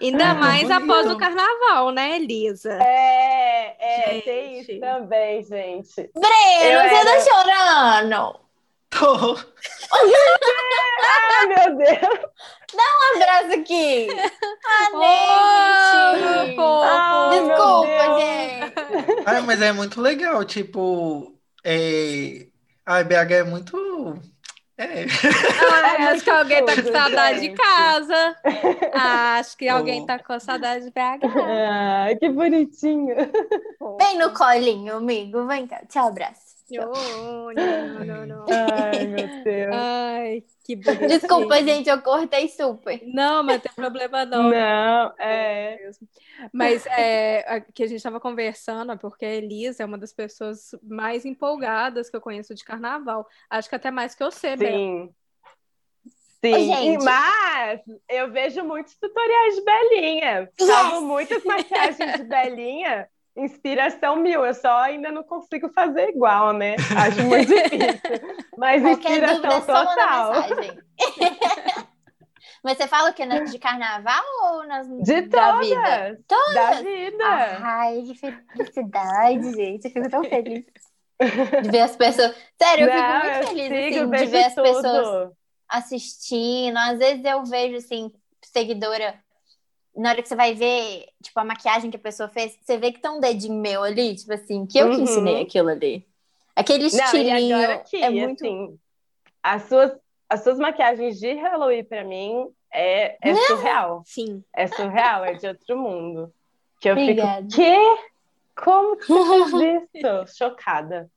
Ainda 0.00 0.30
Ah, 0.30 0.34
mais 0.34 0.62
bonito. 0.68 0.84
após 0.84 1.10
o 1.10 1.16
carnaval, 1.18 1.90
né, 1.90 2.16
Elisa? 2.16 2.72
É, 2.82 3.76
é, 4.16 4.20
tem 4.20 4.60
isso 4.60 4.78
também, 4.78 5.42
gente. 5.42 6.10
Breno, 6.14 6.64
Eu 6.64 6.88
você 6.88 6.94
era- 6.94 7.04
tá 7.04 7.20
chorando? 7.20 8.40
Tô. 8.90 9.36
Ai, 9.92 11.46
meu 11.46 11.76
Deus! 11.76 12.20
Um 12.74 13.16
abraço 13.16 13.52
aqui. 13.60 14.08
Oh, 14.92 15.00
Ah, 15.02 17.30
gente. 17.30 17.40
meu 17.40 17.48
Desculpa, 17.48 18.04
gente. 18.20 18.72
Ah, 19.26 19.40
mas 19.42 19.60
é 19.62 19.72
muito 19.72 20.00
legal, 20.00 20.44
tipo, 20.44 21.34
é... 21.64 22.46
a 22.86 23.02
BH 23.02 23.32
é 23.32 23.42
muito. 23.44 23.76
É. 24.78 25.04
Ah, 25.70 26.10
acho 26.12 26.24
que 26.24 26.30
alguém 26.30 26.64
tá 26.64 26.74
com 26.74 26.90
saudade 26.92 27.40
de 27.40 27.50
casa. 27.50 28.36
Acho 28.94 29.56
que 29.56 29.68
alguém 29.68 30.02
Oh. 30.02 30.06
tá 30.06 30.18
com 30.18 30.40
saudade 30.40 30.84
de 30.86 30.90
BH. 30.90 31.20
Ai, 31.68 32.16
que 32.16 32.28
bonitinho. 32.30 33.14
Vem 33.98 34.18
no 34.18 34.30
colinho, 34.32 34.96
amigo. 34.96 35.46
Vem 35.46 35.66
cá. 35.66 35.82
Tchau, 35.88 36.08
abraço. 36.08 36.48
Oh, 36.72 37.50
não, 37.52 38.04
não, 38.04 38.26
não. 38.26 38.46
Ai, 40.30 40.44
que 40.64 40.76
bonitinho. 40.76 41.08
Desculpa, 41.08 41.62
gente, 41.62 41.88
eu 41.90 42.00
cortei 42.00 42.48
super. 42.48 43.00
Não, 43.04 43.42
mas 43.42 43.56
não 43.56 43.60
tem 43.60 43.72
problema 43.74 44.24
não. 44.24 44.44
Não, 44.50 45.14
é. 45.18 45.90
Mas 46.52 46.86
é, 46.86 47.44
a- 47.48 47.60
que 47.60 47.82
a 47.82 47.86
gente 47.86 47.96
estava 47.98 48.20
conversando, 48.20 48.92
é 48.92 48.96
porque 48.96 49.24
a 49.24 49.34
Elisa 49.34 49.82
é 49.82 49.86
uma 49.86 49.98
das 49.98 50.12
pessoas 50.12 50.74
mais 50.82 51.24
empolgadas 51.24 52.08
que 52.08 52.16
eu 52.16 52.20
conheço 52.20 52.54
de 52.54 52.64
carnaval. 52.64 53.26
Acho 53.48 53.68
que 53.68 53.74
até 53.74 53.90
mais 53.90 54.14
que 54.14 54.24
você, 54.24 54.56
Bel. 54.56 54.70
Sim. 54.78 55.14
Sim, 56.42 56.54
Ô, 56.54 56.74
gente. 56.74 57.04
mas 57.04 57.80
eu 58.08 58.30
vejo 58.32 58.64
muitos 58.64 58.94
tutoriais 58.96 59.56
de 59.56 59.62
Belinha. 59.62 60.50
Salvo 60.58 61.02
muitas 61.06 61.44
maquiagens 61.44 62.14
de 62.16 62.24
Belinha. 62.24 63.08
Inspiração 63.36 64.16
mil, 64.16 64.44
eu 64.44 64.52
só 64.54 64.78
ainda 64.80 65.10
não 65.12 65.22
consigo 65.22 65.68
fazer 65.72 66.08
igual, 66.10 66.52
né? 66.52 66.74
Acho 66.96 67.22
muito 67.24 67.48
difícil. 67.54 68.00
Mas 68.56 68.82
Qualquer 68.82 69.20
dúvida 69.26 69.48
é 69.54 69.58
inspiração 69.58 69.86
total. 69.86 70.32
mensagem. 70.32 70.78
Mas 72.62 72.76
você 72.76 72.86
fala 72.88 73.10
o 73.10 73.14
que? 73.14 73.24
Nas 73.24 73.50
de 73.50 73.58
carnaval 73.58 74.22
ou 74.44 74.66
nas 74.66 74.86
De 75.02 75.22
da 75.22 75.52
vida? 75.52 76.20
todas. 76.28 76.54
Da 76.54 76.70
vida. 76.82 77.24
Ai, 77.24 78.02
que 78.02 78.14
felicidade, 78.14 79.52
gente. 79.54 79.84
Eu 79.86 79.90
fico 79.92 80.10
tão 80.10 80.24
feliz 80.24 80.64
de 81.62 81.70
ver 81.70 81.80
as 81.80 81.96
pessoas. 81.96 82.34
Sério, 82.60 82.84
eu 82.86 82.88
Não, 82.88 82.96
fico 82.96 83.12
muito 83.18 83.48
feliz 83.48 83.94
sigo, 83.94 84.14
assim, 84.14 84.24
de 84.24 84.26
ver 84.30 84.44
as 84.44 84.54
pessoas 84.54 85.08
tudo. 85.08 85.36
assistindo. 85.68 86.76
Às 86.76 86.98
vezes 86.98 87.24
eu 87.24 87.44
vejo 87.44 87.76
assim, 87.76 88.12
seguidora 88.42 89.18
na 89.96 90.10
hora 90.10 90.22
que 90.22 90.28
você 90.28 90.36
vai 90.36 90.54
ver, 90.54 91.06
tipo, 91.22 91.38
a 91.40 91.44
maquiagem 91.44 91.90
que 91.90 91.96
a 91.96 92.00
pessoa 92.00 92.28
fez, 92.28 92.56
você 92.62 92.78
vê 92.78 92.92
que 92.92 93.00
tem 93.00 93.10
um 93.10 93.20
dedinho 93.20 93.54
meu 93.60 93.82
ali, 93.82 94.14
tipo 94.14 94.32
assim, 94.32 94.66
que 94.66 94.78
eu 94.78 94.86
Uhum. 94.88 94.96
que 94.96 95.02
ensinei 95.02 95.42
aquilo 95.42 95.68
ali. 95.68 96.06
Aquele 96.54 96.90
Não, 96.90 97.04
estilinho 97.04 97.56
agora 97.56 97.78
que, 97.78 97.96
é 97.96 98.10
muito... 98.10 98.44
assim, 98.44 98.78
as 99.42 99.62
suas, 99.64 99.92
as 100.28 100.42
suas 100.42 100.58
maquiagens 100.58 101.18
de 101.18 101.32
Halloween, 101.34 101.84
pra 101.84 102.04
mim, 102.04 102.48
é, 102.72 103.16
é 103.20 103.34
surreal. 103.46 104.02
Sim. 104.06 104.44
É 104.54 104.66
surreal, 104.66 105.24
é 105.24 105.34
de 105.34 105.46
outro 105.48 105.76
mundo. 105.76 106.32
Que 106.80 106.88
eu 106.88 106.92
Obrigada. 106.92 107.42
fico, 107.42 107.56
quê? 107.56 107.76
Como 108.62 108.96
que 108.96 109.06
você 109.08 109.58
fez 109.58 109.88
isso? 109.94 110.36
Chocada. 110.38 111.10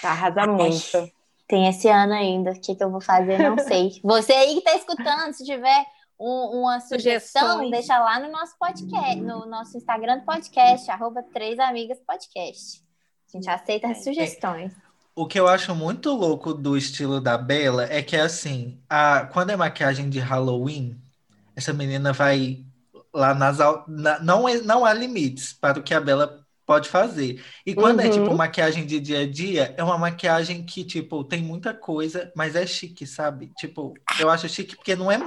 Tá, 0.00 0.10
arrasa 0.10 0.46
muito. 0.46 1.12
Tem 1.46 1.68
esse 1.68 1.88
ano 1.88 2.14
ainda, 2.14 2.52
o 2.52 2.60
que, 2.60 2.74
que 2.74 2.82
eu 2.82 2.90
vou 2.90 3.02
fazer, 3.02 3.38
não 3.38 3.58
sei. 3.58 4.00
Você 4.02 4.32
aí 4.32 4.54
que 4.54 4.62
tá 4.62 4.74
escutando, 4.74 5.32
se 5.34 5.44
tiver 5.44 5.84
um- 6.26 6.60
uma 6.62 6.80
sugestão, 6.80 7.42
Sugestões. 7.42 7.70
deixa 7.70 7.98
lá 7.98 8.18
no 8.20 8.30
nosso 8.32 8.54
podcast, 8.58 9.20
no 9.20 9.46
nosso 9.46 9.76
Instagram 9.76 10.18
do 10.18 10.24
podcast, 10.24 10.90
arroba 10.90 11.22
Três 11.22 11.58
Amigas 11.58 11.98
Podcast. 12.06 12.82
A 13.28 13.36
gente 13.36 13.50
aceita 13.50 13.88
as 13.88 14.02
sugestões. 14.04 14.72
O 15.14 15.26
que 15.26 15.38
eu 15.38 15.46
acho 15.46 15.74
muito 15.74 16.10
louco 16.12 16.52
do 16.54 16.76
estilo 16.76 17.20
da 17.20 17.36
Bela 17.38 17.84
é 17.84 18.02
que, 18.02 18.16
assim, 18.16 18.80
a, 18.88 19.26
quando 19.32 19.50
é 19.50 19.56
maquiagem 19.56 20.08
de 20.08 20.18
Halloween, 20.18 21.00
essa 21.54 21.72
menina 21.72 22.12
vai 22.12 22.64
lá 23.12 23.32
nas. 23.34 23.58
na- 23.86 24.18
não, 24.20 24.48
é- 24.48 24.60
não 24.62 24.84
há 24.84 24.92
limites 24.92 25.52
para 25.52 25.78
o 25.78 25.82
que 25.82 25.94
a 25.94 26.00
Bela 26.00 26.43
pode 26.66 26.88
fazer. 26.88 27.44
E 27.66 27.74
quando 27.74 28.00
é, 28.00 28.08
Uhum. 28.08 28.10
tipo, 28.10 28.34
maquiagem 28.34 28.86
de 28.86 29.00
dia 29.00 29.20
a 29.20 29.30
dia, 29.30 29.74
é 29.76 29.82
uma 29.84 29.98
maquiagem 29.98 30.64
que, 30.64 30.84
tipo, 30.84 31.24
tem 31.24 31.42
muita 31.42 31.74
coisa, 31.74 32.32
mas 32.36 32.54
é 32.56 32.66
chique, 32.66 33.06
sabe? 33.06 33.48
Tipo, 33.56 34.02
eu 34.18 34.30
acho 34.30 34.48
chique 34.48 34.76
porque 34.76 34.96
não 34.96 35.10
é. 35.10 35.18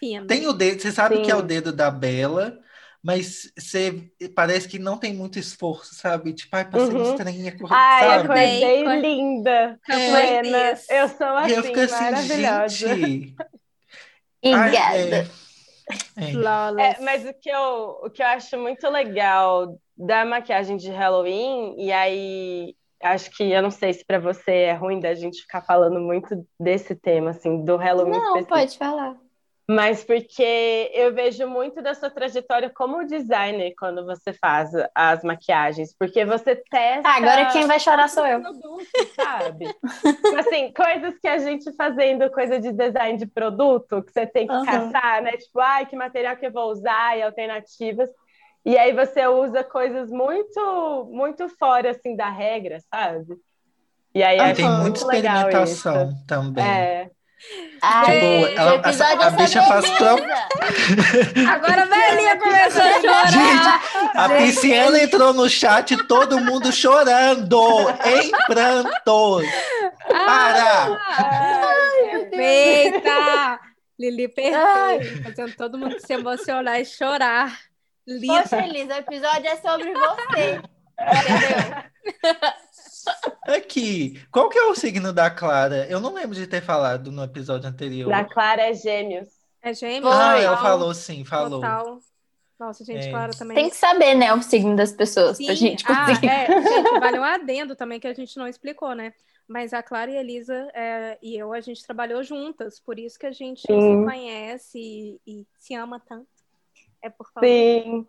Fino. 0.00 0.26
Tem 0.26 0.46
o 0.46 0.52
dedo, 0.52 0.80
você 0.82 0.92
sabe 0.92 1.20
que 1.20 1.30
é 1.30 1.36
o 1.36 1.42
Sim. 1.42 1.46
dedo 1.46 1.72
da 1.72 1.90
Bela. 1.90 2.58
Mas 3.02 3.52
você 3.58 4.10
parece 4.34 4.66
que 4.66 4.78
não 4.78 4.98
tem 4.98 5.14
muito 5.14 5.38
esforço, 5.38 5.94
sabe? 5.94 6.32
Tipo, 6.32 6.56
ai, 6.56 6.70
passei 6.70 6.96
Uhum. 6.96 7.02
estranha, 7.02 7.54
Ai, 7.70 7.98
sabe? 7.98 8.24
acordei 8.24 8.82
Acordei. 8.82 9.02
linda, 9.02 9.80
É. 9.88 10.40
plena. 10.42 10.74
Eu 10.88 11.08
sou 11.08 11.36
E 11.42 11.50
eu 11.52 11.62
assim, 11.62 11.62
fico 11.62 11.80
assim, 11.80 12.14
maravilhosa. 12.14 12.88
gente. 12.96 13.34
ai, 14.50 14.76
Obrigada. 14.76 14.88
é, 14.90 15.34
é. 16.16 16.54
É, 16.76 16.98
mas 17.00 17.24
o 17.26 17.32
que, 17.34 17.48
eu, 17.50 18.00
o 18.04 18.10
que 18.10 18.22
eu 18.22 18.26
acho 18.26 18.58
muito 18.58 18.88
legal 18.90 19.80
da 19.96 20.24
maquiagem 20.24 20.76
de 20.76 20.90
Halloween, 20.90 21.74
e 21.78 21.92
aí 21.92 22.74
acho 23.02 23.30
que 23.30 23.50
eu 23.50 23.62
não 23.62 23.70
sei 23.70 23.92
se 23.92 24.04
pra 24.04 24.18
você 24.18 24.50
é 24.50 24.72
ruim 24.72 24.98
da 24.98 25.14
gente 25.14 25.42
ficar 25.42 25.62
falando 25.62 26.00
muito 26.00 26.46
desse 26.58 26.94
tema, 26.96 27.30
assim, 27.30 27.64
do 27.64 27.76
Halloween 27.76 28.10
Não, 28.12 28.26
específico. 28.38 28.48
pode 28.48 28.78
falar. 28.78 29.16
Mas 29.68 30.04
porque 30.04 30.90
eu 30.92 31.14
vejo 31.14 31.46
muito 31.48 31.80
da 31.80 31.94
sua 31.94 32.10
trajetória 32.10 32.68
como 32.68 33.06
designer 33.06 33.72
quando 33.78 34.04
você 34.04 34.34
faz 34.34 34.70
as 34.94 35.22
maquiagens, 35.24 35.94
porque 35.98 36.22
você 36.24 36.54
testa. 36.54 37.08
Ah, 37.08 37.16
agora 37.16 37.46
quem 37.46 37.66
vai 37.66 37.80
chorar 37.80 38.08
sou 38.08 38.26
eu. 38.26 38.40
produto, 38.42 38.90
sabe? 39.16 39.64
Tipo 39.66 40.36
assim, 40.36 40.72
coisas 40.72 41.18
que 41.18 41.28
a 41.28 41.38
gente 41.38 41.72
fazendo, 41.76 42.30
coisa 42.30 42.60
de 42.60 42.72
design 42.72 43.16
de 43.16 43.26
produto, 43.26 44.02
que 44.02 44.12
você 44.12 44.26
tem 44.26 44.46
que 44.46 44.52
Aham. 44.52 44.66
caçar, 44.66 45.22
né? 45.22 45.32
Tipo, 45.32 45.60
ai, 45.60 45.86
que 45.86 45.96
material 45.96 46.36
que 46.36 46.46
eu 46.46 46.52
vou 46.52 46.70
usar 46.70 47.16
e 47.16 47.22
alternativas. 47.22 48.10
E 48.64 48.78
aí 48.78 48.92
você 48.92 49.26
usa 49.26 49.62
coisas 49.62 50.10
muito, 50.10 51.08
muito 51.12 51.48
fora, 51.50 51.90
assim, 51.90 52.16
da 52.16 52.30
regra, 52.30 52.78
sabe? 52.92 53.36
E 54.14 54.22
aí 54.22 54.38
Ah, 54.40 54.54
tem 54.54 54.64
muita 54.70 54.98
experimentação 55.00 56.10
isso. 56.10 56.24
também. 56.26 56.64
É. 56.64 57.10
Ai, 57.82 58.04
Tipo, 58.04 58.60
ela- 58.60 58.80
a 59.24 59.26
é 59.26 59.30
bicha 59.32 59.62
faz 59.64 59.90
tão-. 59.98 60.18
Agora 61.50 61.82
a 61.82 61.84
velhinha 61.84 62.38
começou 62.40 62.80
a 62.82 63.00
chorar. 63.00 63.26
Gente, 63.28 64.16
a 64.16 64.28
Pisciana 64.30 64.98
entrou 65.02 65.32
no 65.34 65.48
chat, 65.48 65.94
todo 66.06 66.40
mundo 66.40 66.72
chorando, 66.72 67.60
em 68.06 68.30
prantos. 68.46 69.46
Para! 70.08 70.98
Ai, 71.08 72.28
Eita! 72.32 73.60
Lili 73.98 74.28
perfeita, 74.28 75.22
fazendo 75.22 75.54
todo 75.56 75.76
mundo 75.78 75.96
se 76.00 76.12
emocionar 76.14 76.80
e 76.80 76.84
chorar. 76.86 77.52
Lisa. 78.06 78.42
Poxa, 78.42 78.66
Elisa, 78.66 78.94
o 78.94 78.98
episódio 78.98 79.46
é 79.46 79.56
sobre 79.56 79.92
você. 79.92 80.60
Entendeu? 80.60 81.84
Aqui, 83.46 84.22
qual 84.30 84.48
que 84.48 84.58
é 84.58 84.64
o 84.64 84.74
signo 84.74 85.12
da 85.12 85.30
Clara? 85.30 85.86
Eu 85.88 86.00
não 86.00 86.14
lembro 86.14 86.34
de 86.34 86.46
ter 86.46 86.62
falado 86.62 87.12
no 87.12 87.22
episódio 87.22 87.68
anterior. 87.68 88.10
Da 88.10 88.24
Clara 88.24 88.62
é 88.62 88.74
gêmeos. 88.74 89.28
É 89.62 89.72
gêmeo? 89.74 90.08
Ah, 90.08 90.38
ela 90.38 90.56
falou 90.56 90.92
sim, 90.94 91.24
falou. 91.24 91.60
Total. 91.60 91.98
Nossa, 92.58 92.84
gente, 92.84 93.08
É. 93.08 93.10
Clara 93.10 93.32
também. 93.32 93.54
Tem 93.54 93.68
que 93.68 93.76
saber, 93.76 94.14
né, 94.14 94.32
o 94.32 94.40
signo 94.42 94.76
das 94.76 94.92
pessoas 94.92 95.36
pra 95.38 95.48
Sim. 95.48 95.56
gente 95.56 95.84
ah, 95.88 96.06
conseguir. 96.06 96.28
é, 96.28 96.46
gente, 96.46 97.00
vale 97.00 97.18
um 97.18 97.24
adendo 97.24 97.74
também 97.74 97.98
que 97.98 98.06
a 98.06 98.14
gente 98.14 98.36
não 98.36 98.46
explicou, 98.46 98.94
né? 98.94 99.12
Mas 99.46 99.74
a 99.74 99.82
Clara 99.82 100.10
e 100.10 100.16
a 100.16 100.20
Elisa 100.20 100.54
é, 100.72 101.18
e 101.20 101.36
eu, 101.36 101.52
a 101.52 101.60
gente 101.60 101.84
trabalhou 101.84 102.22
juntas, 102.22 102.80
por 102.80 102.98
isso 102.98 103.18
que 103.18 103.26
a 103.26 103.32
gente 103.32 103.60
Sim. 103.60 103.98
se 103.98 104.04
conhece 104.04 104.78
e, 104.78 105.20
e 105.26 105.46
se 105.58 105.74
ama 105.74 106.00
tanto. 106.00 106.28
É 107.04 107.10
por 107.10 107.30
causa 107.34 107.46
Sim, 107.46 108.06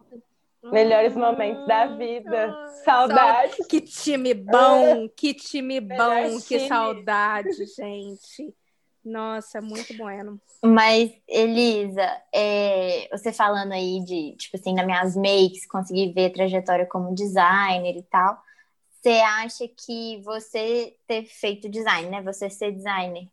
melhores 0.72 1.16
Hum, 1.16 1.20
momentos 1.20 1.68
da 1.68 1.86
vida. 1.88 2.58
Saudade. 2.86 3.58
Que 3.70 3.82
time 3.82 4.34
bom, 4.34 5.10
que 5.10 5.34
time 5.34 5.82
Melhor 5.82 6.24
bom, 6.32 6.40
que 6.40 6.58
time. 6.58 6.70
saudade, 6.70 7.66
gente. 7.66 8.56
Nossa, 9.04 9.62
muito 9.62 9.94
bueno. 9.94 10.40
Mas, 10.64 11.12
Elisa, 11.28 12.10
é, 12.34 13.08
você 13.12 13.34
falando 13.34 13.74
aí 13.74 14.04
de, 14.04 14.36
tipo 14.38 14.56
assim, 14.58 14.74
nas 14.74 14.86
minhas 14.86 15.16
makes, 15.16 15.68
conseguir 15.68 16.14
ver 16.14 16.28
a 16.28 16.34
trajetória 16.34 16.88
como 16.88 17.14
designer 17.14 17.98
e 17.98 18.04
tal, 18.04 18.42
você 18.90 19.10
acha 19.20 19.68
que 19.68 20.22
você 20.24 20.96
ter 21.06 21.26
feito 21.26 21.70
design, 21.70 22.10
né? 22.10 22.22
Você 22.24 22.50
ser 22.50 22.72
designer, 22.72 23.28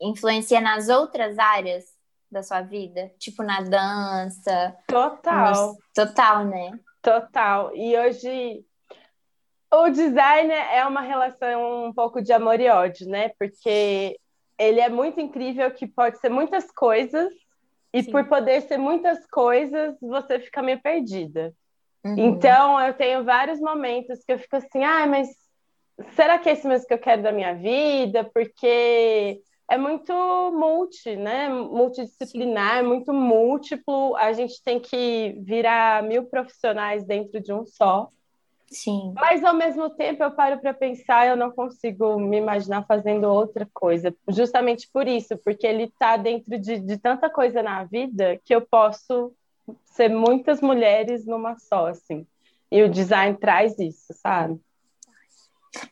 influencia 0.00 0.60
nas 0.60 0.88
outras 0.88 1.38
áreas 1.38 1.95
da 2.30 2.42
sua 2.42 2.60
vida? 2.62 3.10
Tipo 3.18 3.42
na 3.42 3.60
dança? 3.60 4.76
Total. 4.86 5.68
no- 5.68 5.78
Total, 5.94 6.44
né? 6.44 6.78
Total. 7.02 7.74
E 7.74 7.96
hoje 7.96 8.64
o 9.72 9.88
design 9.90 10.52
é 10.52 10.84
uma 10.86 11.00
relação 11.00 11.86
um 11.86 11.92
pouco 11.92 12.22
de 12.22 12.32
amor 12.32 12.60
e 12.60 12.68
ódio, 12.68 13.08
né? 13.08 13.30
Porque 13.38 14.18
ele 14.58 14.80
é 14.80 14.88
muito 14.88 15.20
incrível 15.20 15.70
que 15.70 15.86
pode 15.86 16.18
ser 16.18 16.28
muitas 16.30 16.70
coisas 16.70 17.32
e 17.92 18.02
Sim. 18.02 18.10
por 18.10 18.24
poder 18.26 18.62
ser 18.62 18.78
muitas 18.78 19.26
coisas, 19.26 19.96
você 20.00 20.38
fica 20.40 20.62
meio 20.62 20.80
perdida. 20.80 21.52
Uhum. 22.04 22.14
Então, 22.18 22.80
eu 22.80 22.94
tenho 22.94 23.24
vários 23.24 23.60
momentos 23.60 24.22
que 24.24 24.32
eu 24.32 24.38
fico 24.38 24.56
assim, 24.56 24.82
ah, 24.84 25.06
mas 25.06 25.28
será 26.14 26.38
que 26.38 26.48
é 26.48 26.52
isso 26.52 26.68
mesmo 26.68 26.86
que 26.86 26.94
eu 26.94 26.98
quero 26.98 27.22
da 27.22 27.32
minha 27.32 27.54
vida? 27.54 28.24
Porque 28.24 29.40
é 29.68 29.76
muito 29.76 30.12
multi, 30.52 31.16
né? 31.16 31.48
Multidisciplinar, 31.48 32.78
é 32.78 32.82
muito 32.82 33.12
múltiplo. 33.12 34.16
A 34.16 34.32
gente 34.32 34.62
tem 34.62 34.78
que 34.78 35.36
virar 35.40 36.02
mil 36.02 36.24
profissionais 36.24 37.04
dentro 37.04 37.40
de 37.40 37.52
um 37.52 37.66
só. 37.66 38.08
Sim. 38.70 39.12
Mas 39.14 39.44
ao 39.44 39.54
mesmo 39.54 39.90
tempo 39.90 40.22
eu 40.22 40.30
paro 40.30 40.58
para 40.58 40.74
pensar, 40.74 41.26
eu 41.26 41.36
não 41.36 41.50
consigo 41.50 42.18
me 42.18 42.36
imaginar 42.36 42.84
fazendo 42.84 43.24
outra 43.24 43.68
coisa, 43.72 44.14
justamente 44.28 44.88
por 44.92 45.06
isso, 45.06 45.36
porque 45.38 45.66
ele 45.66 45.84
está 45.84 46.16
dentro 46.16 46.58
de, 46.58 46.80
de 46.80 46.98
tanta 46.98 47.30
coisa 47.30 47.62
na 47.62 47.84
vida 47.84 48.40
que 48.44 48.54
eu 48.54 48.60
posso 48.60 49.32
ser 49.84 50.08
muitas 50.08 50.60
mulheres 50.60 51.24
numa 51.24 51.56
só, 51.56 51.88
assim. 51.88 52.26
E 52.70 52.82
o 52.82 52.90
design 52.90 53.36
traz 53.38 53.78
isso, 53.78 54.12
sabe? 54.14 54.60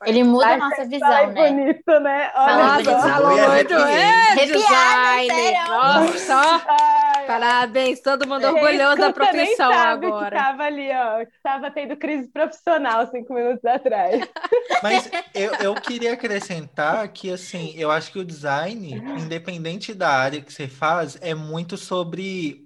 Ele 0.05 0.24
muda 0.24 0.47
Ai, 0.47 0.55
a 0.55 0.57
nossa 0.57 0.85
visão, 0.85 1.09
né? 1.09 1.51
bonito, 1.51 2.01
né? 2.01 2.32
Olha 2.35 2.85
só. 2.85 3.01
falou 3.01 3.30
muito, 3.30 3.74
é, 3.74 4.47
design. 4.47 5.53
Nossa, 5.68 6.62
Ai, 6.68 7.26
parabéns, 7.26 8.01
todo 8.01 8.26
mundo 8.26 8.47
orgulhoso 8.47 8.97
da 8.97 9.12
profissão 9.12 9.72
sabe 9.72 10.07
agora. 10.07 10.30
Que 10.30 10.45
tava 10.45 10.62
ali, 10.64 10.89
ó, 10.93 11.24
que 11.24 11.43
tava 11.43 11.70
tendo 11.70 11.97
crise 11.97 12.28
profissional 12.28 13.07
cinco 13.11 13.35
minutos 13.35 13.64
atrás. 13.64 14.20
Mas 14.82 15.11
eu, 15.35 15.53
eu 15.61 15.74
queria 15.74 16.12
acrescentar 16.12 17.07
que, 17.09 17.30
assim, 17.30 17.74
eu 17.76 17.91
acho 17.91 18.12
que 18.12 18.18
o 18.18 18.24
design, 18.24 18.95
independente 19.18 19.95
da 19.95 20.11
área 20.11 20.41
que 20.41 20.53
você 20.53 20.68
faz, 20.68 21.18
é 21.20 21.35
muito 21.35 21.76
sobre 21.76 22.63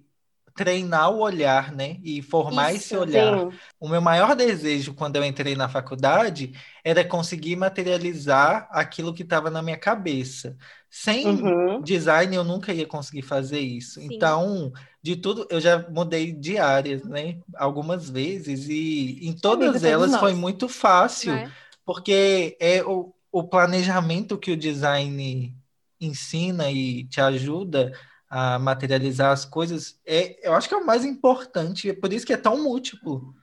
treinar 0.58 1.10
o 1.12 1.20
olhar, 1.20 1.72
né? 1.72 1.98
E 2.02 2.20
formar 2.22 2.74
Isso, 2.74 2.74
esse 2.74 2.96
olhar. 2.96 3.46
Sim. 3.50 3.60
O 3.80 3.88
meu 3.88 4.00
maior 4.02 4.34
desejo 4.36 4.94
quando 4.94 5.16
eu 5.16 5.24
entrei 5.24 5.54
na 5.56 5.68
faculdade 5.68 6.52
era 6.84 7.04
conseguir 7.04 7.56
materializar 7.56 8.68
aquilo 8.72 9.14
que 9.14 9.22
estava 9.22 9.50
na 9.50 9.62
minha 9.62 9.78
cabeça. 9.78 10.56
Sem 10.90 11.54
Uhum. 11.54 11.78
design 11.78 12.34
eu 12.34 12.44
nunca 12.44 12.72
ia 12.72 12.86
conseguir 12.86 13.22
fazer 13.22 13.60
isso. 13.60 14.00
Sim. 14.06 14.06
Então, 14.14 14.72
de 15.02 15.16
tudo, 15.16 15.46
eu 15.50 15.60
já 15.60 15.88
mudei 15.90 16.32
de 16.32 16.58
áreas, 16.58 17.04
né? 17.04 17.38
Algumas 17.56 18.10
vezes 18.10 18.68
e 18.68 19.18
em 19.26 19.32
todas 19.38 19.84
elas 19.84 20.16
foi 20.16 20.34
muito 20.34 20.68
fácil, 20.68 21.40
né? 21.40 21.52
porque 21.84 22.56
é 22.60 22.82
o, 22.84 23.14
o 23.30 23.44
planejamento 23.48 24.38
que 24.38 24.50
o 24.52 24.56
design 24.56 25.56
ensina 26.00 26.70
e 26.70 27.04
te 27.08 27.20
ajuda 27.20 27.92
a 28.28 28.58
materializar 28.58 29.32
as 29.32 29.44
coisas, 29.44 29.98
é, 30.04 30.46
eu 30.46 30.54
acho 30.54 30.68
que 30.68 30.74
é 30.74 30.78
o 30.78 30.84
mais 30.84 31.04
importante, 31.04 31.90
é 31.90 31.94
por 31.94 32.12
isso 32.12 32.26
que 32.26 32.32
é 32.32 32.36
tão 32.36 32.62
múltiplo. 32.62 33.34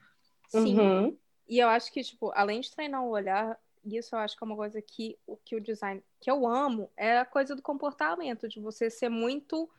Sim. 0.49 0.79
Uhum. 0.79 1.17
E 1.47 1.59
eu 1.59 1.67
acho 1.67 1.91
que, 1.91 2.03
tipo, 2.03 2.31
além 2.35 2.61
de 2.61 2.71
treinar 2.71 3.03
o 3.03 3.09
olhar, 3.09 3.57
isso 3.83 4.15
eu 4.15 4.19
acho 4.19 4.37
que 4.37 4.43
é 4.43 4.47
uma 4.47 4.55
coisa 4.55 4.81
que 4.81 5.17
o 5.27 5.37
que 5.37 5.55
o 5.55 5.61
design 5.61 6.03
que 6.19 6.29
eu 6.29 6.47
amo 6.47 6.89
é 6.97 7.19
a 7.19 7.25
coisa 7.25 7.55
do 7.55 7.61
comportamento, 7.61 8.47
de 8.47 8.59
você 8.59 8.89
ser 8.89 9.09
muito 9.09 9.69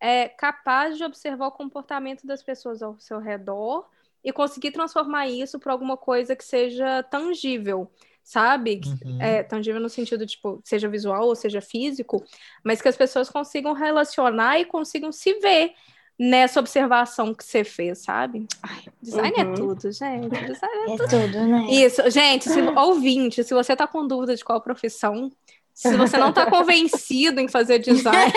é, 0.00 0.28
capaz 0.28 0.96
de 0.96 1.04
observar 1.04 1.46
o 1.46 1.52
comportamento 1.52 2.26
das 2.26 2.42
pessoas 2.42 2.82
ao 2.82 2.98
seu 2.98 3.20
redor 3.20 3.88
e 4.24 4.32
conseguir 4.32 4.72
transformar 4.72 5.28
isso 5.28 5.58
para 5.58 5.72
alguma 5.72 5.96
coisa 5.96 6.34
que 6.34 6.44
seja 6.44 7.02
tangível, 7.04 7.90
sabe? 8.22 8.80
Uhum. 9.04 9.18
É, 9.20 9.42
tangível 9.42 9.80
no 9.80 9.88
sentido, 9.88 10.26
tipo, 10.26 10.60
seja 10.64 10.88
visual 10.88 11.26
ou 11.26 11.34
seja 11.34 11.60
físico, 11.60 12.24
mas 12.64 12.80
que 12.80 12.88
as 12.88 12.96
pessoas 12.96 13.28
consigam 13.28 13.72
relacionar 13.72 14.58
e 14.60 14.64
consigam 14.64 15.10
se 15.12 15.34
ver 15.40 15.72
nessa 16.18 16.60
observação 16.60 17.34
que 17.34 17.42
você 17.44 17.64
fez, 17.64 17.98
sabe? 18.04 18.46
Ai, 18.62 18.82
design 19.02 19.32
é 19.36 19.44
Uhum. 19.44 19.54
tudo, 19.54 19.90
gente. 19.90 20.28
Design 20.28 20.76
é 20.88 20.92
É 20.92 20.96
tudo, 20.96 21.38
né? 21.48 21.66
isso, 21.70 22.10
gente, 22.10 22.48
se, 22.48 22.60
ouvinte, 22.60 23.42
se 23.42 23.52
você 23.54 23.74
tá 23.74 23.86
com 23.86 24.06
dúvida 24.06 24.36
de 24.36 24.44
qual 24.44 24.60
profissão, 24.60 25.32
se 25.74 25.96
você 25.96 26.16
não 26.18 26.32
tá 26.32 26.46
convencido 26.50 27.40
em 27.40 27.48
fazer 27.48 27.78
design, 27.80 28.32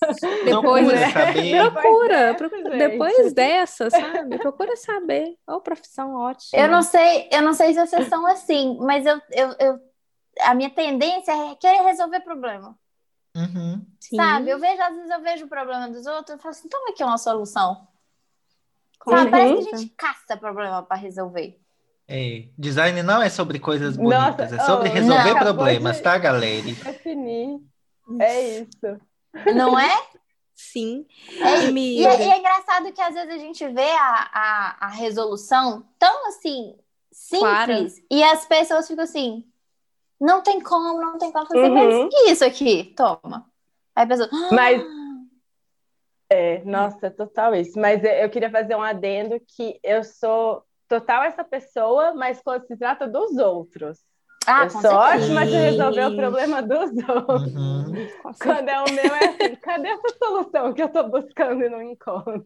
depois, 0.44 0.86
Procura 0.86 1.10
saber. 1.10 1.72
procura, 1.72 2.32
Depois 2.34 2.36
procura- 2.36 2.70
dessa, 2.70 2.78
gente. 2.78 2.90
depois 2.90 3.32
dessa, 3.32 3.90
sabe? 3.90 4.38
Procura 4.38 4.76
saber. 4.76 5.36
Ó, 5.46 5.60
profissão 5.60 6.14
ótima. 6.14 6.62
Eu 6.62 6.68
não 6.68 6.82
sei, 6.82 7.28
eu 7.32 7.42
não 7.42 7.54
sei 7.54 7.72
se 7.74 7.86
vocês 7.86 8.08
são 8.08 8.26
assim, 8.26 8.76
mas 8.80 9.06
eu, 9.06 9.20
eu, 9.32 9.54
eu- 9.58 9.80
a 10.42 10.54
minha 10.54 10.70
tendência 10.70 11.32
é 11.32 11.54
querer 11.56 11.82
resolver 11.82 12.20
problema. 12.20 12.76
Uhum. 13.36 13.84
Sabe? 14.14 14.50
Eu 14.50 14.58
vejo, 14.60 14.80
às 14.82 14.94
vezes 14.94 15.10
eu 15.10 15.20
vejo 15.22 15.44
o 15.46 15.48
problema 15.48 15.88
dos 15.88 16.06
outros 16.06 16.38
e 16.38 16.42
falo 16.42 16.50
assim, 16.50 16.68
toma 16.68 16.90
aqui 16.90 17.02
uma 17.02 17.18
solução. 17.18 17.86
Sabe? 19.08 19.30
Parece 19.30 19.68
que 19.68 19.74
a 19.74 19.78
gente 19.78 19.94
caça 19.96 20.36
problema 20.36 20.82
para 20.82 20.96
resolver. 20.96 21.58
É, 22.06 22.44
design 22.58 23.02
não 23.02 23.22
é 23.22 23.28
sobre 23.30 23.58
coisas 23.58 23.96
Nossa, 23.96 24.30
bonitas, 24.32 24.52
é 24.52 24.58
sobre 24.60 24.88
oh, 24.90 24.92
resolver 24.92 25.34
não. 25.34 25.40
problemas, 25.40 25.96
de- 25.96 26.02
tá, 26.02 26.18
galera? 26.18 26.62
Definir. 26.62 27.58
É 28.20 28.58
isso. 28.58 29.00
Não 29.54 29.78
é? 29.78 29.90
Sim. 30.54 31.06
É, 31.42 31.60
e, 31.60 32.06
é, 32.06 32.26
e 32.26 32.30
é 32.30 32.38
engraçado 32.38 32.92
que 32.92 33.00
às 33.00 33.14
vezes 33.14 33.30
a 33.34 33.38
gente 33.38 33.66
vê 33.68 33.90
a, 33.92 34.30
a, 34.32 34.86
a 34.86 34.88
resolução 34.88 35.84
tão 35.98 36.28
assim, 36.28 36.76
simples, 37.10 38.02
e 38.10 38.22
as 38.22 38.46
pessoas 38.46 38.86
ficam 38.86 39.04
assim, 39.04 39.44
não 40.20 40.42
tem 40.42 40.60
como, 40.60 41.00
não 41.00 41.18
tem 41.18 41.32
como 41.32 41.46
fazer, 41.46 41.68
Uhum. 41.70 42.08
isso 42.26 42.44
aqui? 42.44 42.94
Toma. 42.96 43.50
Aí 43.96 44.04
a 44.04 44.06
pessoa, 44.06 44.28
"Ah, 44.32 44.50
Mas 44.54 44.82
É, 46.30 46.64
nossa, 46.64 47.10
total 47.10 47.54
isso. 47.54 47.78
Mas 47.78 48.02
eu- 48.02 48.10
eu 48.10 48.30
queria 48.30 48.50
fazer 48.50 48.74
um 48.74 48.82
adendo 48.82 49.38
que 49.46 49.78
eu 49.82 50.02
sou 50.02 50.64
total 50.88 51.22
essa 51.22 51.44
pessoa, 51.44 52.14
mas 52.14 52.40
quando 52.42 52.66
se 52.66 52.76
trata 52.76 53.06
dos 53.06 53.36
outros. 53.36 53.98
Ah, 54.46 54.66
eu 54.66 54.70
sou 54.70 54.90
certeza. 54.90 54.92
ótima 54.92 55.46
de 55.46 55.56
resolver 55.56 56.06
o 56.06 56.14
problema 56.14 56.62
dos 56.62 56.90
outros. 57.08 57.54
Uhum. 57.54 58.08
Com 58.18 58.32
certeza. 58.34 58.62
Quando 58.62 58.68
é 58.68 58.80
o 58.82 58.90
meu, 58.90 59.14
é 59.14 59.26
assim, 59.28 59.56
cadê 59.56 59.88
essa 59.88 60.16
solução 60.18 60.74
que 60.74 60.82
eu 60.82 60.88
tô 60.92 61.08
buscando 61.08 61.64
e 61.64 61.68
não 61.70 61.82
encontro? 61.82 62.44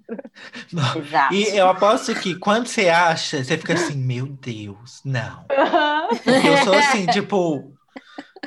Exato. 0.95 1.35
E 1.35 1.57
eu 1.57 1.69
aposto 1.69 2.15
que 2.17 2.35
quando 2.39 2.67
você 2.69 2.89
acha, 2.89 3.43
você 3.45 3.57
fica 3.59 3.75
assim, 3.75 3.97
meu 3.97 4.27
Deus, 4.27 5.01
não. 5.05 5.47
Eu 6.43 6.57
sou 6.57 6.75
assim, 6.75 7.09
tipo, 7.09 7.77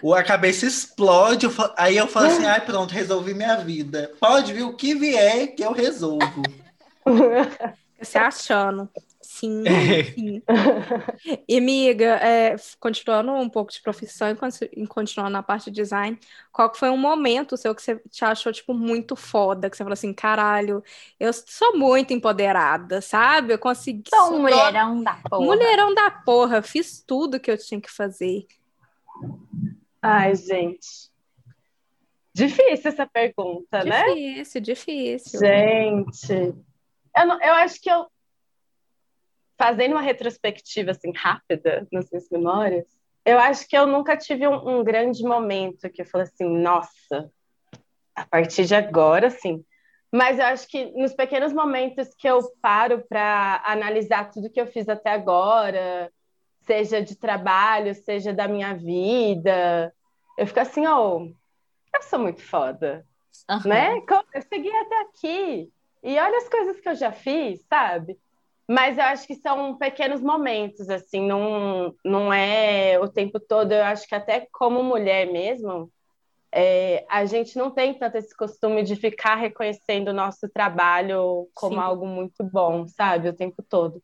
o- 0.02 0.14
a 0.16 0.24
cabeça 0.24 0.66
explode, 0.68 1.46
eu 1.46 1.52
fa- 1.52 1.74
aí 1.78 1.98
eu 1.98 2.08
falo 2.08 2.28
assim, 2.28 2.46
ai 2.46 2.66
pronto, 2.66 2.92
resolvi 2.94 3.34
minha 3.34 3.58
vida. 3.58 4.16
Pode 4.20 4.54
vir 4.54 4.64
o 4.64 4.76
que 4.76 4.96
vier 4.96 5.56
que 5.56 5.64
eu 5.64 5.74
resolvo. 5.74 6.44
Você 8.00 8.18
achando. 8.18 8.90
Sim, 9.42 9.64
É. 9.68 10.04
sim. 10.04 10.42
E, 11.48 11.58
amiga, 11.58 12.06
é, 12.22 12.56
continuando 12.80 13.32
um 13.32 13.50
pouco 13.50 13.72
de 13.72 13.82
profissão 13.82 14.30
e 14.30 14.36
con- 14.36 14.48
continuando 14.88 15.32
na 15.32 15.42
parte 15.42 15.72
de 15.72 15.82
design, 15.82 16.20
qual 16.52 16.70
que 16.70 16.78
foi 16.78 16.92
um 16.92 16.98
momento 16.98 17.58
seu 17.58 17.74
que 17.74 17.82
você 17.82 18.00
te 18.10 18.24
achou, 18.24 18.54
tipo, 18.54 18.72
muito 18.72 19.16
foda? 19.16 19.68
Que 19.68 19.76
você 19.76 19.84
falou 19.84 19.94
assim, 19.94 20.14
caralho, 20.14 20.84
eu 21.20 21.34
sou 21.34 21.76
muito 21.76 22.14
empoderada, 22.14 23.02
sabe? 23.02 23.54
Eu 23.54 23.58
consegui... 23.60 24.04
Sou 24.10 24.36
um 24.36 24.42
mulherão 24.42 25.02
da 25.04 25.16
porra. 25.16 25.44
Mulherão 25.46 25.94
da 25.96 26.12
porra, 26.12 26.62
fiz 26.62 27.02
tudo 27.02 27.40
que 27.40 27.50
eu 27.50 27.58
tinha 27.58 27.82
que 27.82 27.92
fazer. 27.92 28.46
Ai, 30.00 30.36
gente. 30.36 31.10
Difícil 32.34 32.90
essa 32.92 33.06
pergunta, 33.08 33.84
né? 33.84 34.06
Difícil, 34.14 34.62
difícil. 34.62 35.40
Gente, 35.40 36.32
eu, 37.18 37.26
não- 37.26 37.42
eu 37.42 37.54
acho 37.56 37.82
que 37.82 37.90
eu, 37.90 38.06
fazendo 39.62 39.92
uma 39.92 40.02
retrospectiva 40.02 40.92
assim 40.92 41.12
rápida 41.16 41.88
nas 41.92 42.10
minhas 42.10 42.28
memórias, 42.32 42.86
eu 43.24 43.38
acho 43.38 43.68
que 43.68 43.78
eu 43.78 43.86
nunca 43.86 44.18
tive 44.18 44.48
um, 44.48 44.80
um 44.80 44.84
grande 44.84 45.22
momento 45.22 45.88
que 45.90 46.02
eu 46.02 46.06
falei 46.06 46.26
assim, 46.26 46.50
nossa, 46.50 47.32
a 48.16 48.26
partir 48.26 48.66
de 48.66 48.74
agora, 48.74 49.30
sim. 49.30 49.64
Mas 50.12 50.40
eu 50.40 50.46
acho 50.46 50.68
que 50.68 50.86
nos 50.94 51.14
pequenos 51.14 51.54
momentos 51.54 52.10
que 52.18 52.28
eu 52.28 52.40
paro 52.60 53.06
para 53.08 53.62
analisar 53.66 54.32
tudo 54.32 54.50
que 54.50 54.60
eu 54.60 54.66
fiz 54.66 54.90
até 54.90 55.12
agora, 55.12 56.12
seja 56.62 57.00
de 57.00 57.16
trabalho, 57.16 57.94
seja 57.94 58.34
da 58.34 58.48
minha 58.48 58.74
vida, 58.74 59.94
eu 60.40 60.48
fico 60.48 60.60
assim, 60.60 60.88
oh, 60.88 61.32
eu 61.96 62.02
sou 62.02 62.18
muito 62.18 62.42
foda 62.42 63.06
Aham. 63.50 63.70
né? 63.70 64.02
Eu 64.34 64.42
segui 64.42 64.72
até 64.76 65.02
aqui. 65.02 65.72
E 66.04 66.20
olha 66.20 66.38
as 66.38 66.50
coisas 66.50 66.80
que 66.80 66.90
eu 66.90 66.96
já 66.96 67.12
fiz, 67.12 67.62
sabe? 67.70 68.18
Mas 68.72 68.98
eu 68.98 69.04
acho 69.04 69.28
que 69.28 69.36
são 69.36 69.78
pequenos 69.78 70.22
momentos, 70.22 70.90
assim, 70.90 71.28
não, 71.28 71.94
não 72.06 72.32
é 72.32 72.98
o 72.98 73.06
tempo 73.10 73.38
todo. 73.38 73.74
Eu 73.74 73.84
acho 73.84 74.08
que 74.08 74.16
até 74.16 74.48
como 74.50 74.82
mulher 74.82 75.30
mesmo, 75.30 75.92
é, 76.54 77.06
a 77.10 77.26
gente 77.26 77.58
não 77.58 77.70
tem 77.70 77.94
tanto 77.94 78.16
esse 78.16 78.34
costume 78.34 78.82
de 78.82 78.96
ficar 78.96 79.36
reconhecendo 79.36 80.08
o 80.08 80.14
nosso 80.14 80.48
trabalho 80.48 81.50
como 81.54 81.76
Sim. 81.76 81.82
algo 81.82 82.06
muito 82.06 82.46
bom, 82.46 82.88
sabe? 82.88 83.28
O 83.28 83.36
tempo 83.36 83.62
todo. 83.62 84.02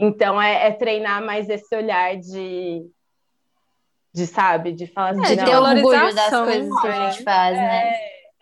Então, 0.00 0.40
é, 0.40 0.68
é 0.68 0.72
treinar 0.72 1.22
mais 1.22 1.50
esse 1.50 1.76
olhar 1.76 2.16
de, 2.16 2.90
de 4.14 4.26
sabe? 4.26 4.72
De 4.72 4.86
falar 4.86 5.10
assim, 5.10 5.20
De 5.24 5.36
de 5.36 5.44
ter 5.44 5.56
orgulho 5.56 6.14
das 6.14 6.30
valorização, 6.30 6.44
coisas 6.46 6.80
que 6.80 6.86
a 6.86 6.96
é. 6.96 7.10
gente 7.10 7.22
faz, 7.22 7.56
né? 7.58 7.92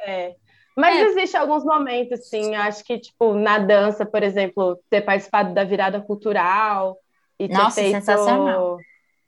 é. 0.07 0.44
Mas 0.77 0.97
É. 0.99 1.03
existe 1.07 1.37
alguns 1.37 1.65
momentos, 1.65 2.29
sim. 2.29 2.55
Eu 2.55 2.63
acho 2.63 2.85
que, 2.85 2.99
tipo, 2.99 3.35
na 3.35 3.59
dança, 3.59 4.05
por 4.05 4.23
exemplo, 4.23 4.79
ter 4.91 5.03
participado 5.03 5.55
da 5.55 5.65
virada 5.65 6.01
cultural 6.01 6.99
e 7.39 7.49
ter 7.49 7.55
Nossa, 7.55 7.77
feito. 7.81 7.93
sensacional. 7.97 8.79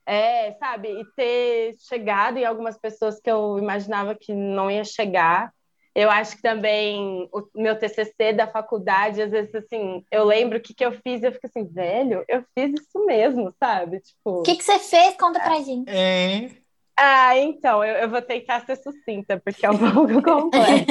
É, 0.05 0.53
sabe? 0.55 0.89
E 1.01 1.05
ter 1.17 1.75
chegado 1.89 2.39
em 2.39 2.45
algumas 2.45 2.79
pessoas 2.79 3.21
que 3.21 3.31
eu 3.31 3.59
imaginava 3.59 4.15
que 4.15 4.33
não 4.33 4.71
ia 4.71 4.85
chegar. 4.85 5.53
Eu 5.95 6.11
acho 6.11 6.37
que 6.37 6.43
também 6.43 7.27
o 7.33 7.43
meu 7.55 7.77
TCC 7.79 8.33
da 8.35 8.47
faculdade, 8.47 9.23
às 9.23 9.31
vezes, 9.31 9.55
assim, 9.55 10.05
eu 10.13 10.25
lembro 10.25 10.59
o 10.59 10.61
que, 10.61 10.75
que 10.75 10.85
eu 10.85 10.93
fiz 10.93 11.23
e 11.23 11.27
eu 11.27 11.33
fico 11.33 11.47
assim, 11.47 11.65
velho, 11.65 12.23
eu 12.29 12.45
fiz 12.55 12.73
isso 12.75 13.07
mesmo, 13.07 13.53
sabe? 13.59 14.01
Tipo. 14.01 14.41
O 14.41 14.43
que, 14.43 14.57
que 14.57 14.63
você 14.63 14.79
fez? 14.79 15.17
Conta 15.17 15.41
pra 15.41 15.59
gente. 15.61 15.89
É, 15.91 16.51
Ah, 16.99 17.37
então, 17.37 17.85
eu, 17.85 17.97
eu 17.97 18.09
vou 18.09 18.23
tentar 18.23 18.65
ser 18.65 18.77
sucinta, 18.77 19.41
porque 19.45 19.67
é 19.67 19.71
um 19.71 19.77
pouco 19.93 20.23
complexo. 20.23 20.87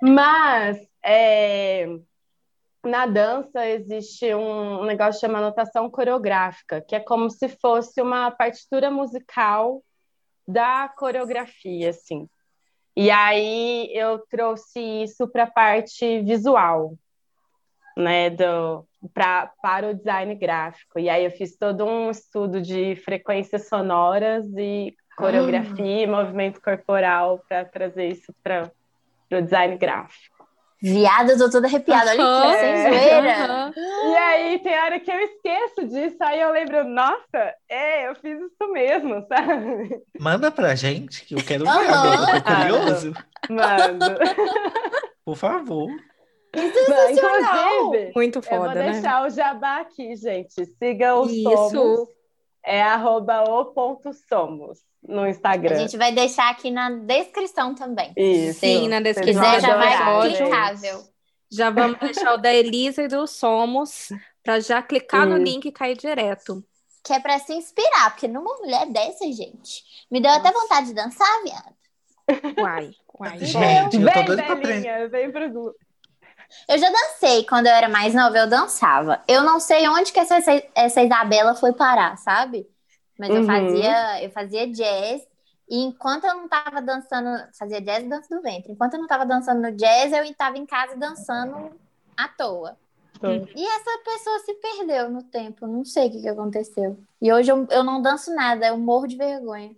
Mas 0.00 0.78
é, 1.04 1.86
na 2.84 3.06
dança 3.06 3.66
existe 3.66 4.32
um 4.34 4.84
negócio 4.84 5.20
que 5.20 5.26
chama 5.26 5.40
notação 5.40 5.90
coreográfica, 5.90 6.80
que 6.80 6.94
é 6.94 7.00
como 7.00 7.28
se 7.28 7.48
fosse 7.48 8.00
uma 8.00 8.30
partitura 8.30 8.90
musical 8.90 9.82
da 10.46 10.88
coreografia, 10.88 11.90
assim. 11.90 12.28
E 12.96 13.10
aí 13.10 13.90
eu 13.94 14.18
trouxe 14.28 14.80
isso 15.02 15.28
para 15.28 15.44
a 15.44 15.50
parte 15.50 16.20
visual, 16.22 16.94
né, 17.96 18.30
do, 18.30 18.86
pra, 19.12 19.52
para 19.62 19.90
o 19.90 19.94
design 19.94 20.34
gráfico. 20.34 20.98
E 20.98 21.08
aí 21.08 21.24
eu 21.24 21.30
fiz 21.30 21.56
todo 21.56 21.84
um 21.84 22.10
estudo 22.10 22.60
de 22.60 22.96
frequências 22.96 23.68
sonoras 23.68 24.46
e 24.56 24.94
coreografia 25.16 26.02
e 26.02 26.06
movimento 26.06 26.60
corporal 26.60 27.42
para 27.48 27.64
trazer 27.64 28.08
isso 28.08 28.34
para 28.42 28.70
o 29.32 29.40
design 29.42 29.76
gráfico. 29.76 30.40
Viada, 30.82 31.32
eu 31.32 31.38
tô 31.38 31.50
toda 31.50 31.66
arrepiada. 31.66 32.10
Olha 32.10 32.22
Aham. 32.22 32.52
que 32.52 32.58
sem 32.58 32.68
É. 32.70 32.82
zoeira. 32.88 33.44
Aham. 33.44 33.72
E 33.76 34.16
aí 34.16 34.58
tem 34.60 34.78
hora 34.80 34.98
que 34.98 35.10
eu 35.10 35.20
esqueço 35.20 35.86
disso, 35.88 36.16
aí 36.22 36.40
eu 36.40 36.50
lembro, 36.52 36.84
nossa, 36.84 37.54
é, 37.68 38.08
eu 38.08 38.14
fiz 38.14 38.38
isso 38.40 38.72
mesmo, 38.72 39.22
sabe? 39.28 40.00
manda 40.18 40.50
pra 40.50 40.74
gente, 40.74 41.24
que 41.26 41.34
eu 41.34 41.44
quero 41.44 41.64
ver 41.64 41.70
agora, 41.70 42.32
eu 42.32 42.42
tô 42.42 42.42
curioso. 42.42 43.12
Mano. 43.50 44.16
Por 45.24 45.36
favor. 45.36 45.90
Inclusive, 46.52 48.12
Muito 48.16 48.38
eu 48.38 48.42
vou 48.42 48.58
foda, 48.68 48.74
né? 48.74 48.92
deixar 48.92 49.24
o 49.24 49.30
jabá 49.30 49.80
aqui, 49.80 50.16
gente. 50.16 50.64
Siga 50.78 51.14
o 51.14 51.26
Isso. 51.26 51.42
Somos. 51.42 52.08
É 52.64 52.82
arroba 52.82 53.42
o 53.44 53.66
ponto 53.66 54.12
somos. 54.12 54.80
no 55.02 55.26
Instagram. 55.26 55.76
A 55.76 55.78
gente 55.78 55.96
vai 55.96 56.12
deixar 56.12 56.50
aqui 56.50 56.70
na 56.70 56.90
descrição 56.90 57.74
também. 57.74 58.12
Isso. 58.16 58.60
Sim, 58.60 58.88
na 58.88 58.98
Se 58.98 59.02
descrição. 59.04 59.42
quiser, 59.42 59.60
já 59.60 59.76
vai 59.76 60.30
clicável. 60.30 61.02
Já 61.50 61.70
vamos 61.70 61.98
deixar 61.98 62.34
o 62.34 62.36
da 62.36 62.52
Elisa 62.52 63.02
e 63.02 63.08
do 63.08 63.26
Somos 63.26 64.08
para 64.42 64.60
já 64.60 64.82
clicar 64.82 65.26
no 65.26 65.36
link 65.36 65.66
e 65.66 65.72
cair 65.72 65.96
direto. 65.96 66.64
Que 67.02 67.14
é 67.14 67.20
pra 67.20 67.38
se 67.38 67.54
inspirar, 67.54 68.10
porque 68.10 68.28
numa 68.28 68.56
mulher 68.58 68.86
dessa, 68.86 69.24
gente, 69.32 69.82
me 70.10 70.20
deu 70.20 70.30
até 70.30 70.52
vontade 70.52 70.88
de 70.88 70.94
dançar, 70.94 71.42
viado. 71.42 71.74
Uai, 72.60 72.90
uai. 73.18 73.38
Gente, 73.38 73.96
eu 73.96 74.04
tô 74.04 74.12
Vem, 74.12 74.24
doido 74.24 74.44
pra 74.44 74.52
aprender. 74.52 75.08
Vem 75.08 75.32
pro 75.32 75.50
grupo. 75.50 75.89
Eu 76.68 76.78
já 76.78 76.88
dancei 76.90 77.44
quando 77.44 77.66
eu 77.66 77.72
era 77.72 77.88
mais 77.88 78.14
nova, 78.14 78.36
eu 78.38 78.48
dançava. 78.48 79.22
Eu 79.28 79.42
não 79.42 79.60
sei 79.60 79.88
onde 79.88 80.12
que 80.12 80.20
essa, 80.20 80.36
essa 80.74 81.02
Isabela 81.02 81.54
foi 81.54 81.72
parar, 81.72 82.16
sabe? 82.18 82.66
Mas 83.18 83.34
eu 83.34 83.36
Uhum. 83.40 83.46
fazia, 83.46 84.22
eu 84.24 84.30
fazia 84.30 84.66
jazz. 84.70 85.22
E 85.68 85.78
enquanto 85.82 86.24
eu 86.24 86.34
não 86.36 86.48
tava 86.48 86.82
dançando, 86.82 87.28
fazia 87.58 87.80
jazz 87.80 88.04
e 88.04 88.08
dança 88.08 88.34
do 88.34 88.42
ventre. 88.42 88.72
Enquanto 88.72 88.94
eu 88.94 89.00
não 89.00 89.06
tava 89.06 89.24
dançando 89.26 89.60
no 89.62 89.72
jazz, 89.72 90.12
eu 90.12 90.24
estava 90.24 90.58
em 90.58 90.66
casa 90.66 90.96
dançando 90.96 91.80
à 92.16 92.28
toa. 92.28 92.76
E 93.54 93.66
essa 93.66 93.98
pessoa 94.04 94.38
se 94.40 94.54
perdeu 94.54 95.10
no 95.10 95.22
tempo, 95.22 95.66
não 95.66 95.84
sei 95.84 96.08
o 96.08 96.10
que, 96.10 96.20
que 96.22 96.28
aconteceu. 96.28 96.98
E 97.20 97.32
hoje 97.32 97.50
eu, 97.52 97.66
eu 97.70 97.84
não 97.84 98.00
danço 98.02 98.34
nada, 98.34 98.66
eu 98.66 98.78
morro 98.78 99.06
de 99.06 99.16
vergonha. 99.16 99.76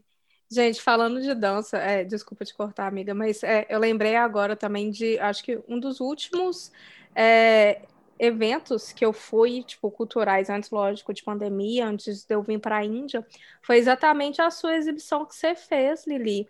Gente, 0.52 0.82
falando 0.82 1.22
de 1.22 1.34
dança, 1.34 1.78
é, 1.78 2.04
desculpa 2.04 2.44
te 2.44 2.54
cortar, 2.54 2.86
amiga, 2.86 3.14
mas 3.14 3.42
é, 3.42 3.66
eu 3.70 3.78
lembrei 3.78 4.16
agora 4.16 4.54
também 4.54 4.90
de, 4.90 5.18
acho 5.18 5.42
que 5.42 5.58
um 5.66 5.80
dos 5.80 5.98
últimos 5.98 6.70
é, 7.14 7.80
eventos 8.18 8.92
que 8.92 9.02
eu 9.04 9.14
fui, 9.14 9.62
tipo, 9.64 9.90
culturais, 9.90 10.50
antes, 10.50 10.70
lógico, 10.70 11.14
de 11.14 11.22
pandemia, 11.22 11.86
antes 11.86 12.24
de 12.26 12.34
eu 12.34 12.42
vir 12.42 12.60
para 12.60 12.76
a 12.78 12.84
Índia, 12.84 13.26
foi 13.62 13.78
exatamente 13.78 14.42
a 14.42 14.50
sua 14.50 14.76
exibição 14.76 15.24
que 15.24 15.34
você 15.34 15.54
fez, 15.54 16.06
Lili. 16.06 16.46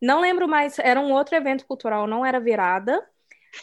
Não 0.00 0.20
lembro 0.20 0.48
mais, 0.48 0.78
era 0.78 1.00
um 1.00 1.12
outro 1.12 1.36
evento 1.36 1.66
cultural, 1.66 2.06
não 2.06 2.24
era 2.24 2.40
virada, 2.40 3.06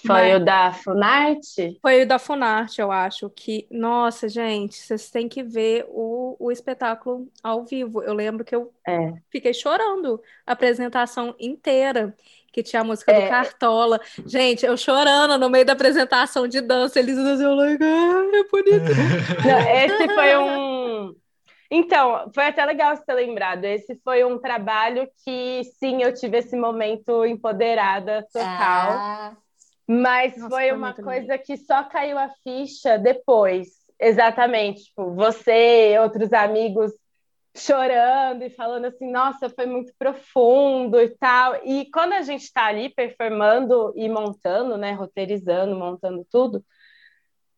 Foi 0.06 0.34
Mas- 0.34 0.42
o 0.42 0.46
da 0.46 0.72
Funarte? 0.72 1.80
foi 1.82 2.04
o 2.04 2.08
da 2.08 2.20
Funarte, 2.20 2.80
eu 2.80 2.92
acho, 2.92 3.28
que, 3.32 3.66
nossa, 3.72 4.30
gente, 4.30 4.76
vocês 4.76 5.10
têm 5.10 5.28
que 5.28 5.42
ver 5.42 5.86
o, 5.90 6.36
o 6.40 6.52
espetáculo 6.52 7.28
ao 7.44 7.64
vivo. 7.66 8.04
Eu 8.04 8.14
lembro 8.14 8.46
que 8.46 8.56
eu 8.56 8.72
É. 8.88 9.14
fiquei 9.32 9.52
chorando 9.54 10.22
a 10.46 10.52
apresentação 10.52 11.34
inteira, 11.40 12.16
que 12.54 12.62
tinha 12.62 12.82
a 12.82 12.86
música 12.86 13.12
do 13.14 13.20
É. 13.20 13.30
Cartola. 13.30 14.00
Gente, 14.26 14.64
eu 14.66 14.78
chorando 14.78 15.38
no 15.40 15.50
meio 15.50 15.66
da 15.66 15.74
apresentação 15.74 16.48
de 16.48 16.62
dança, 16.62 17.00
eles 17.00 17.16
diziam, 17.16 17.60
ah, 17.60 17.66
é 17.68 18.44
bonito. 18.44 18.92
Não, 19.46 19.60
esse 19.76 20.14
foi 20.16 20.38
um. 20.38 21.16
Então, 21.72 22.32
foi 22.34 22.46
até 22.46 22.66
legal 22.66 22.96
você 22.96 23.04
ter 23.06 23.14
lembrado. 23.14 23.64
Esse 23.66 23.96
foi 24.04 24.24
um 24.24 24.40
trabalho 24.40 25.08
que, 25.24 25.62
sim, 25.80 26.02
eu 26.02 26.14
tive 26.14 26.38
esse 26.38 26.56
momento 26.56 27.24
empoderada 27.26 28.24
total. 28.34 28.92
Ah, 28.92 29.38
Mas 29.92 30.38
Nossa, 30.38 30.50
foi 30.50 30.70
foi 30.70 30.78
uma 30.78 30.94
coisa 30.94 31.36
que 31.40 31.58
só 31.58 31.82
caiu 31.84 32.16
a 32.20 32.30
ficha 32.44 32.96
depois. 33.00 33.70
Exatamente. 34.00 34.84
Tipo, 34.84 35.16
você, 35.16 35.98
outros 36.00 36.32
amigos 36.32 36.92
chorando 37.58 38.44
e 38.44 38.52
falando 38.52 38.86
assim, 38.86 39.12
nossa, 39.12 39.50
foi 39.50 39.66
muito 39.66 39.92
profundo 39.98 41.02
e 41.02 41.10
tal. 41.18 41.60
E 41.66 41.90
quando 41.92 42.14
a 42.14 42.22
gente 42.22 42.44
está 42.44 42.68
ali 42.68 42.90
performando 42.90 43.92
e 43.96 44.08
montando, 44.08 44.78
né, 44.78 44.92
roteirizando, 44.92 45.76
montando 45.76 46.24
tudo, 46.32 46.64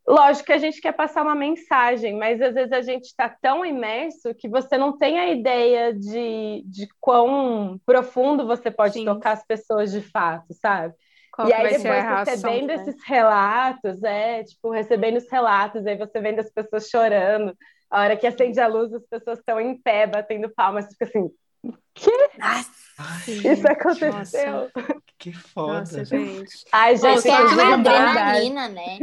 lógico 0.07 0.45
que 0.45 0.53
a 0.53 0.57
gente 0.57 0.79
quer 0.79 0.93
passar 0.93 1.23
uma 1.23 1.35
mensagem, 1.35 2.17
mas 2.17 2.41
às 2.41 2.53
vezes 2.53 2.71
a 2.71 2.81
gente 2.81 3.07
está 3.07 3.27
tão 3.27 3.65
imerso 3.65 4.33
que 4.33 4.47
você 4.47 4.77
não 4.77 4.97
tem 4.97 5.19
a 5.19 5.29
ideia 5.29 5.93
de, 5.93 6.63
de 6.65 6.87
quão 6.97 7.77
profundo 7.85 8.47
você 8.47 8.71
pode 8.71 8.93
Sim. 8.93 9.05
tocar 9.05 9.33
as 9.33 9.45
pessoas 9.45 9.91
de 9.91 9.99
fato, 9.99 10.53
sabe? 10.53 10.95
Qual 11.31 11.47
e 11.47 11.53
aí 11.53 11.75
a 11.75 11.77
depois 11.77 12.29
recebendo 12.29 12.67
né? 12.67 12.75
esses 12.75 13.03
relatos, 13.05 14.03
é, 14.03 14.43
tipo, 14.43 14.69
recebendo 14.69 15.17
os 15.17 15.29
relatos, 15.29 15.85
aí 15.87 15.97
você 15.97 16.19
vendo 16.19 16.39
as 16.39 16.49
pessoas 16.49 16.89
chorando. 16.89 17.57
A 17.89 18.01
hora 18.01 18.17
que 18.17 18.27
acende 18.27 18.59
a 18.59 18.67
luz, 18.67 18.93
as 18.93 19.05
pessoas 19.05 19.39
estão 19.39 19.59
em 19.59 19.77
pé, 19.77 20.07
batendo 20.07 20.49
palmas, 20.49 20.87
fica 20.87 21.05
assim, 21.05 21.29
nossa, 21.63 22.71
Ai, 22.97 23.21
isso 23.27 23.67
aconteceu. 23.67 24.71
que 25.17 25.31
foda. 25.33 25.79
Nossa, 25.79 26.05
gente. 26.05 26.65
Ai, 26.71 26.93
Nossa, 26.93 27.07
gente, 27.07 27.15
porque 27.15 27.29
é 27.29 27.63
a 27.63 27.73
adrenalina, 27.73 28.69
né? 28.69 28.99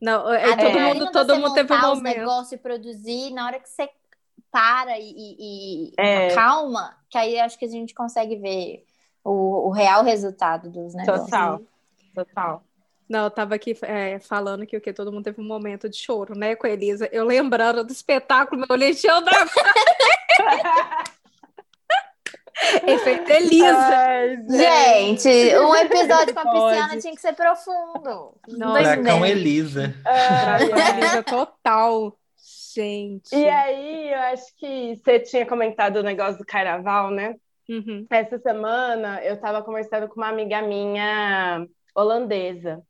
Não, 0.00 0.32
é, 0.32 0.42
todo 0.42 0.52
Adrenalina 0.52 0.94
mundo, 0.94 1.06
você 1.06 1.12
todo 1.12 1.36
mundo 1.38 1.54
teve 1.54 1.72
um 1.72 1.80
momento. 1.80 2.18
negócios 2.18 2.52
e 2.52 2.58
produzir, 2.58 3.30
na 3.32 3.46
hora 3.46 3.58
que 3.60 3.68
você 3.68 3.88
para 4.50 4.98
e, 4.98 5.10
e, 5.16 5.84
e 5.88 5.92
É. 5.98 6.32
acalma, 6.32 6.96
que 7.08 7.16
aí 7.16 7.40
acho 7.40 7.58
que 7.58 7.64
a 7.64 7.68
gente 7.68 7.94
consegue 7.94 8.36
ver 8.36 8.84
o, 9.24 9.68
o 9.68 9.70
real 9.70 10.04
resultado 10.04 10.70
dos 10.70 10.94
negócios. 10.94 11.24
Total, 11.30 11.60
total. 12.14 12.62
Não, 13.08 13.24
eu 13.24 13.30
tava 13.30 13.54
aqui 13.54 13.76
é, 13.82 14.18
falando 14.18 14.66
que 14.66 14.76
o 14.76 14.80
que 14.80 14.92
todo 14.92 15.12
mundo 15.12 15.24
teve 15.24 15.40
um 15.40 15.46
momento 15.46 15.88
de 15.88 15.96
choro, 15.96 16.36
né, 16.36 16.54
com 16.56 16.66
a 16.66 16.70
Elisa. 16.70 17.08
Eu 17.12 17.24
lembrando 17.24 17.84
do 17.84 17.92
espetáculo, 17.92 18.64
meu 18.66 18.88
encheu 18.88 19.20
da 19.22 19.32
efeito 22.86 23.30
Elisa. 23.30 23.76
Ai, 23.76 24.36
Gente, 24.48 25.28
um 25.58 25.74
episódio 25.76 26.34
com 26.34 26.40
a. 26.40 26.52
Pisciana 26.52 27.00
tinha 27.00 27.14
que 27.14 27.20
ser 27.20 27.34
profundo. 27.34 28.34
Nossa. 28.48 28.78
Furacão 28.78 29.26
Elisa. 29.26 29.94
ai. 30.04 30.62
Elisa 30.62 31.22
total. 31.22 32.16
Gente. 32.74 33.34
E 33.34 33.48
aí, 33.48 34.12
eu 34.12 34.18
acho 34.18 34.56
que 34.56 34.96
você 34.96 35.20
tinha 35.20 35.46
comentado 35.46 35.96
o 35.96 36.02
negócio 36.02 36.38
do 36.38 36.44
carnaval, 36.44 37.10
né? 37.10 37.36
Uhum. 37.68 38.06
Essa 38.10 38.38
semana 38.38 39.22
eu 39.24 39.34
estava 39.34 39.62
conversando 39.62 40.08
com 40.08 40.16
uma 40.16 40.28
amiga 40.28 40.62
minha 40.62 41.66
holandesa. 41.94 42.82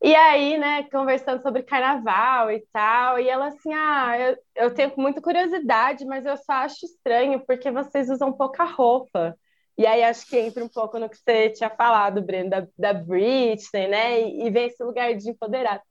E 0.00 0.14
aí, 0.14 0.56
né, 0.58 0.84
conversando 0.84 1.42
sobre 1.42 1.64
carnaval 1.64 2.52
e 2.52 2.64
tal, 2.72 3.18
e 3.18 3.28
ela 3.28 3.48
assim, 3.48 3.72
ah, 3.74 4.16
eu, 4.16 4.38
eu 4.54 4.74
tenho 4.74 4.92
muita 4.96 5.20
curiosidade, 5.20 6.04
mas 6.04 6.24
eu 6.24 6.36
só 6.36 6.52
acho 6.52 6.86
estranho 6.86 7.44
porque 7.44 7.70
vocês 7.70 8.08
usam 8.08 8.32
pouca 8.32 8.62
roupa. 8.62 9.36
E 9.76 9.84
aí 9.86 10.04
acho 10.04 10.26
que 10.26 10.38
entra 10.38 10.64
um 10.64 10.68
pouco 10.68 10.98
no 10.98 11.08
que 11.08 11.16
você 11.16 11.50
tinha 11.50 11.70
falado, 11.70 12.22
Breno, 12.22 12.50
da, 12.50 12.66
da 12.78 12.92
Britney, 12.92 13.88
né, 13.88 14.20
e, 14.22 14.46
e 14.46 14.50
vem 14.50 14.66
esse 14.66 14.82
lugar 14.84 15.14
de 15.14 15.30
empoderado. 15.30 15.82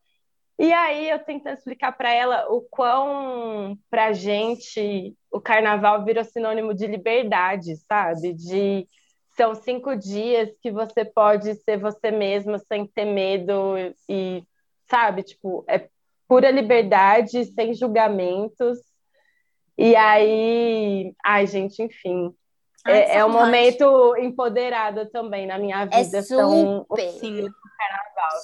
E 0.59 0.73
aí 0.73 1.09
eu 1.09 1.19
tentando 1.19 1.57
explicar 1.57 1.91
para 1.91 2.11
ela 2.11 2.47
o 2.51 2.61
quão 2.61 3.77
pra 3.91 4.11
gente 4.11 5.15
o 5.31 5.39
carnaval 5.39 6.03
virou 6.03 6.23
sinônimo 6.23 6.73
de 6.73 6.87
liberdade, 6.87 7.75
sabe? 7.87 8.33
De 8.33 8.87
são 9.35 9.53
cinco 9.53 9.95
dias 9.95 10.49
que 10.61 10.71
você 10.71 11.05
pode 11.05 11.53
ser 11.63 11.77
você 11.77 12.09
mesma 12.09 12.57
sem 12.57 12.87
ter 12.87 13.05
medo 13.05 13.75
e, 14.09 14.43
sabe, 14.89 15.21
tipo, 15.21 15.63
é 15.67 15.87
pura 16.27 16.49
liberdade, 16.49 17.45
sem 17.45 17.71
julgamentos. 17.75 18.79
E 19.77 19.95
aí, 19.95 21.13
ai, 21.23 21.45
gente, 21.45 21.83
enfim. 21.83 22.33
Ai, 22.83 22.93
É, 23.01 23.17
é 23.17 23.25
um 23.25 23.29
momento 23.29 24.15
empoderado 24.17 25.07
também 25.11 25.45
na 25.45 25.59
minha 25.59 25.83
É 25.83 26.03
vida. 26.03 26.23
são 26.23 26.83
super, 26.89 27.09
Sim. 27.11 27.47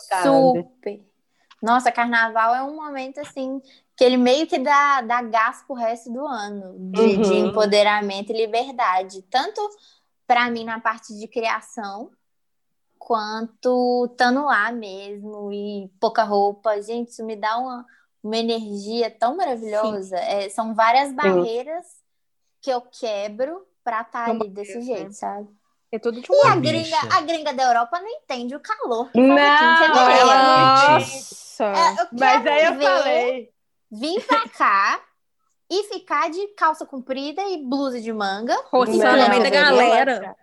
sabe? 0.10 0.62
super. 0.62 1.13
Nossa, 1.64 1.92
carnaval 1.92 2.54
é 2.54 2.62
um 2.62 2.76
momento 2.76 3.20
assim 3.20 3.62
que 3.96 4.04
ele 4.04 4.18
meio 4.18 4.46
que 4.48 4.60
dá, 4.60 5.02
dá 5.02 5.22
gás 5.22 5.64
pro 5.64 5.76
resto 5.76 6.12
do 6.12 6.26
ano 6.28 6.76
de, 6.92 7.18
de 7.18 7.34
Uhum. 7.34 7.50
empoderamento 7.50 8.32
e 8.32 8.38
liberdade. 8.38 9.22
Tanto 9.24 9.62
para 10.28 10.50
mim 10.52 10.66
na 10.66 10.80
parte 10.80 11.18
de 11.18 11.28
criação, 11.28 12.12
quanto 13.00 14.08
estando 14.12 14.46
lá 14.46 14.72
mesmo 14.72 15.52
e 15.54 15.90
pouca 16.00 16.24
roupa. 16.24 16.82
Gente, 16.82 17.10
isso 17.10 17.26
me 17.26 17.36
dá 17.36 17.58
uma, 17.58 17.86
uma 18.24 18.38
energia 18.38 19.10
tão 19.12 19.36
maravilhosa. 19.36 20.18
É, 20.18 20.50
são 20.50 20.74
várias 20.74 21.14
barreiras 21.14 21.86
que 22.62 22.70
eu 22.70 22.82
quebro 22.82 23.66
pra 23.84 24.02
estar 24.02 24.30
Uma 24.32 24.44
ali 24.44 24.50
desse 24.50 24.82
jeito, 24.82 25.14
sabe? 25.14 25.48
É 25.92 26.00
tudo 26.00 26.22
de 26.22 26.32
E 26.32 26.36
uma 26.36 26.52
a 26.54 26.56
bicha. 26.56 26.72
gringa, 26.72 26.98
a 27.18 27.22
gringa 27.22 27.54
da 27.54 27.64
Europa 27.64 28.00
não 28.00 28.08
entende 28.08 28.56
o 28.56 28.60
calor 28.60 29.12
que 29.12 29.20
Não, 29.20 29.36
ela 29.36 29.78
fevereiro. 29.78 31.43
Nossa. 31.60 31.66
É, 31.66 32.02
eu 32.02 32.08
Mas 32.12 32.46
aí 32.48 32.66
eu 32.66 32.74
ver 32.76 32.86
falei. 32.86 33.50
vir 33.92 34.26
pra 34.26 34.50
cá 34.50 35.02
e 35.70 35.84
ficar 35.84 36.30
de 36.30 36.48
calça 36.56 36.86
comprida 36.86 37.42
e 37.44 37.64
blusa 37.64 38.02
de 38.02 38.12
manga. 38.12 38.56
Roçando 38.72 39.18
no 39.18 39.30
meio 39.30 39.44
da 39.44 39.50
galera. 39.50 40.36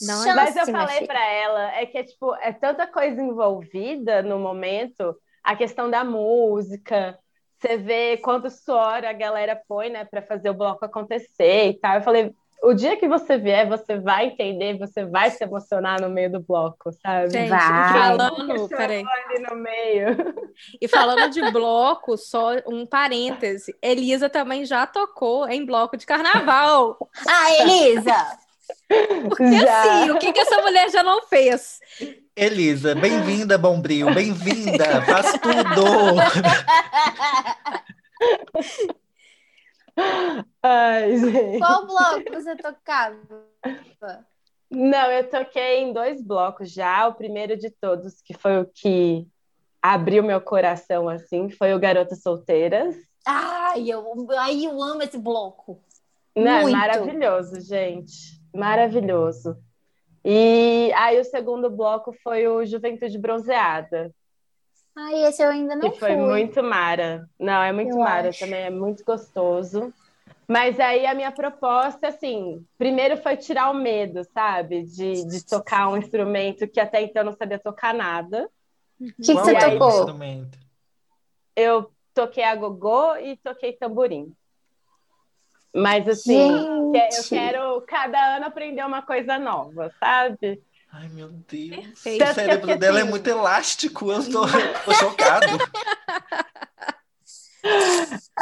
Não, 0.00 0.24
Chance, 0.24 0.34
Mas 0.34 0.56
eu 0.56 0.66
falei 0.66 1.06
pra 1.06 1.24
ela, 1.24 1.72
é 1.76 1.86
que 1.86 1.96
é 1.96 2.02
tipo, 2.02 2.34
é 2.36 2.52
tanta 2.52 2.84
coisa 2.84 3.22
envolvida 3.22 4.22
no 4.22 4.40
momento, 4.40 5.16
a 5.42 5.54
questão 5.54 5.88
da 5.88 6.02
música, 6.02 7.16
você 7.56 7.76
vê 7.76 8.16
quanto 8.16 8.50
suor 8.50 9.04
a 9.04 9.12
galera 9.12 9.60
põe, 9.68 9.90
né, 9.90 10.04
pra 10.04 10.20
fazer 10.20 10.50
o 10.50 10.54
bloco 10.54 10.84
acontecer 10.84 11.68
e 11.68 11.74
tal. 11.74 11.94
Eu 11.94 12.02
falei, 12.02 12.34
o 12.64 12.74
dia 12.74 12.96
que 12.96 13.06
você 13.06 13.36
vier, 13.36 13.68
você 13.68 13.98
vai 13.98 14.26
entender, 14.26 14.78
você 14.78 15.04
vai 15.04 15.30
se 15.30 15.44
emocionar 15.44 16.00
no 16.00 16.08
meio 16.08 16.32
do 16.32 16.40
bloco, 16.40 16.90
sabe? 16.92 17.30
Gente, 17.30 17.50
Vai. 17.50 17.92
falando, 17.92 18.68
peraí. 18.68 19.04
ali 19.06 19.42
no 19.42 19.56
meio. 19.56 20.34
E 20.80 20.88
falando 20.88 21.30
de 21.30 21.50
bloco, 21.50 22.16
só 22.16 22.52
um 22.66 22.86
parêntese. 22.86 23.74
Elisa 23.82 24.30
também 24.30 24.64
já 24.64 24.86
tocou 24.86 25.46
em 25.48 25.64
bloco 25.64 25.96
de 25.96 26.06
carnaval. 26.06 26.96
Ah, 27.28 27.52
Elisa! 27.60 28.38
Porque 29.28 29.58
Já. 29.60 30.00
assim, 30.00 30.10
o 30.10 30.18
que, 30.18 30.32
que 30.32 30.40
essa 30.40 30.62
mulher 30.62 30.90
já 30.90 31.02
não 31.02 31.22
fez? 31.26 31.80
Elisa, 32.34 32.94
bem-vinda, 32.94 33.58
Bombril, 33.58 34.12
bem-vinda, 34.14 35.02
faz 35.02 35.32
tudo. 35.32 35.84
Ai, 40.66 41.18
gente. 41.18 41.58
Qual 41.58 41.86
bloco 41.86 42.32
você 42.32 42.56
tocava? 42.56 43.44
Não, 44.70 45.10
eu 45.12 45.28
toquei 45.28 45.80
em 45.82 45.92
dois 45.92 46.22
blocos 46.22 46.72
já. 46.72 47.06
O 47.06 47.14
primeiro 47.14 47.54
de 47.54 47.68
todos, 47.68 48.22
que 48.22 48.32
foi 48.32 48.62
o 48.62 48.64
que 48.64 49.26
abriu 49.82 50.22
meu 50.22 50.40
coração, 50.40 51.06
assim, 51.06 51.50
foi 51.50 51.74
o 51.74 51.78
Garotas 51.78 52.22
Solteiras. 52.22 52.96
Ai, 53.26 53.90
eu, 53.90 54.26
ai, 54.38 54.64
eu 54.64 54.82
amo 54.82 55.02
esse 55.02 55.18
bloco. 55.18 55.82
Não, 56.34 56.50
é 56.50 56.62
Muito. 56.62 56.76
maravilhoso, 56.76 57.60
gente. 57.60 58.40
Maravilhoso. 58.54 59.58
E 60.24 60.90
aí 60.96 61.20
o 61.20 61.24
segundo 61.24 61.68
bloco 61.68 62.14
foi 62.22 62.48
o 62.48 62.64
Juventude 62.64 63.18
Bronzeada, 63.18 64.10
Ai, 64.96 65.24
esse 65.24 65.42
eu 65.42 65.50
ainda 65.50 65.74
não 65.74 65.90
que 65.90 65.98
foi 65.98 66.14
fui. 66.14 66.16
muito 66.24 66.62
mara. 66.62 67.28
Não, 67.38 67.60
é 67.62 67.72
muito 67.72 67.90
Eu 67.90 67.98
mara 67.98 68.28
acho. 68.28 68.38
também, 68.38 68.60
é 68.62 68.70
muito 68.70 69.04
gostoso. 69.04 69.92
Mas 70.48 70.78
aí 70.78 71.06
a 71.06 71.14
minha 71.14 71.32
proposta, 71.32 72.08
assim, 72.08 72.64
primeiro 72.76 73.16
foi 73.16 73.36
tirar 73.36 73.70
o 73.70 73.74
medo, 73.74 74.22
sabe? 74.32 74.82
De, 74.84 75.24
de 75.26 75.44
tocar 75.46 75.88
um 75.88 75.96
instrumento 75.96 76.68
que 76.68 76.78
até 76.80 77.02
então 77.02 77.22
eu 77.22 77.26
não 77.26 77.32
sabia 77.36 77.58
tocar 77.58 77.94
nada. 77.94 78.48
O 79.00 79.04
que, 79.04 79.12
que 79.12 79.32
Qual 79.32 79.44
você 79.44 79.54
é 79.54 79.66
o 79.66 79.70
tocou? 79.72 79.88
instrumento? 80.00 80.58
Eu 81.56 81.90
toquei 82.12 82.44
a 82.44 82.54
gogô 82.54 83.16
e 83.16 83.36
toquei 83.38 83.72
tamborim. 83.72 84.32
Mas 85.74 86.08
assim, 86.08 86.46
que- 86.92 86.98
eu 86.98 87.22
Gente. 87.22 87.28
quero 87.30 87.80
cada 87.82 88.36
ano 88.36 88.46
aprender 88.46 88.84
uma 88.84 89.02
coisa 89.02 89.38
nova, 89.38 89.92
sabe? 89.98 90.62
Ai, 90.92 91.08
meu 91.08 91.28
Deus. 91.28 91.74
Perfeito. 92.04 92.22
O 92.22 92.34
cérebro 92.34 92.78
dela 92.78 92.98
é 92.98 93.02
assim, 93.02 93.10
muito 93.10 93.28
elástico, 93.28 94.12
eu 94.12 94.22
tô, 94.30 94.42
tô 94.84 94.94
chocado. 94.94 95.48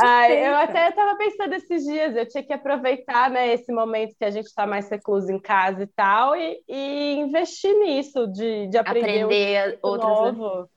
Ai, 0.02 0.48
eu 0.48 0.56
até 0.56 0.88
estava 0.88 1.16
pensando 1.16 1.52
esses 1.54 1.84
dias, 1.84 2.16
eu 2.16 2.26
tinha 2.28 2.42
que 2.42 2.52
aproveitar, 2.52 3.30
né, 3.30 3.52
esse 3.52 3.70
momento 3.72 4.14
que 4.18 4.24
a 4.24 4.30
gente 4.30 4.46
está 4.46 4.66
mais 4.66 4.88
recluso 4.90 5.30
em 5.30 5.38
casa 5.38 5.82
e 5.82 5.86
tal, 5.86 6.34
e, 6.36 6.60
e 6.68 7.14
investir 7.18 7.72
nisso, 7.78 8.26
de, 8.28 8.66
de 8.68 8.78
aprender, 8.78 9.24
um 9.24 9.26
Aprender 9.26 9.68
instrumento 9.74 9.78
outras. 9.86 10.36
novo. 10.36 10.70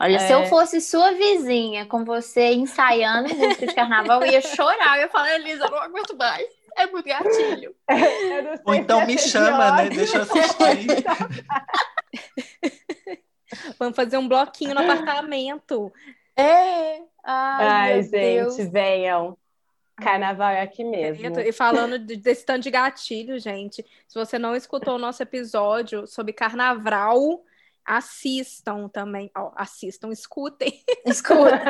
Olha, 0.00 0.18
se 0.18 0.32
É. 0.32 0.34
eu 0.34 0.46
fosse 0.46 0.80
sua 0.80 1.12
vizinha 1.12 1.86
com 1.86 2.04
você 2.04 2.52
ensaiando 2.52 3.32
música 3.34 3.66
de 3.66 3.74
carnaval, 3.74 4.22
eu 4.24 4.32
ia 4.32 4.40
chorar. 4.40 4.96
Eu 4.96 5.02
ia 5.02 5.08
falar, 5.08 5.34
Elisa, 5.36 5.64
eu 5.66 5.70
não 5.70 5.78
aguento 5.78 6.16
mais. 6.16 6.44
É 6.76 6.86
muito 6.88 7.06
gatilho. 7.08 7.72
Ou 8.66 8.74
se 8.74 8.80
então 8.80 9.06
me 9.06 9.16
ser 9.16 9.28
chama, 9.28 9.70
né? 9.76 9.88
Deixa 9.88 10.16
eu 10.18 10.22
assistir. 10.22 11.04
Vamos 13.78 13.96
fazer 13.96 14.18
um 14.18 14.28
bloquinho 14.28 14.74
no 14.74 14.80
apartamento. 14.80 15.92
É. 16.36 17.00
Ai, 17.24 17.66
Ai, 17.94 18.02
gente, 18.02 18.10
Deus. 18.10 18.56
venham. 18.70 19.36
Carnaval 19.96 20.50
é 20.50 20.60
aqui 20.62 20.82
mesmo. 20.84 21.38
E 21.40 21.52
falando 21.52 21.98
de- 21.98 22.16
desse 22.16 22.44
tanto 22.44 22.62
de 22.64 22.70
gatilho, 22.70 23.38
gente, 23.38 23.84
se 24.08 24.14
você 24.14 24.38
não 24.38 24.54
escutou 24.56 24.96
o 24.96 24.98
nosso 24.98 25.22
episódio 25.22 26.04
sobre 26.06 26.32
carnaval, 26.32 27.44
assistam 27.84 28.88
também. 28.88 29.30
Ó, 29.36 29.52
assistam, 29.54 30.10
escutem. 30.10 30.82
Escuta. 31.06 31.60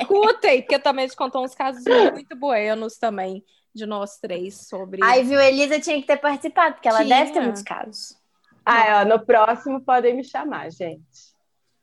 Escutem, 0.00 0.62
porque 0.62 0.78
também 0.78 1.04
a 1.04 1.08
gente 1.08 1.16
contou 1.16 1.44
uns 1.44 1.54
casos 1.54 1.84
muito 2.12 2.34
buenos 2.34 2.96
também 2.96 3.44
de 3.74 3.84
nós 3.84 4.16
três 4.18 4.66
sobre. 4.66 5.04
Aí, 5.04 5.22
viu, 5.22 5.38
Elisa 5.38 5.78
tinha 5.78 6.00
que 6.00 6.06
ter 6.06 6.16
participado, 6.16 6.76
porque 6.76 6.88
ela 6.88 7.04
Tinha. 7.04 7.18
deve 7.18 7.32
ter 7.32 7.40
muitos 7.40 7.62
casos. 7.62 8.16
Ah, 8.64 9.02
ó, 9.02 9.04
no 9.04 9.24
próximo 9.24 9.80
podem 9.82 10.14
me 10.16 10.24
chamar, 10.24 10.70
gente. 10.72 11.04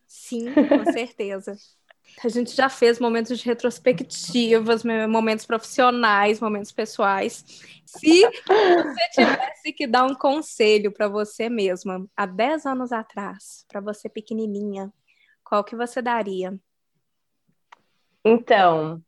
Sim, 0.08 0.52
com 0.54 0.92
certeza. 0.92 1.56
A 2.22 2.28
gente 2.30 2.56
já 2.56 2.70
fez 2.70 3.00
momentos 3.00 3.40
de 3.40 3.46
retrospectivas, 3.46 4.84
me- 4.84 5.08
momentos 5.08 5.46
profissionais, 5.46 6.40
momentos 6.40 6.72
pessoais. 6.72 7.44
Se 7.86 8.22
você 8.48 9.10
tivesse 9.14 9.74
que 9.74 9.88
dar 9.88 10.06
um 10.06 10.16
conselho 10.16 10.92
para 10.92 11.08
você 11.08 11.50
mesma, 11.50 12.06
há 12.16 12.26
10 12.26 12.66
anos 12.66 12.92
atrás, 12.92 13.66
para 13.68 13.80
você 13.82 14.10
pequenininha, 14.10 14.92
qual 15.44 15.64
que 15.64 15.76
você 15.76 16.02
daria? 16.02 16.58
Então, 18.24 19.02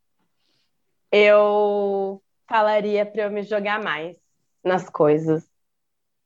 eu 1.12 2.22
falaria 2.48 3.06
para 3.06 3.24
eu 3.24 3.32
me 3.32 3.44
jogar 3.44 3.82
mais 3.82 4.18
nas 4.64 4.90
coisas. 4.90 5.50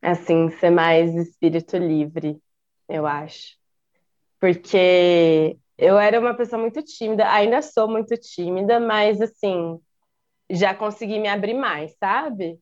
Assim, 0.02 0.50
ser 0.52 0.70
mais 0.70 1.14
espírito 1.14 1.78
livre, 1.78 2.42
eu 2.88 3.06
acho. 3.06 3.58
Porque 4.40 5.58
eu 5.80 5.98
era 5.98 6.20
uma 6.20 6.34
pessoa 6.34 6.62
muito 6.62 6.84
tímida, 6.84 7.32
ainda 7.32 7.62
sou 7.62 7.88
muito 7.88 8.16
tímida, 8.18 8.80
mas 8.80 9.22
assim, 9.22 9.80
já 10.50 10.74
consegui 10.74 11.20
me 11.20 11.30
abrir 11.30 11.54
mais, 11.54 11.96
sabe? 11.98 12.60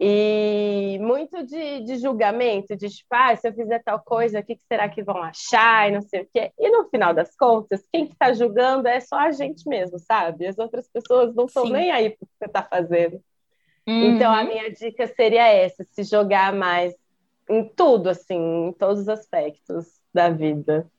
E 0.00 0.98
muito 1.00 1.46
de, 1.46 1.84
de 1.84 1.96
julgamento, 1.98 2.76
de 2.76 2.88
tipo, 2.88 3.06
ah, 3.12 3.36
se 3.36 3.48
eu 3.48 3.54
fizer 3.54 3.80
tal 3.84 4.00
coisa, 4.02 4.40
o 4.40 4.42
que 4.42 4.56
que 4.56 4.64
será 4.64 4.88
que 4.88 5.04
vão 5.04 5.22
achar 5.22 5.88
e 5.88 5.92
não 5.92 6.00
sei 6.00 6.22
o 6.22 6.28
quê. 6.34 6.52
E 6.58 6.68
no 6.70 6.88
final 6.88 7.14
das 7.14 7.36
contas, 7.36 7.86
quem 7.92 8.08
que 8.08 8.16
tá 8.16 8.32
julgando 8.32 8.88
é 8.88 8.98
só 8.98 9.16
a 9.16 9.30
gente 9.30 9.68
mesmo, 9.68 10.00
sabe? 10.00 10.48
As 10.48 10.58
outras 10.58 10.88
pessoas 10.88 11.32
não 11.36 11.44
estão 11.44 11.68
nem 11.68 11.92
aí 11.92 12.10
pro 12.10 12.26
que 12.26 12.32
você 12.36 12.48
tá 12.48 12.64
fazendo. 12.64 13.22
Então, 13.86 14.32
a 14.32 14.42
minha 14.42 14.68
dica 14.72 15.06
seria 15.06 15.46
essa: 15.46 15.84
se 15.84 16.02
jogar 16.02 16.52
mais 16.52 16.92
em 17.48 17.68
tudo, 17.68 18.08
assim, 18.08 18.68
em 18.68 18.72
todos 18.72 19.02
os 19.02 19.08
aspectos 19.08 19.86
da 20.12 20.28
vida. 20.28 20.90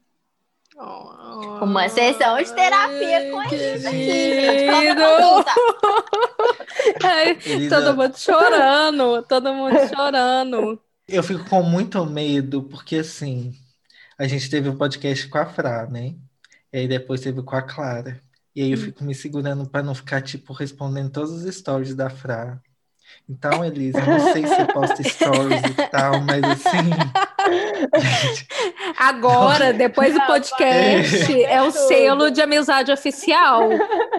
Uma 0.75 1.87
sessão 1.87 2.37
de 2.41 2.53
terapia 2.53 3.31
com 3.31 3.39
a 3.39 3.45
Elisa 3.47 3.89
aqui, 3.89 4.05
gente. 4.05 4.69
Querido. 4.69 5.01
consulta. 5.01 5.51
Ai, 7.03 7.37
todo 7.69 7.95
mundo 7.95 8.17
chorando, 8.17 9.23
todo 9.23 9.53
mundo 9.53 9.75
chorando. 9.95 10.81
eu 11.07 11.23
fico 11.23 11.47
com 11.49 11.61
muito 11.61 12.05
medo, 12.05 12.63
porque 12.63 12.97
assim, 12.97 13.53
a 14.17 14.27
gente 14.27 14.49
teve 14.49 14.69
o 14.69 14.77
podcast 14.77 15.27
com 15.27 15.37
a 15.37 15.45
Fra, 15.45 15.85
né? 15.87 16.15
E 16.71 16.77
aí 16.79 16.87
depois 16.87 17.21
teve 17.21 17.43
com 17.43 17.55
a 17.55 17.61
Clara. 17.61 18.19
E 18.55 18.61
aí 18.61 18.71
eu 18.71 18.77
fico 18.77 19.03
me 19.03 19.15
segurando 19.15 19.67
para 19.69 19.83
não 19.83 19.95
ficar, 19.95 20.21
tipo, 20.21 20.53
respondendo 20.53 21.11
todos 21.11 21.31
os 21.31 21.55
stories 21.55 21.95
da 21.95 22.09
Fra. 22.09 22.61
Então, 23.29 23.63
Elisa, 23.63 23.99
eu 23.99 24.05
não 24.05 24.33
sei 24.33 24.45
se 24.45 24.55
você 24.55 24.65
posta 24.65 25.03
stories 25.03 25.61
e 25.63 25.89
tal, 25.89 26.21
mas 26.21 26.43
assim. 26.43 26.89
gente, 27.99 28.47
Agora, 29.07 29.73
depois 29.73 30.13
do 30.13 30.21
podcast, 30.25 31.43
é 31.43 31.61
o 31.61 31.71
tudo. 31.71 31.87
selo 31.87 32.31
de 32.31 32.41
amizade 32.41 32.91
oficial, 32.91 33.69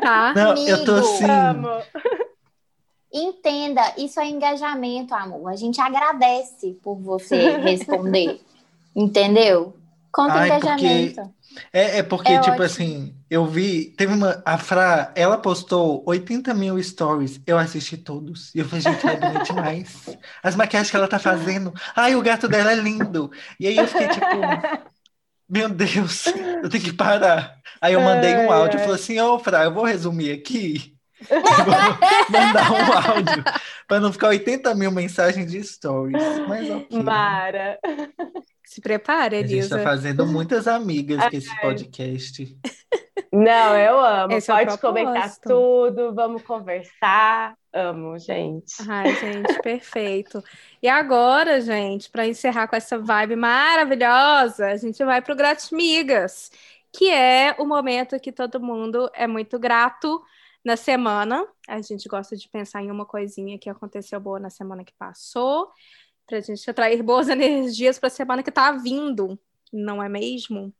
tá? 0.01 0.32
não, 0.35 0.57
eu 0.57 0.85
tô 0.85 0.93
Amigo. 0.93 1.07
assim. 1.07 1.24
Amo. 1.30 1.82
Entenda, 3.12 3.95
isso 3.97 4.18
é 4.18 4.26
engajamento, 4.28 5.14
amor. 5.14 5.53
A 5.53 5.57
gente 5.57 5.80
agradece 5.80 6.76
por 6.82 6.97
você 6.97 7.57
responder. 7.59 8.41
Entendeu? 8.95 9.74
Conta 10.14 10.34
Ai, 10.34 10.48
engajamento. 10.50 11.34
É, 11.72 11.98
é 11.98 12.02
porque, 12.02 12.32
É 12.32 12.38
tipo 12.38 12.62
ótimo. 12.62 12.62
assim, 12.62 13.16
eu 13.28 13.46
vi, 13.46 13.90
teve 13.96 14.12
uma, 14.14 14.42
a 14.44 14.58
Fra, 14.58 15.12
ela 15.16 15.38
postou 15.38 16.02
80 16.06 16.54
mil 16.54 16.80
stories, 16.82 17.40
eu 17.46 17.58
assisti 17.58 17.96
todos, 17.96 18.54
e 18.54 18.58
eu 18.60 18.64
falei, 18.64 18.80
gente, 18.82 19.04
ela 19.06 19.16
é 19.16 19.16
bonita 19.16 19.42
demais, 19.44 20.18
as 20.42 20.56
maquiagens 20.56 20.90
que 20.90 20.96
ela 20.96 21.08
tá 21.08 21.18
fazendo, 21.18 21.72
ai, 21.96 22.14
o 22.16 22.22
gato 22.22 22.48
dela 22.48 22.72
é 22.72 22.76
lindo, 22.76 23.30
e 23.58 23.66
aí 23.68 23.78
eu 23.78 23.86
fiquei 23.86 24.08
tipo, 24.08 24.66
meu 25.48 25.68
Deus, 25.68 26.34
eu 26.62 26.68
tenho 26.70 26.82
que 26.84 26.92
parar, 26.92 27.58
aí 27.80 27.92
eu 27.94 28.00
mandei 28.00 28.36
um 28.36 28.50
áudio, 28.50 28.78
eu 28.78 28.80
falei 28.82 28.96
assim, 28.96 29.20
ô 29.20 29.38
Fra, 29.38 29.64
eu 29.64 29.74
vou 29.74 29.84
resumir 29.84 30.32
aqui, 30.32 30.96
eu 31.50 31.64
vou 31.64 31.74
mandar 32.30 32.72
um 32.72 32.92
áudio, 32.92 33.44
para 33.86 34.00
não 34.00 34.12
ficar 34.12 34.28
80 34.28 34.74
mil 34.74 34.90
mensagens 34.90 35.50
de 35.50 35.62
stories, 35.62 36.40
mas 36.46 36.70
ok. 36.70 37.02
Mara. 37.02 37.78
Se 38.64 38.80
prepare, 38.80 39.36
A 39.36 39.40
gente 39.42 39.52
Elisa. 39.52 39.76
tá 39.78 39.82
fazendo 39.82 40.26
muitas 40.26 40.66
amigas 40.66 41.20
com 41.28 41.36
esse 41.36 41.60
podcast. 41.60 42.58
Não, 43.32 43.76
eu 43.76 43.98
amo. 44.00 44.32
Esse 44.32 44.50
é 44.50 44.54
o 44.54 44.56
Pode 44.66 44.78
comentar 44.80 45.14
propósito. 45.14 45.48
tudo, 45.48 46.14
vamos 46.14 46.42
conversar. 46.42 47.54
Amo, 47.72 48.18
gente. 48.18 48.74
Ai, 48.88 49.12
gente, 49.16 49.60
perfeito. 49.62 50.42
E 50.82 50.88
agora, 50.88 51.60
gente, 51.60 52.10
para 52.10 52.26
encerrar 52.26 52.68
com 52.68 52.76
essa 52.76 52.98
vibe 52.98 53.36
maravilhosa, 53.36 54.68
a 54.68 54.76
gente 54.76 55.04
vai 55.04 55.20
pro 55.20 55.34
Gratimigas, 55.36 56.50
que 56.92 57.10
é 57.10 57.54
o 57.58 57.64
momento 57.66 58.18
que 58.20 58.32
todo 58.32 58.60
mundo 58.60 59.10
é 59.14 59.26
muito 59.26 59.58
grato 59.58 60.22
na 60.64 60.76
semana. 60.76 61.46
A 61.68 61.80
gente 61.82 62.08
gosta 62.08 62.36
de 62.36 62.48
pensar 62.48 62.82
em 62.82 62.90
uma 62.90 63.04
coisinha 63.04 63.58
que 63.58 63.68
aconteceu 63.68 64.18
boa 64.20 64.38
na 64.38 64.50
semana 64.50 64.84
que 64.84 64.94
passou, 64.96 65.70
para 66.27 66.39
a 66.39 66.41
gente 66.41 66.68
atrair 66.70 67.03
boas 67.03 67.29
energias 67.31 67.99
para 67.99 68.07
a 68.09 68.11
semana 68.11 68.43
que 68.43 68.51
tá 68.51 68.72
vindo, 68.72 69.39
não 69.72 70.03
é 70.03 70.09
mesmo? 70.09 70.72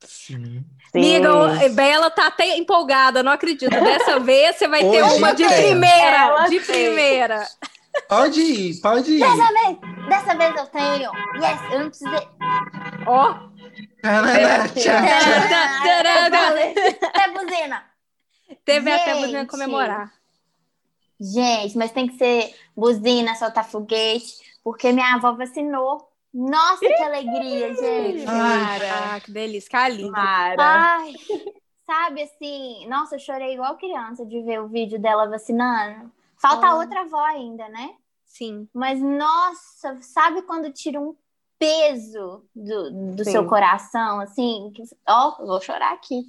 Sim. 0.00 0.64
O- 0.94 1.74
Bela 1.74 2.08
tá 2.10 2.28
até 2.28 2.56
empolgada, 2.56 3.22
não 3.22 3.32
acredito. 3.32 3.68
Dessa 3.70 4.18
vez 4.20 4.56
você 4.56 4.68
vai 4.68 4.80
ter 4.80 5.02
Hoje 5.02 5.16
uma 5.16 5.32
de 5.34 5.46
tem. 5.46 5.56
primeira, 5.56 6.16
Ela 6.16 6.48
de 6.48 6.60
tem. 6.60 6.84
primeira. 6.86 7.48
Pode 8.08 8.40
ir, 8.40 8.80
pode 8.80 9.10
ir. 9.12 9.18
Dessa 9.18 9.52
vez, 9.52 9.78
dessa 10.08 10.34
vez 10.36 10.56
eu 10.56 10.66
tenho. 10.66 11.10
Yes, 11.34 11.72
eu 11.72 11.78
não 11.80 11.88
precisei. 11.88 12.28
Ó, 13.06 13.34
Tarará, 14.00 14.68
tchau, 14.68 14.82
tchau. 14.82 16.56
É 17.20 17.30
buzina. 17.32 17.84
teve 18.64 18.90
até 18.92 19.14
buzina 19.16 19.46
comemorar. 19.46 20.12
Gente, 21.20 21.76
mas 21.76 21.90
tem 21.90 22.06
que 22.06 22.16
ser 22.16 22.54
buzina, 22.76 23.34
soltar 23.34 23.68
foguete, 23.68 24.34
porque 24.68 24.92
minha 24.92 25.14
avó 25.14 25.32
vacinou. 25.32 26.06
Nossa, 26.32 26.80
que 26.80 27.02
alegria, 27.02 27.74
gente. 27.74 28.26
Cara, 28.26 29.14
ah, 29.14 29.20
que 29.20 29.32
delícia, 29.32 29.80
alívio. 29.80 30.12
Mara. 30.12 30.56
Ai, 30.62 31.14
sabe 31.86 32.22
assim, 32.22 32.86
nossa, 32.86 33.14
eu 33.14 33.18
chorei 33.18 33.54
igual 33.54 33.78
criança 33.78 34.26
de 34.26 34.42
ver 34.42 34.60
o 34.60 34.68
vídeo 34.68 34.98
dela 35.00 35.26
vacinando. 35.26 36.12
Falta 36.36 36.66
Ah. 36.68 36.74
outra 36.76 37.00
avó 37.00 37.18
ainda, 37.24 37.66
né? 37.70 37.94
Sim. 38.26 38.68
Mas, 38.74 39.00
nossa, 39.00 39.96
sabe 40.02 40.42
quando 40.42 40.70
tira 40.70 41.00
um 41.00 41.16
peso 41.58 42.44
do, 42.54 43.14
do 43.16 43.24
Sim. 43.24 43.32
seu 43.32 43.46
coração, 43.46 44.20
assim? 44.20 44.70
Ó, 45.08 45.34
eu 45.40 45.46
vou 45.46 45.60
chorar 45.62 45.94
aqui. 45.94 46.24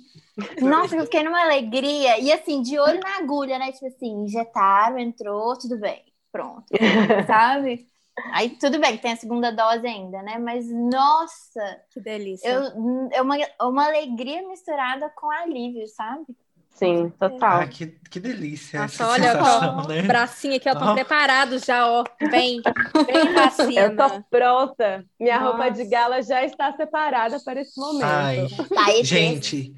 Nossa, 0.62 0.96
eu 0.96 1.04
fiquei 1.04 1.24
numa 1.24 1.42
alegria. 1.42 2.18
E 2.20 2.32
assim, 2.32 2.62
de 2.62 2.80
olho 2.80 3.02
na 3.02 3.18
agulha, 3.18 3.60
né? 3.60 3.74
Tipo 3.74 3.88
assim, 3.88 4.24
injetaram, 4.24 4.98
entrou, 4.98 5.58
tudo 5.58 5.78
bem, 5.78 6.06
pronto. 6.32 6.64
Sabe? 7.28 7.90
Aí 8.34 8.50
tudo 8.52 8.80
bem, 8.80 8.98
tem 8.98 9.14
a 9.14 9.16
segunda 9.16 9.52
dose 9.52 9.86
ainda, 9.88 10.22
né? 10.22 10.38
Mas, 10.38 10.70
nossa, 10.72 11.82
Que 11.92 12.00
delícia. 12.02 12.48
eu, 12.50 13.10
é 13.12 13.22
uma, 13.22 13.36
uma 13.62 13.86
alegria 13.86 14.48
misturada 14.48 15.10
com 15.16 15.30
alívio, 15.32 15.88
sabe? 15.88 16.26
Sim, 16.72 17.10
total. 17.20 17.62
Ah, 17.62 17.68
que, 17.68 17.88
que 18.10 18.20
delícia 18.22 18.80
Nossa, 18.80 19.04
essa 19.04 19.12
olha, 19.12 19.32
sensação, 19.34 19.78
ó, 19.80 19.88
né? 19.88 20.02
bracinho 20.04 20.56
aqui, 20.56 20.70
ó, 20.70 20.72
estão 20.74 20.92
Ó. 20.92 20.94
preparados 20.94 21.66
já, 21.66 21.86
ó. 21.86 22.04
Vem, 22.32 22.62
vem 23.06 23.34
vacina. 23.34 23.82
Eu 23.82 23.96
tô 23.98 24.24
pronta. 24.30 25.06
Minha 25.20 25.40
Nossa. 25.40 25.50
roupa 25.52 25.70
de 25.72 25.84
gala 25.86 26.22
já 26.22 26.42
está 26.44 26.72
separada 26.74 27.38
para 27.44 27.60
esse 27.60 27.78
momento. 27.78 28.06
Ai, 28.06 28.48
Tá, 28.74 28.92
esse- 28.92 29.04
gente, 29.04 29.76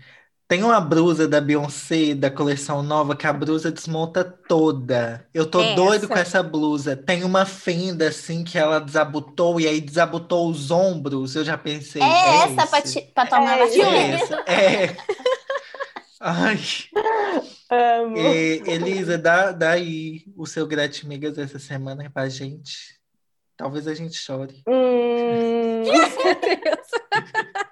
tem 0.52 0.64
uma 0.64 0.82
blusa 0.82 1.30
da 1.30 1.40
Beyoncé, 1.40 2.14
da 2.14 2.30
coleção 2.30 2.84
nova, 2.84 3.16
que 3.16 3.26
a 3.26 3.32
blusa 3.32 3.72
desmonta 3.72 4.22
toda. 4.22 5.26
Eu 5.34 5.46
tô 5.46 5.62
É 5.62 5.76
doido 5.76 6.04
essa? 6.04 6.08
com 6.10 6.20
essa 6.20 6.44
blusa. 6.44 6.94
Tem 6.94 7.24
uma 7.24 7.46
fenda, 7.46 8.10
assim, 8.10 8.44
que 8.44 8.58
ela 8.58 8.80
desabotou, 8.80 9.62
e 9.62 9.66
aí 9.68 9.80
desabotou 9.80 10.50
os 10.50 10.70
ombros. 10.70 11.38
Eu 11.38 11.46
já 11.46 11.58
pensei, 11.58 12.02
É 12.02 12.06
é 12.06 12.36
essa 12.44 12.68
pra, 12.68 12.82
ti- 12.82 13.10
pra 13.16 13.26
tomar 13.28 13.60
É 13.60 13.60
vacina? 13.66 13.88
É 13.96 14.10
essa, 14.12 14.36
é. 14.46 14.98
Ai, 16.20 16.60
Amo. 17.72 18.18
é, 18.18 18.56
Elisa, 18.74 19.18
dá, 19.18 19.54
dá 19.54 19.70
aí 19.72 20.26
o 20.36 20.46
seu 20.46 20.68
gratimigas 20.68 21.38
essa 21.38 21.60
semana 21.60 22.12
pra 22.14 22.28
gente. 22.28 23.00
Talvez 23.56 23.88
a 23.88 23.94
gente 23.94 24.18
chore. 24.18 24.62
Hum, 24.68 25.84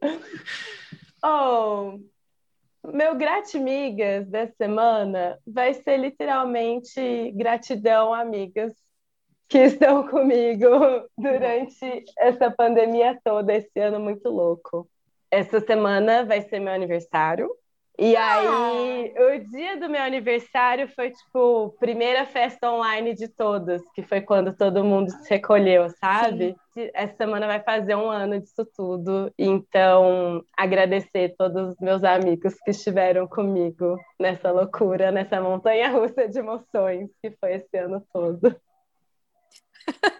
oh, 1.24 1.98
meu 2.92 3.16
gratimigas 3.16 4.26
dessa 4.28 4.54
semana 4.56 5.38
vai 5.46 5.74
ser 5.74 5.96
literalmente 5.96 7.32
gratidão, 7.32 8.14
amigas, 8.14 8.72
que 9.48 9.58
estão 9.58 10.06
comigo 10.08 10.68
durante 11.16 12.04
essa 12.18 12.50
pandemia 12.50 13.18
toda, 13.24 13.54
esse 13.54 13.78
ano 13.80 13.98
muito 13.98 14.28
louco. 14.28 14.88
Essa 15.30 15.60
semana 15.60 16.24
vai 16.24 16.42
ser 16.42 16.60
meu 16.60 16.72
aniversário. 16.72 17.50
E 18.00 18.14
aí, 18.14 19.12
o 19.18 19.50
dia 19.50 19.76
do 19.76 19.90
meu 19.90 20.00
aniversário 20.00 20.86
foi, 20.94 21.10
tipo, 21.10 21.74
primeira 21.80 22.24
festa 22.24 22.70
online 22.70 23.12
de 23.12 23.26
todas, 23.26 23.82
que 23.92 24.04
foi 24.04 24.20
quando 24.20 24.56
todo 24.56 24.84
mundo 24.84 25.10
se 25.10 25.28
recolheu, 25.28 25.88
sabe? 25.98 26.54
Essa 26.94 27.16
semana 27.16 27.48
vai 27.48 27.60
fazer 27.60 27.96
um 27.96 28.08
ano 28.08 28.40
disso 28.40 28.64
tudo. 28.76 29.32
Então, 29.36 30.44
agradecer 30.56 31.34
todos 31.36 31.70
os 31.70 31.80
meus 31.80 32.04
amigos 32.04 32.54
que 32.64 32.70
estiveram 32.70 33.26
comigo 33.26 33.98
nessa 34.16 34.52
loucura, 34.52 35.10
nessa 35.10 35.40
montanha 35.40 35.90
russa 35.90 36.28
de 36.28 36.38
emoções 36.38 37.10
que 37.20 37.32
foi 37.32 37.54
esse 37.54 37.76
ano 37.76 38.00
todo. 38.12 38.54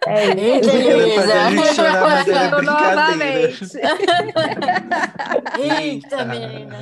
É 0.07 0.25
isso. 0.59 0.71
Eu 0.71 0.83
queria 0.83 1.14
fazer 1.21 1.33
a 1.33 1.51
gente 1.51 1.75
chorar, 1.75 2.03
mas 2.03 2.25
brincadeira. 2.25 2.62
novamente. 2.62 3.64
Eita, 5.59 6.25
menina. 6.25 6.79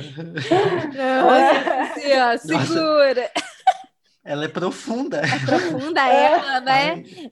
Nossa, 1.21 1.81
assim, 1.81 2.13
ó, 2.19 2.37
segura. 2.37 3.31
Ela 4.23 4.45
é 4.45 4.47
profunda. 4.49 5.21
Profunda 5.45 6.01
ela, 6.05 6.59
né? 6.59 6.91
Ai, 6.91 7.31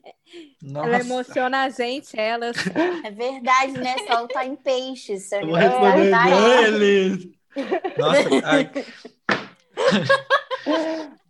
Ela 0.72 0.86
Nossa. 0.86 1.00
emociona 1.00 1.64
a 1.64 1.68
gente, 1.68 2.18
ela. 2.18 2.46
É 3.04 3.10
verdade, 3.10 3.72
né? 3.72 3.96
Sol 4.06 4.26
tá 4.28 4.44
em 4.46 4.56
peixes. 4.56 5.30
Eu 5.32 5.46
vou 5.46 5.56
responder 5.56 6.10
tá 6.10 6.22
aí. 6.24 6.64
eles. 6.64 7.28
Nossa, 7.98 8.28
ai. 8.44 8.70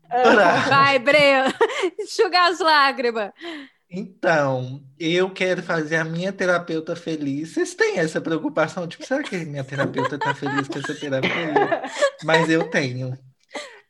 Vai, 0.68 0.99
Breno. 1.01 1.53
Enxugar 1.99 2.51
as 2.51 2.61
lágrimas. 2.61 3.33
Então, 3.89 4.82
eu 4.99 5.30
quero 5.30 5.62
fazer 5.62 5.97
a 5.97 6.05
minha 6.05 6.32
terapeuta 6.32 6.97
feliz. 6.97 7.51
Vocês 7.51 7.74
têm 7.74 7.99
essa 7.99 8.20
preocupação? 8.20 8.87
Tipo, 8.87 9.07
será 9.07 9.22
que 9.22 9.37
minha 9.45 9.64
terapeuta 9.64 10.18
tá 10.18 10.34
feliz 10.34 10.66
com 10.66 10.78
essa 10.78 10.95
terapia? 10.95 11.82
Mas 12.24 12.51
eu 12.51 12.68
tenho. 12.68 13.16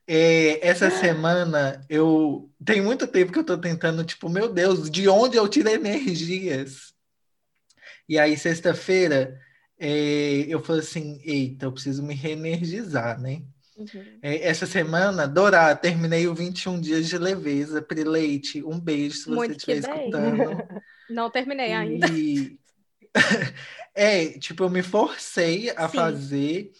É, 0.07 0.66
essa 0.66 0.90
semana, 0.90 1.84
eu... 1.88 2.51
Tem 2.64 2.80
muito 2.80 3.07
tempo 3.07 3.32
que 3.32 3.38
eu 3.38 3.44
tô 3.44 3.59
tentando, 3.59 4.05
tipo, 4.05 4.28
meu 4.28 4.53
Deus, 4.53 4.90
de 4.90 5.09
onde 5.09 5.36
eu 5.36 5.49
tiro 5.49 5.68
energias? 5.68 6.94
E 8.09 8.18
aí, 8.18 8.36
sexta-feira, 8.36 9.40
é, 9.78 10.44
eu 10.49 10.62
falei 10.62 10.82
assim, 10.82 11.20
eita, 11.24 11.66
eu 11.66 11.72
preciso 11.72 12.03
me 12.03 12.14
reenergizar, 12.14 13.20
né? 13.20 13.42
É, 14.22 14.48
Essa 14.48 14.66
semana, 14.66 15.26
Dorá, 15.26 15.74
terminei 15.74 16.26
o 16.26 16.34
21 16.34 16.80
dias 16.80 17.08
de 17.08 17.18
leveza. 17.18 17.82
Pri 17.82 18.04
Leite, 18.04 18.62
um 18.62 18.80
beijo 18.80 19.16
se 19.16 19.28
você 19.28 19.52
estiver 19.52 19.78
escutando. 19.78 20.66
Não 21.10 21.30
terminei 21.30 21.72
ainda. 21.72 22.06
E... 22.08 22.58
é, 23.94 24.28
tipo, 24.38 24.64
eu 24.64 24.70
me 24.70 24.82
forcei 24.82 25.70
a 25.70 25.88
Sim. 25.88 25.96
fazer. 25.96 26.72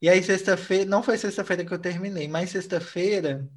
E 0.00 0.08
aí, 0.08 0.22
sexta-feira, 0.22 0.84
não 0.84 1.02
foi 1.02 1.16
sexta-feira 1.16 1.64
que 1.64 1.72
eu 1.72 1.78
terminei, 1.78 2.28
mas 2.28 2.50
sexta-feira, 2.50 3.48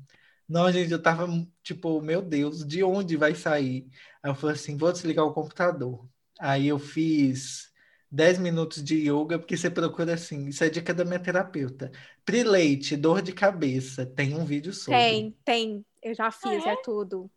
não, 0.48 0.72
gente, 0.72 0.92
eu 0.92 1.02
tava, 1.02 1.28
tipo, 1.62 2.02
meu 2.02 2.22
Deus, 2.22 2.66
de 2.66 2.84
onde 2.84 3.18
vai 3.18 3.36
sair? 3.36 3.86
Aí 4.24 4.32
eu 4.32 4.36
falei 4.36 4.56
assim, 4.56 4.78
vou 4.78 4.92
desligar 4.92 5.26
o 5.26 5.34
computador. 5.34 6.08
Aí 6.40 6.68
eu 6.68 6.80
fiz 6.80 7.70
10 8.10 8.40
minutos 8.40 8.84
de 8.84 9.10
yoga, 9.10 9.38
porque 9.38 9.58
você 9.58 9.70
procura 9.70 10.14
assim, 10.14 10.48
isso 10.48 10.64
é 10.64 10.70
dica 10.70 10.94
da 10.94 11.04
minha 11.04 11.20
terapeuta. 11.20 11.92
Pri 12.24 12.44
Leite, 12.44 12.96
dor 12.96 13.22
de 13.22 13.34
cabeça, 13.34 14.06
tem 14.06 14.34
um 14.36 14.46
vídeo 14.46 14.74
sobre. 14.74 15.00
Tem, 15.00 15.36
tem. 15.44 15.86
Eu 16.02 16.14
já 16.16 16.32
fiz, 16.32 16.66
Ah, 16.66 16.72
é 16.72 16.76
tudo. 16.78 17.30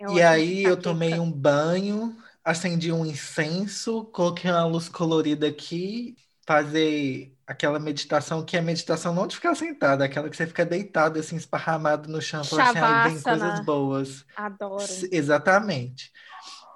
É 0.00 0.12
E 0.12 0.22
aí 0.22 0.62
eu 0.62 0.76
tomei 0.76 1.18
um 1.18 1.30
banho, 1.30 2.16
acendi 2.44 2.92
um 2.92 3.04
incenso, 3.04 4.04
coloquei 4.06 4.50
uma 4.50 4.64
luz 4.64 4.88
colorida 4.88 5.46
aqui, 5.46 6.16
fazer 6.46 7.34
aquela 7.46 7.78
meditação 7.78 8.44
que 8.44 8.56
é 8.56 8.60
a 8.60 8.62
meditação 8.62 9.14
não 9.14 9.26
de 9.26 9.36
ficar 9.36 9.54
sentado, 9.54 10.02
é 10.02 10.06
aquela 10.06 10.28
que 10.28 10.36
você 10.36 10.46
fica 10.46 10.64
deitado 10.64 11.18
assim, 11.18 11.36
esparramado 11.36 12.10
no 12.10 12.20
chão, 12.20 12.42
falando 12.44 12.68
assim, 12.68 12.78
ai, 12.78 13.10
vem 13.10 13.22
coisas 13.22 13.60
boas. 13.64 14.24
Adoro. 14.34 14.84
Exatamente. 15.12 16.12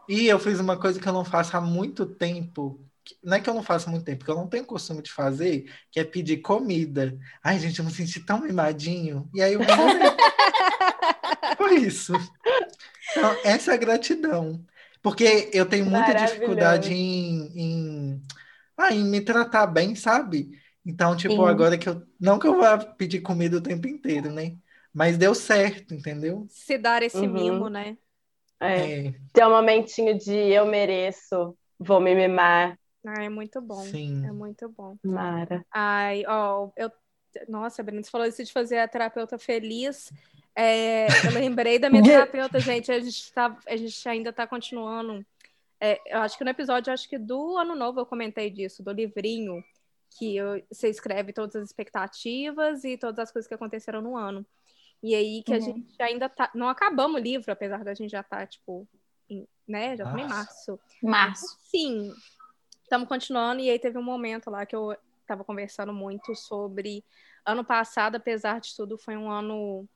E 0.09 0.27
eu 0.27 0.39
fiz 0.39 0.59
uma 0.59 0.77
coisa 0.77 1.01
que 1.01 1.09
eu 1.09 1.13
não 1.13 1.25
faço 1.25 1.57
há 1.57 1.61
muito 1.61 2.05
tempo. 2.05 2.81
Não 3.23 3.37
é 3.37 3.41
que 3.41 3.49
eu 3.49 3.55
não 3.55 3.63
faço 3.63 3.91
muito 3.91 4.05
tempo, 4.05 4.19
porque 4.19 4.31
eu 4.31 4.37
não 4.37 4.49
tenho 4.49 4.65
costume 4.65 5.03
de 5.03 5.13
fazer, 5.13 5.71
que 5.91 6.01
é 6.01 6.05
pedir 6.05 6.39
comida. 6.39 7.19
Ai, 7.43 7.59
gente, 7.59 7.79
eu 7.79 7.85
me 7.85 7.93
senti 7.93 8.21
tão 8.25 8.41
mimadinho. 8.41 9.29
E 9.35 9.43
aí 9.43 9.55
eu. 9.55 9.61
Foi 11.57 11.77
isso. 11.77 12.13
Então, 13.11 13.37
essa 13.45 13.73
é 13.73 13.75
a 13.75 13.79
gratidão. 13.79 14.65
Porque 15.03 15.51
eu 15.53 15.67
tenho 15.67 15.87
muita 15.87 16.15
dificuldade 16.15 16.93
em, 16.93 17.47
em, 17.57 18.23
ah, 18.77 18.93
em 18.95 19.05
me 19.05 19.21
tratar 19.21 19.67
bem, 19.67 19.95
sabe? 19.95 20.51
Então, 20.85 21.17
tipo, 21.17 21.35
Sim. 21.43 21.49
agora 21.49 21.79
que 21.79 21.89
eu. 21.89 22.03
Não 22.19 22.39
que 22.39 22.47
eu 22.47 22.59
vá 22.59 22.79
pedir 22.79 23.21
comida 23.21 23.57
o 23.57 23.61
tempo 23.63 23.87
inteiro, 23.89 24.31
né? 24.31 24.57
Mas 24.93 25.17
deu 25.17 25.35
certo, 25.35 25.95
entendeu? 25.95 26.47
Se 26.49 26.77
dar 26.77 27.03
esse 27.03 27.27
Uhum. 27.27 27.33
mimo, 27.33 27.69
né? 27.69 27.97
É. 28.61 29.07
É, 29.09 29.15
Ter 29.33 29.47
um 29.47 29.51
momentinho 29.51 30.19
de 30.19 30.35
eu 30.35 30.67
mereço, 30.67 31.57
vou 31.79 32.01
me 32.01 32.15
mimar. 32.15 32.80
Ah, 33.07 33.25
é 33.25 33.29
muito 33.29 33.61
bom. 33.61 33.83
sim. 33.83 34.27
É 34.27 34.33
muito 34.33 34.69
bom. 34.69 34.97
Mara. 35.03 35.65
Ai, 35.73 36.25
ó, 36.27 36.71
eu. 36.77 36.91
Nossa, 37.49 37.83
Breno, 37.83 38.03
você 38.03 38.11
falou 38.11 38.27
isso 38.27 38.43
de 38.43 38.53
fazer 38.53 38.79
a 38.79 38.89
terapeuta 38.89 39.39
feliz. 39.39 40.13
É, 40.55 41.07
eu 41.25 41.31
lembrei 41.33 41.79
da 41.79 41.89
minha 41.89 42.03
terapeuta, 42.29 42.59
gente. 42.61 42.91
A 42.91 42.99
gente, 43.01 43.33
tá, 43.33 43.57
a 43.67 43.77
gente 43.77 44.09
ainda 44.09 44.33
tá 44.33 44.47
continuando. 44.47 45.25
É, 45.81 45.99
eu 46.07 46.19
acho 46.21 46.37
que 46.37 46.45
no 46.45 46.51
episódio, 46.51 46.93
acho 46.93 47.09
que 47.09 47.17
do 47.17 47.57
ano 47.57 47.75
novo 47.77 48.01
eu 48.01 48.05
comentei 48.07 48.51
disso, 48.51 48.83
do 48.83 48.91
livrinho, 48.93 49.63
que 50.19 50.37
eu- 50.37 50.61
você 50.71 50.89
escreve 50.89 51.33
todas 51.33 51.55
as 51.57 51.69
expectativas 51.69 52.83
e 52.85 52.99
todas 52.99 53.21
as 53.21 53.33
coisas 53.33 53.49
que 53.49 53.55
aconteceram 53.55 54.03
no 54.03 54.17
ano. 54.17 54.45
E 55.03 55.15
aí 55.15 55.43
que 55.45 55.55
a 55.55 55.57
Uhum. 55.57 55.63
gente 55.63 56.03
ainda 56.03 56.29
tá. 56.29 56.51
Não 56.55 56.69
acabamos 56.69 57.19
o 57.19 57.23
livro, 57.23 57.51
apesar 57.53 57.83
da 57.85 57.95
gente 57.95 58.11
já 58.11 58.21
estar, 58.21 58.47
tipo, 58.49 58.87
em- 59.31 59.47
né? 59.67 59.97
Já 59.97 60.05
estamos 60.05 60.23
em 60.25 60.29
março. 60.29 60.81
Março. 61.03 61.59
Sim, 61.63 62.13
estamos 62.91 63.09
continuando. 63.09 63.61
E 63.63 63.71
aí 63.71 63.79
teve 63.79 63.97
um 63.97 64.03
momento 64.03 64.51
lá 64.51 64.67
que 64.67 64.75
eu 64.75 64.97
estava 65.23 65.45
conversando 65.45 65.93
muito 65.93 66.35
sobre 66.35 67.05
ano 67.47 67.65
passado, 67.65 68.17
apesar 68.17 68.61
de 68.61 68.75
tudo, 68.75 68.99
foi 68.99 69.17
um 69.17 69.31
ano 69.31 69.89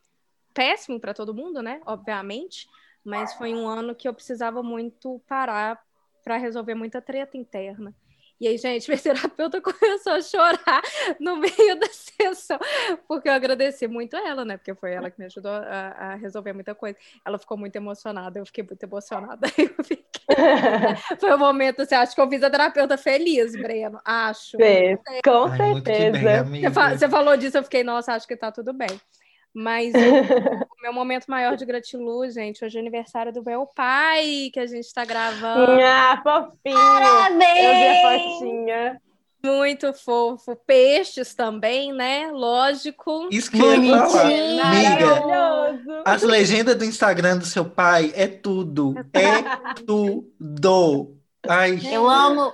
péssimo 0.55 1.01
para 1.01 1.13
todo 1.13 1.35
mundo, 1.35 1.61
né? 1.61 1.81
Obviamente, 1.85 2.69
mas 3.05 3.35
foi 3.35 3.53
um 3.53 3.67
ano 3.67 3.97
que 3.97 4.07
eu 4.07 4.15
precisava 4.15 4.63
muito 4.63 5.21
parar 5.27 5.83
para 6.23 6.37
resolver 6.37 6.77
muita 6.77 7.03
treta 7.03 7.37
interna. 7.37 7.93
E 8.41 8.47
aí, 8.47 8.57
gente, 8.59 8.87
minha 8.89 9.01
terapeuta 9.01 9.61
começou 9.61 10.13
a 10.13 10.23
chorar 10.23 10.83
no 11.19 11.37
meio 11.37 11.79
da 11.79 11.89
sessão, 11.89 12.59
porque 13.09 13.29
eu 13.29 13.33
agradeci 13.33 13.89
muito 13.89 14.17
ela, 14.17 14.45
né? 14.45 14.57
Porque 14.57 14.75
foi 14.75 14.93
ela 14.93 15.11
que 15.11 15.19
me 15.19 15.27
ajudou 15.27 15.51
a, 15.51 15.89
a 15.89 16.15
resolver 16.15 16.53
muita 16.53 16.75
coisa. 16.77 16.97
Ela 17.25 17.39
ficou 17.39 17.57
muito 17.59 17.75
emocionada, 17.75 18.39
eu 18.39 18.47
fiquei 18.47 18.63
muito 18.63 18.83
emocionada. 18.83 19.49
Eu 19.59 19.85
fiquei- 19.85 20.14
Foi 21.21 21.33
o 21.35 21.39
momento, 21.39 21.83
assim, 21.83 21.95
acho 21.95 22.15
que 22.15 22.21
eu 22.21 22.29
fiz 22.29 22.43
a 22.43 22.51
terapeuta 22.51 22.97
feliz, 22.97 23.53
Breno. 23.53 24.01
Acho. 24.05 24.57
Fez, 24.57 24.99
com 25.25 25.45
Ai, 25.47 25.59
bem, 25.59 25.83
certeza. 25.83 26.41
amiga. 26.41 26.69
Você, 26.69 26.75
fa- 26.75 26.97
você 26.97 27.09
falou 27.09 27.37
disso, 27.37 27.59
eu 27.59 27.63
fiquei, 27.65 27.83
nossa, 27.85 28.13
acho 28.15 28.27
que 28.27 28.37
tá 28.37 28.51
tudo 28.51 28.73
bem. 28.73 28.89
Mas 29.53 29.95
o, 29.95 29.99
meu 30.83 30.93
momento 30.93 31.27
maior 31.27 31.57
de 31.57 31.65
gratiluz, 31.65 32.35
gente, 32.35 32.65
hoje 32.65 32.77
é 32.77 32.81
aniversário 32.81 33.33
do 33.33 33.45
meu 33.45 33.67
pai, 33.67 34.51
que 34.53 34.59
a 34.59 34.67
gente 34.67 34.93
tá 34.93 35.05
gravando. 35.05 35.81
ah, 35.81 36.21
fofinho. 36.23 36.75
Eu 36.75 37.75
vi 37.77 37.89
a 37.89 37.95
Parabéns! 37.95 38.01
fotinha. 38.35 39.01
Muito 39.45 39.93
fofo. 39.93 40.57
Peixes 40.57 41.35
também, 41.35 41.93
né? 41.93 42.31
Lógico. 42.33 43.29
Isso 43.31 43.51
que 43.51 43.59
eu 43.61 43.83
ia 43.83 43.99
falar. 44.07 44.23
Bonitinho. 44.25 44.63
Amiga, 44.63 45.21
Maravilhoso. 45.27 46.03
as 46.05 46.23
legendas 46.23 46.77
do 46.77 46.85
Instagram 46.85 47.39
do 47.39 47.45
seu 47.45 47.65
pai 47.65 48.13
é 48.15 48.27
tudo. 48.27 48.95
É 49.13 49.75
tudo. 49.85 51.19
Ai, 51.47 51.79
Eu 51.85 52.09
amo. 52.09 52.53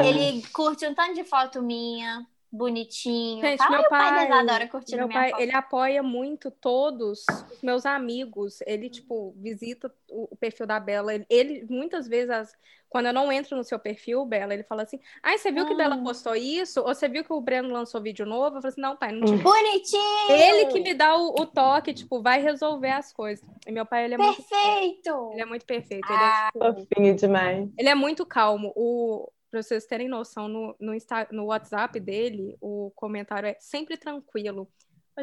Ele, 0.00 0.08
ele 0.08 0.42
curte 0.52 0.86
um 0.86 0.94
tanto 0.94 1.14
de 1.14 1.24
foto 1.24 1.62
minha, 1.62 2.26
bonitinho. 2.52 3.40
Gente, 3.40 3.58
tá? 3.58 3.70
meu 3.70 3.80
Ai, 3.80 3.88
pai 3.88 4.10
pai- 4.10 4.28
da 4.28 4.34
Isadora 4.36 4.68
curtindo 4.68 4.98
Meu 4.98 5.08
minha 5.08 5.18
pai, 5.20 5.30
foto. 5.30 5.40
ele 5.40 5.52
apoia 5.52 6.02
muito 6.02 6.50
todos 6.50 7.24
os 7.28 7.62
meus 7.62 7.86
amigos. 7.86 8.60
Ele, 8.66 8.90
tipo, 8.90 9.32
visita 9.38 9.92
o, 10.08 10.28
o 10.30 10.36
perfil 10.36 10.66
da 10.66 10.78
Bela. 10.78 11.14
Ele, 11.14 11.26
ele, 11.30 11.66
muitas 11.70 12.06
vezes, 12.06 12.30
as- 12.30 12.54
quando 12.90 13.06
eu 13.06 13.12
não 13.14 13.32
entro 13.32 13.56
no 13.56 13.64
seu 13.64 13.78
perfil, 13.78 14.26
Bela, 14.26 14.52
ele 14.52 14.64
fala 14.64 14.82
assim: 14.82 15.00
Ai, 15.22 15.38
você 15.38 15.50
viu 15.50 15.64
que 15.66 15.72
Ah. 15.72 15.76
Bela 15.76 15.96
postou 16.02 16.36
isso? 16.36 16.80
Ou 16.80 16.94
você 16.94 17.08
viu 17.08 17.24
que 17.24 17.32
o 17.32 17.40
Breno 17.40 17.72
lançou 17.72 18.02
vídeo 18.02 18.26
novo? 18.26 18.58
Eu 18.58 18.60
falo 18.60 18.66
assim: 18.66 18.80
Não, 18.82 18.94
pai, 18.96 19.12
não 19.12 19.24
tive. 19.26 19.42
Bonitinho! 19.42 20.30
Ele 20.30 20.66
que 20.66 20.80
me 20.80 20.92
dá 20.92 21.16
o, 21.16 21.28
o 21.40 21.46
toque, 21.46 21.94
tipo, 21.94 22.20
vai 22.20 22.42
resolver 22.42 22.90
as 22.90 23.10
coisas. 23.10 23.42
E 23.66 23.72
meu 23.72 23.86
pai, 23.86 24.04
ele 24.04 24.14
é 24.14 24.18
muito, 24.18 24.36
Perfeito! 24.46 25.30
ele 25.32 25.40
é 25.40 25.46
muito 25.46 25.64
perfeito. 25.64 26.06
Ele 26.12 26.22
é, 26.22 26.46
tipo, 26.46 26.58
Fofinho 26.58 27.16
demais. 27.16 27.68
ele 27.78 27.88
é 27.88 27.94
muito 27.94 28.26
calmo. 28.26 28.72
O, 28.76 29.26
pra 29.52 29.62
vocês 29.62 29.84
terem 29.84 30.08
noção, 30.08 30.48
no, 30.48 30.74
no, 30.80 30.94
Insta, 30.94 31.28
no 31.30 31.44
WhatsApp 31.44 32.00
dele, 32.00 32.56
o 32.58 32.90
comentário 32.96 33.46
é 33.46 33.56
sempre 33.60 33.98
tranquilo. 33.98 34.66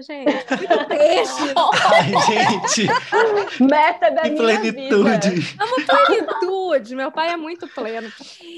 Gente, 0.06 0.30
muito 0.56 0.86
peixe. 0.88 1.54
ai, 1.84 2.12
gente, 2.28 3.64
Meta 3.64 4.12
da 4.12 4.22
que 4.22 4.30
minha 4.30 4.60
vida. 4.62 4.88
plenitude. 4.88 5.58
Amo 5.60 5.76
plenitude. 5.84 6.96
Meu 6.96 7.12
pai 7.12 7.30
é 7.30 7.38
muito 7.38 7.68
pleno. 7.68 8.08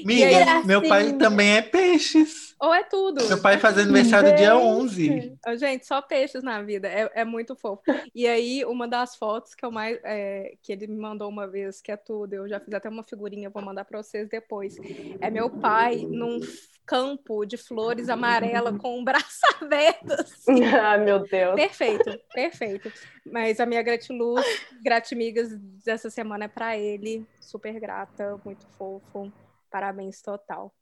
Gracinha. 0.04 0.62
meu 0.66 0.86
pai 0.86 1.14
também 1.14 1.56
é 1.56 1.62
peixes. 1.62 2.51
Ou 2.62 2.72
é 2.72 2.84
tudo. 2.84 3.26
Meu 3.26 3.42
pai 3.42 3.58
faz 3.58 3.76
aniversário 3.76 4.36
dia 4.36 4.54
Gente. 4.54 4.64
11. 4.64 5.38
Ô, 5.48 5.56
Gente, 5.56 5.84
só 5.84 6.00
peixes 6.00 6.44
na 6.44 6.62
vida. 6.62 6.86
É, 6.86 7.10
é 7.12 7.24
muito 7.24 7.56
fofo. 7.56 7.82
E 8.14 8.24
aí, 8.24 8.64
uma 8.64 8.86
das 8.86 9.16
fotos 9.16 9.52
que 9.52 9.64
eu 9.64 9.70
mais. 9.72 9.98
é, 10.04 10.54
que 10.62 10.72
ele 10.72 10.86
me 10.86 10.96
mandou 10.96 11.28
uma 11.28 11.48
vez, 11.48 11.80
que 11.80 11.90
é 11.90 11.96
tudo. 11.96 12.34
Eu 12.34 12.48
já 12.48 12.60
fiz 12.60 12.72
até 12.72 12.88
uma 12.88 13.02
figurinha, 13.02 13.50
vou 13.50 13.60
mandar 13.60 13.84
pra 13.84 14.00
vocês 14.00 14.28
depois. 14.28 14.76
É 15.20 15.28
meu 15.28 15.50
pai 15.50 16.06
num 16.08 16.38
campo 16.86 17.44
de 17.44 17.56
flores 17.56 18.08
amarela 18.08 18.78
com 18.78 18.96
o 19.02 19.04
braço 19.04 19.40
aberto. 19.60 20.12
assim. 20.12 20.62
Ah, 20.72 20.96
meu 20.96 21.18
Deus. 21.26 21.56
Perfeito, 21.56 22.16
perfeito. 22.32 22.92
Mas 23.26 23.58
a 23.58 23.66
minha 23.66 23.82
gratiluz, 23.82 24.46
gratimigas 24.84 25.48
dessa 25.84 26.10
semana 26.10 26.44
é 26.44 26.48
pra 26.48 26.78
ele. 26.78 27.26
Super 27.40 27.80
grata, 27.80 28.40
muito 28.44 28.64
fofo. 28.78 29.32
Parabéns 29.68 30.22
total. 30.22 30.72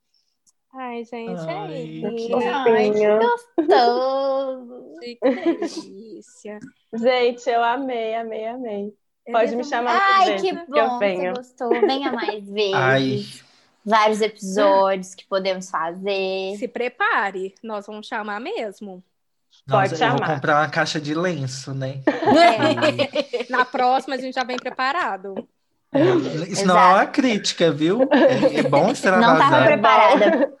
Ai, 0.73 1.03
gente, 1.03 1.45
Ai, 1.49 2.03
é 2.03 2.11
que 2.13 2.33
isso. 2.35 2.35
Ai, 2.35 2.91
que 2.91 3.11
gostoso! 3.15 5.07
Que 5.21 5.31
delícia. 5.45 6.59
Gente, 6.93 7.49
eu 7.49 7.63
amei, 7.63 8.15
amei, 8.15 8.47
amei. 8.47 8.97
Pode 9.31 9.55
me 9.55 9.63
chamar 9.63 9.99
Ai, 9.99 10.25
mais 10.25 10.35
que 10.35 10.53
vezes, 10.53 10.69
que 10.71 10.79
bom 10.79 10.79
eu 10.79 10.89
que 10.89 10.97
você 10.97 11.11
venho. 11.13 11.33
gostou. 11.33 11.83
Venha 11.85 12.11
mais 12.11 12.47
vezes. 12.49 12.71
Ai, 12.71 13.25
Vários 13.85 14.21
episódios 14.21 15.15
que 15.15 15.25
podemos 15.27 15.69
fazer. 15.69 16.57
Se 16.57 16.67
prepare, 16.67 17.55
nós 17.63 17.85
vamos 17.87 18.07
chamar 18.07 18.39
mesmo. 18.39 19.03
Pode 19.69 19.95
nossa, 19.95 19.95
eu 19.95 20.07
vou 20.07 20.21
chamar. 20.21 20.21
comprar 20.21 20.57
uma 20.61 20.69
caixa 20.69 20.99
de 21.01 21.13
lenço, 21.15 21.73
né? 21.73 22.05
É, 22.29 22.77
na 23.49 23.65
próxima 23.65 24.15
a 24.15 24.17
gente 24.19 24.33
já 24.35 24.43
vem 24.43 24.59
preparado. 24.59 25.47
É, 25.93 25.99
isso 26.49 26.65
não 26.65 26.77
é 26.77 26.93
uma 26.93 27.05
crítica, 27.07 27.71
viu? 27.71 28.01
É, 28.11 28.59
é 28.59 28.63
bom 28.63 28.83
Não 28.85 28.91
extravasar. 28.91 29.49
tava 29.49 29.65
preparada. 29.65 30.53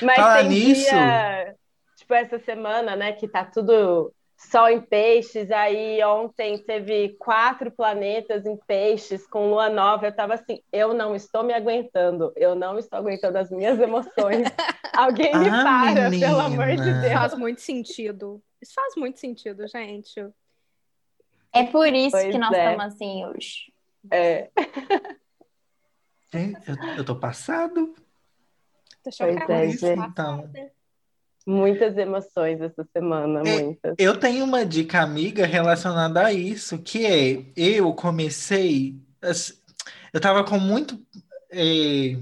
Mas 0.00 0.16
Falar 0.16 0.38
tem 0.40 0.48
nisso- 0.48 0.90
dia, 0.90 1.54
tipo 1.96 2.14
essa 2.14 2.38
semana, 2.38 2.96
né, 2.96 3.12
que 3.12 3.28
tá 3.28 3.44
tudo 3.44 4.12
sol 4.36 4.68
em 4.68 4.80
peixes, 4.80 5.50
aí 5.52 6.02
ontem 6.02 6.58
teve 6.58 7.10
quatro 7.18 7.70
planetas 7.70 8.44
em 8.44 8.56
peixes 8.66 9.24
com 9.26 9.50
lua 9.50 9.68
nova, 9.68 10.06
eu 10.06 10.12
tava 10.12 10.34
assim, 10.34 10.60
eu 10.72 10.92
não 10.94 11.14
estou 11.14 11.44
me 11.44 11.52
aguentando, 11.54 12.32
eu 12.34 12.54
não 12.56 12.76
estou 12.78 12.98
aguentando 12.98 13.38
as 13.38 13.50
minhas 13.50 13.78
emoções. 13.78 14.48
Alguém 14.92 15.32
me 15.38 15.48
Ah, 15.48 15.62
para, 15.92 16.10
menina. 16.10 16.26
pelo 16.26 16.40
amor 16.40 16.66
de 16.76 16.92
Deus. 17.00 17.12
Faz 17.12 17.34
muito 17.34 17.60
sentido. 17.60 18.42
Isso 18.60 18.72
faz 18.74 18.94
muito 18.96 19.20
sentido, 19.20 19.64
gente. 19.68 20.26
É 21.52 21.64
por 21.64 21.86
isso 21.86 22.10
Pois 22.10 22.32
que 22.32 22.38
nós 22.38 22.52
é. 22.52 22.64
estamos 22.72 22.94
assim 22.94 23.24
hoje. 23.26 23.71
É, 24.10 24.50
Gente, 26.32 26.58
eu, 26.66 26.76
eu 26.96 27.04
tô 27.04 27.14
passado. 27.16 27.94
Tô 29.04 29.10
Pois 29.10 29.16
chocada. 29.16 29.52
é, 29.52 29.68
gente. 29.68 29.84
Então. 29.84 30.50
muitas 31.46 31.96
emoções 31.98 32.60
essa 32.60 32.86
semana, 32.92 33.42
É, 33.46 33.62
muitas. 33.62 33.94
Eu 33.98 34.16
tenho 34.18 34.44
uma 34.44 34.64
dica 34.64 35.02
amiga 35.02 35.44
relacionada 35.44 36.24
a 36.24 36.32
isso, 36.32 36.78
que 36.78 37.04
é, 37.04 37.44
eu 37.54 37.92
comecei, 37.92 38.96
eu 40.12 40.20
tava 40.20 40.42
com 40.44 40.58
muito, 40.58 40.98
é, 41.50 42.16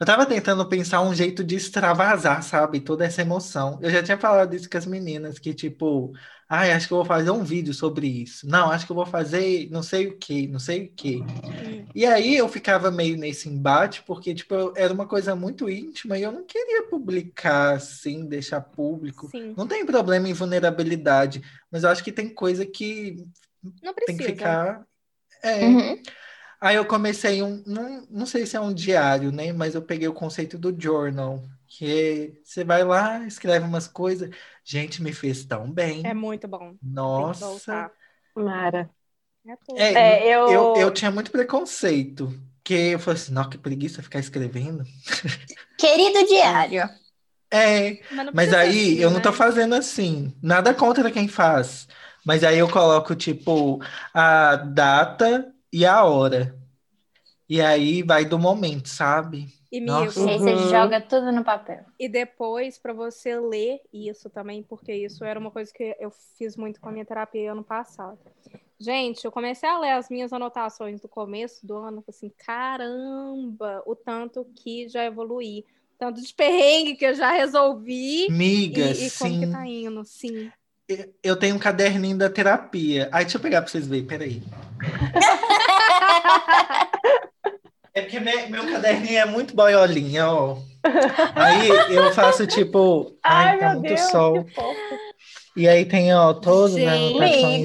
eu 0.00 0.06
tava 0.06 0.26
tentando 0.26 0.66
pensar 0.68 1.02
um 1.02 1.14
jeito 1.14 1.44
de 1.44 1.54
extravasar, 1.54 2.42
sabe, 2.42 2.80
toda 2.80 3.04
essa 3.04 3.22
emoção. 3.22 3.78
Eu 3.80 3.90
já 3.90 4.02
tinha 4.02 4.18
falado 4.18 4.54
isso 4.54 4.68
com 4.68 4.78
as 4.78 4.86
meninas, 4.86 5.38
que 5.38 5.54
tipo, 5.54 6.12
ai, 6.58 6.72
acho 6.72 6.86
que 6.86 6.92
eu 6.92 6.98
vou 6.98 7.04
fazer 7.04 7.30
um 7.30 7.42
vídeo 7.44 7.74
sobre 7.74 8.06
isso. 8.06 8.46
Não, 8.48 8.70
acho 8.70 8.86
que 8.86 8.92
eu 8.92 8.96
vou 8.96 9.06
fazer 9.06 9.68
não 9.70 9.82
sei 9.82 10.08
o 10.08 10.16
que, 10.18 10.46
não 10.46 10.58
sei 10.58 10.86
o 10.86 10.92
que. 10.92 11.16
Hum. 11.18 11.86
E 11.94 12.04
aí 12.06 12.36
eu 12.36 12.48
ficava 12.48 12.90
meio 12.90 13.16
nesse 13.16 13.48
embate, 13.48 14.02
porque 14.06 14.34
tipo, 14.34 14.54
eu- 14.54 14.72
era 14.76 14.92
uma 14.92 15.06
coisa 15.06 15.34
muito 15.36 15.68
íntima 15.70 16.18
e 16.18 16.22
eu 16.22 16.32
não 16.32 16.44
queria 16.44 16.84
publicar 16.88 17.74
assim, 17.74 18.26
deixar 18.26 18.60
público. 18.60 19.28
Sim, 19.30 19.54
Não 19.56 19.66
tem 19.66 19.86
problema 19.86 20.28
em 20.28 20.32
vulnerabilidade, 20.32 21.42
mas 21.70 21.84
eu 21.84 21.90
acho 21.90 22.02
que 22.02 22.12
tem 22.12 22.28
coisa 22.28 22.66
que 22.66 23.24
não 23.82 23.94
tem 23.94 24.16
precisa. 24.16 24.18
que 24.24 24.28
ficar. 24.32 24.86
É. 25.42 25.66
Uhum. 25.66 26.02
Aí 26.60 26.76
eu 26.76 26.86
comecei 26.86 27.42
um, 27.42 27.62
não, 27.66 28.06
não 28.10 28.26
sei 28.26 28.46
se 28.46 28.56
é 28.56 28.60
um 28.60 28.72
diário, 28.72 29.30
né? 29.30 29.52
Mas 29.52 29.74
eu 29.74 29.82
peguei 29.82 30.08
o 30.08 30.14
conceito 30.14 30.56
do 30.56 30.74
journal, 30.80 31.42
que 31.68 31.84
é, 31.84 32.40
você 32.42 32.64
vai 32.64 32.82
lá, 32.82 33.24
escreve 33.26 33.66
umas 33.66 33.86
coisas. 33.86 34.30
Gente, 34.64 35.02
me 35.02 35.12
fez 35.12 35.44
tão 35.44 35.70
bem. 35.70 36.02
É 36.02 36.14
muito 36.14 36.48
bom. 36.48 36.74
Que 36.74 36.80
Nossa. 36.82 37.90
Mara. 38.34 38.90
É. 39.76 39.84
É, 39.92 40.22
É, 40.22 40.34
eu- 40.34 40.48
eu... 40.50 40.72
Eu, 40.76 40.90
tinha 40.92 41.10
muito 41.10 41.30
preconceito. 41.30 42.32
Porque 42.62 42.74
eu 42.74 42.98
falei 42.98 43.20
assim, 43.20 43.32
não, 43.32 43.48
que 43.48 43.58
preguiça 43.58 44.02
ficar 44.02 44.18
escrevendo. 44.18 44.84
Querido 45.78 46.26
diário. 46.26 46.88
É, 47.52 48.00
Mas, 48.10 48.34
Mas 48.34 48.52
aí 48.52 48.98
assim, 48.98 49.00
eu 49.00 49.10
não 49.10 49.20
tô 49.20 49.30
né? 49.30 49.36
fazendo 49.36 49.74
assim. 49.74 50.34
Nada 50.42 50.74
contra 50.74 51.10
quem 51.10 51.28
faz. 51.28 51.86
Mas 52.24 52.42
aí 52.42 52.58
eu 52.58 52.68
coloco, 52.70 53.14
tipo, 53.14 53.80
a 54.12 54.56
data 54.56 55.52
e 55.72 55.86
a 55.86 56.02
hora. 56.04 56.58
E 57.48 57.60
aí 57.60 58.02
vai 58.02 58.24
do 58.24 58.38
momento, 58.38 58.88
sabe? 58.88 59.48
E, 59.74 59.80
Nossa. 59.80 60.20
Aí 60.20 60.38
você 60.38 60.52
Uhum. 60.52 60.68
joga 60.68 61.00
tudo 61.00 61.32
no 61.32 61.42
papel. 61.42 61.80
E 61.98 62.08
depois, 62.08 62.78
para 62.78 62.92
você 62.92 63.40
ler 63.40 63.80
isso 63.92 64.30
também, 64.30 64.62
porque 64.62 64.94
isso 64.94 65.24
era 65.24 65.40
uma 65.40 65.50
coisa 65.50 65.72
que 65.74 65.96
eu 65.98 66.12
fiz 66.38 66.56
muito 66.56 66.80
com 66.80 66.90
a 66.90 66.92
minha 66.92 67.04
terapia 67.04 67.50
ano 67.50 67.64
passado. 67.64 68.20
Gente, 68.78 69.24
eu 69.24 69.32
comecei 69.32 69.68
a 69.68 69.76
ler 69.80 69.90
as 69.90 70.08
minhas 70.08 70.32
anotações 70.32 71.00
do 71.00 71.08
começo 71.08 71.66
do 71.66 71.76
ano, 71.76 72.04
assim, 72.08 72.30
caramba, 72.46 73.82
o 73.84 73.96
tanto 73.96 74.46
que 74.54 74.88
já 74.88 75.04
evoluí, 75.04 75.64
o 75.94 75.98
tanto 75.98 76.22
de 76.22 76.32
perrengue 76.32 76.94
que 76.94 77.06
eu 77.06 77.14
já 77.14 77.32
resolvi 77.32 78.28
Miga, 78.30 78.92
e, 78.92 79.08
e 79.08 79.10
como 79.10 79.34
sim. 79.34 79.40
que 79.40 79.46
tá 79.48 79.66
indo, 79.66 80.04
sim. 80.04 80.52
eu 81.20 81.34
tenho 81.36 81.56
um 81.56 81.58
caderninho 81.58 82.16
da 82.16 82.30
terapia. 82.30 83.08
Aí, 83.10 83.24
deixa 83.24 83.38
eu 83.38 83.42
pegar 83.42 83.60
pra 83.60 83.68
vocês 83.72 83.88
verem, 83.88 84.06
peraí. 84.06 84.40
É 87.94 88.00
porque 88.02 88.18
me- 88.18 88.46
meu 88.48 88.66
caderninho 88.70 89.18
é 89.18 89.24
muito 89.24 89.54
boiolinha, 89.54 90.28
ó. 90.28 90.58
Aí 91.34 91.68
eu 91.94 92.12
faço 92.12 92.46
tipo, 92.46 93.16
ai, 93.22 93.50
Ai, 93.50 93.58
tá 93.58 93.70
meu 93.70 93.80
muito 93.80 93.94
Deus, 93.94 94.10
sol. 94.10 94.44
E 95.56 95.68
aí 95.68 95.84
tem, 95.84 96.12
ó, 96.12 96.32
Gente, 96.34 96.48
anotaçõezinhas. 96.48 97.62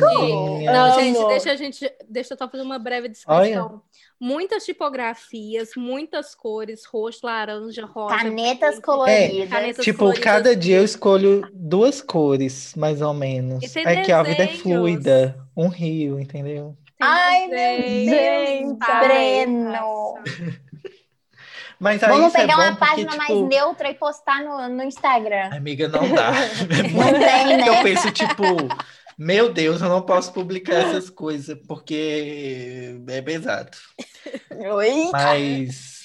Não, 0.65 0.85
Amo. 0.91 0.99
gente, 0.99 1.27
deixa 1.27 1.51
a 1.51 1.55
gente, 1.55 1.91
deixa 2.07 2.33
eu 2.35 2.37
só 2.37 2.47
fazer 2.47 2.61
uma 2.63 2.77
breve 2.77 3.09
descrição. 3.09 3.81
Muitas 4.21 4.63
tipografias, 4.65 5.69
muitas 5.75 6.35
cores, 6.35 6.85
roxo, 6.85 7.21
laranja, 7.25 7.85
rosa. 7.85 8.15
Canetas 8.17 8.79
coloridas. 8.79 9.49
Canetas 9.49 9.83
Tipo, 9.83 9.99
coloridas. 9.99 10.23
cada 10.23 10.55
dia 10.55 10.77
eu 10.77 10.83
escolho 10.83 11.47
duas 11.53 12.01
cores, 12.01 12.75
mais 12.75 13.01
ou 13.01 13.13
menos. 13.13 13.63
E 13.63 13.69
tem 13.69 13.87
É 13.87 14.01
que 14.03 14.11
a 14.11 14.21
vida 14.21 14.43
é 14.43 14.47
fluida. 14.49 15.39
Um 15.57 15.67
rio, 15.67 16.19
entendeu? 16.19 16.77
Ai, 16.99 17.47
meu 17.47 18.75
Deus, 18.75 18.77
Breno. 19.01 20.15
Mas 21.79 22.03
aí 22.03 22.09
Vamos 22.09 22.35
é 22.35 22.41
pegar 22.41 22.55
bom 22.57 22.61
uma 22.63 22.71
porque, 22.75 22.85
página 22.85 23.15
mais 23.15 23.29
tipo, 23.29 23.47
neutra 23.47 23.89
e 23.89 23.93
postar 23.93 24.43
no, 24.43 24.67
no 24.67 24.83
Instagram. 24.83 25.49
Amiga, 25.55 25.87
não 25.87 26.13
dá. 26.13 26.31
Não 26.93 27.19
tem, 27.19 27.57
né? 27.57 27.69
Eu 27.69 27.81
penso, 27.83 28.11
tipo, 28.11 28.43
meu 29.17 29.53
Deus, 29.53 29.81
eu 29.81 29.87
não 29.87 30.01
posso 30.01 30.33
publicar 30.33 30.73
essas 30.75 31.09
coisas, 31.09 31.57
porque 31.67 32.99
é 33.07 33.21
pesado. 33.21 33.77
Oi? 34.75 35.09
Mas. 35.11 35.99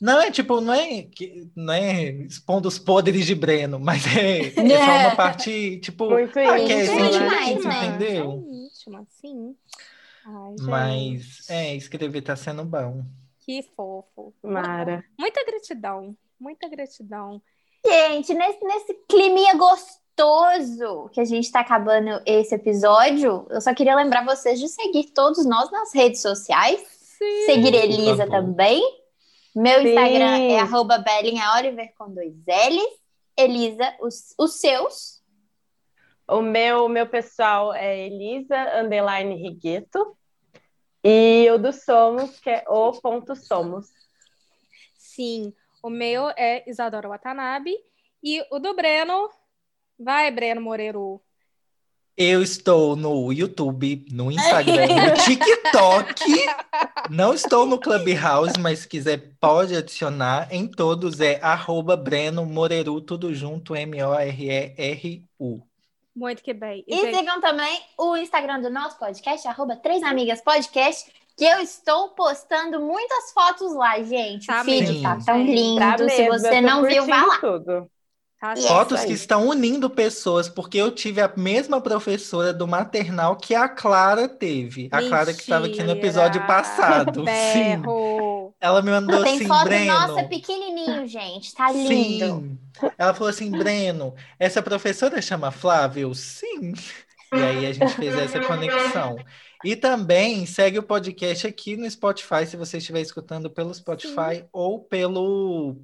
Não, 0.00 0.18
é 0.20 0.30
tipo, 0.30 0.62
não 0.62 0.72
é, 0.72 1.02
que- 1.02 1.46
não 1.54 1.74
é 1.74 2.04
expondo 2.04 2.66
os 2.68 2.78
podres 2.78 3.26
de 3.26 3.34
Breno, 3.34 3.78
mas 3.78 4.02
é, 4.16 4.46
é 4.46 4.50
só 4.52 4.62
É. 4.62 5.06
uma 5.08 5.14
parte, 5.16 5.78
tipo, 5.80 6.08
Muito 6.08 6.38
ah, 6.38 6.56
que 6.56 6.72
é 6.72 6.86
sentimento, 6.86 7.50
íntima, 7.50 7.68
né? 7.68 7.86
entendeu? 7.86 8.30
É 8.30 8.54
íntima, 8.64 9.06
sim. 9.20 9.54
Ai, 10.24 10.54
Mas, 10.60 11.48
é, 11.48 11.74
escrever 11.74 12.22
tá 12.22 12.36
sendo 12.36 12.64
bom. 12.64 13.04
Que 13.40 13.62
fofo. 13.74 14.34
Mara. 14.42 15.04
Muita 15.18 15.44
gratidão. 15.44 16.16
Muita 16.38 16.68
gratidão. 16.68 17.42
Gente, 17.84 18.34
nesse, 18.34 18.64
nesse 18.64 18.94
climinha 19.08 19.54
gostoso 19.56 21.08
que 21.12 21.20
a 21.20 21.24
gente 21.24 21.50
tá 21.50 21.60
acabando 21.60 22.20
esse 22.26 22.54
episódio, 22.54 23.46
eu 23.50 23.60
só 23.60 23.74
queria 23.74 23.96
lembrar 23.96 24.24
vocês 24.24 24.60
de 24.60 24.68
seguir 24.68 25.12
todos 25.12 25.44
nós 25.46 25.70
nas 25.70 25.94
redes 25.94 26.20
sociais. 26.20 26.80
Sim. 27.18 27.46
Seguir 27.46 27.74
Elisa 27.74 28.26
favor. 28.26 28.30
também. 28.30 28.82
Meu 29.54 29.80
Sim. 29.80 29.88
Instagram 29.88 30.38
é 30.38 30.58
arroba 30.60 31.02
com 31.96 32.10
dois 32.12 32.34
L's. 32.46 33.00
Elisa, 33.36 33.94
os, 34.00 34.34
os 34.38 34.60
seus. 34.60 35.19
O 36.30 36.42
meu, 36.42 36.88
meu 36.88 37.08
pessoal 37.08 37.74
é 37.74 38.06
Elisa 38.06 38.56
Underline 38.80 39.34
Rigueto. 39.34 40.16
E 41.02 41.50
o 41.50 41.58
do 41.58 41.72
Somos, 41.72 42.38
que 42.38 42.48
é 42.50 42.64
o 42.68 42.92
ponto 42.92 43.34
Somos. 43.34 43.88
Sim. 44.94 45.52
O 45.82 45.90
meu 45.90 46.28
é 46.36 46.62
Isadora 46.68 47.08
Watanabe. 47.08 47.74
E 48.22 48.44
o 48.50 48.60
do 48.60 48.74
Breno. 48.74 49.28
Vai, 49.98 50.30
Breno 50.30 50.60
Moreiro. 50.60 51.20
Eu 52.16 52.42
estou 52.42 52.94
no 52.94 53.32
YouTube, 53.32 54.06
no 54.12 54.30
Instagram, 54.30 54.86
no 54.86 55.14
TikTok. 55.24 56.24
Não 57.08 57.34
estou 57.34 57.66
no 57.66 57.80
Clubhouse, 57.80 58.60
mas 58.60 58.80
se 58.80 58.88
quiser 58.88 59.32
pode 59.40 59.74
adicionar. 59.74 60.46
Em 60.52 60.68
todos 60.68 61.18
é 61.18 61.40
arroba 61.42 61.96
Breno 61.96 62.46
Moreru, 62.46 63.00
tudo 63.00 63.34
junto, 63.34 63.74
M-O-R-E-R-U. 63.74 65.69
Muito 66.14 66.42
que 66.42 66.52
bem. 66.52 66.84
E, 66.86 66.94
E 66.94 67.00
gente, 67.00 67.16
sigam 67.16 67.40
também 67.40 67.80
o 67.98 68.16
Instagram 68.16 68.60
do 68.60 68.70
nosso 68.70 68.98
podcast, 68.98 69.46
arroba 69.46 69.76
Três 69.76 70.02
Amigas 70.02 70.40
Podcast, 70.40 71.10
que 71.36 71.44
eu 71.44 71.60
estou 71.60 72.10
postando 72.10 72.80
muitas 72.80 73.32
fotos 73.32 73.72
lá, 73.74 74.02
gente. 74.02 74.46
Tá 74.46 74.60
o 74.60 74.64
feed 74.64 74.86
mesmo. 74.88 75.02
tá 75.02 75.18
tão 75.24 75.42
lindo. 75.42 75.78
Tá 75.80 75.96
Se 75.98 76.04
mesmo, 76.04 76.32
você 76.38 76.60
não 76.60 76.82
viu, 76.82 77.06
vá 77.06 77.24
lá. 77.24 77.38
tudo. 77.38 77.90
tá 78.40 78.54
Yes. 78.56 78.66
Fotos 78.66 79.04
que 79.04 79.12
estão 79.12 79.46
unindo 79.48 79.88
pessoas, 79.90 80.48
porque 80.48 80.78
eu 80.78 80.90
tive 80.90 81.20
a 81.20 81.30
mesma 81.36 81.80
professora 81.80 82.52
do 82.52 82.66
maternal 82.66 83.36
que 83.36 83.54
a 83.54 83.68
Clara 83.68 84.28
teve. 84.28 84.88
A 84.90 85.00
Clara 85.02 85.32
que 85.34 85.40
estava 85.40 85.66
aqui 85.66 85.82
no 85.82 85.88
Mentira. 85.88 85.98
episódio 85.98 86.46
passado. 86.46 87.24
Sim. 87.52 87.82
Ela 88.60 88.82
me 88.82 88.90
mandou 88.90 89.22
Tem 89.24 89.36
assim, 89.36 89.46
foto 89.46 89.64
Breno. 89.64 89.92
nossa 89.92 90.24
pequenininho, 90.24 91.06
gente. 91.06 91.54
Tá 91.54 91.72
lindo. 91.72 91.88
Sim. 92.26 92.58
Ela 92.98 93.14
falou 93.14 93.30
assim, 93.30 93.50
Breno, 93.50 94.14
essa 94.38 94.60
professora 94.62 95.20
chama 95.22 95.50
Flávia? 95.50 96.02
Eu, 96.02 96.14
sim. 96.14 96.74
E 97.32 97.36
aí 97.36 97.66
a 97.66 97.72
gente 97.72 97.94
fez 97.94 98.14
essa 98.18 98.40
conexão. 98.40 99.16
E 99.64 99.76
também 99.76 100.44
segue 100.46 100.78
o 100.78 100.82
podcast 100.82 101.46
aqui 101.46 101.76
no 101.76 101.90
Spotify, 101.90 102.46
se 102.46 102.56
você 102.56 102.78
estiver 102.78 103.00
escutando 103.00 103.48
pelo 103.48 103.72
Spotify 103.72 104.44
ou 104.52 104.80
pelo 104.80 105.76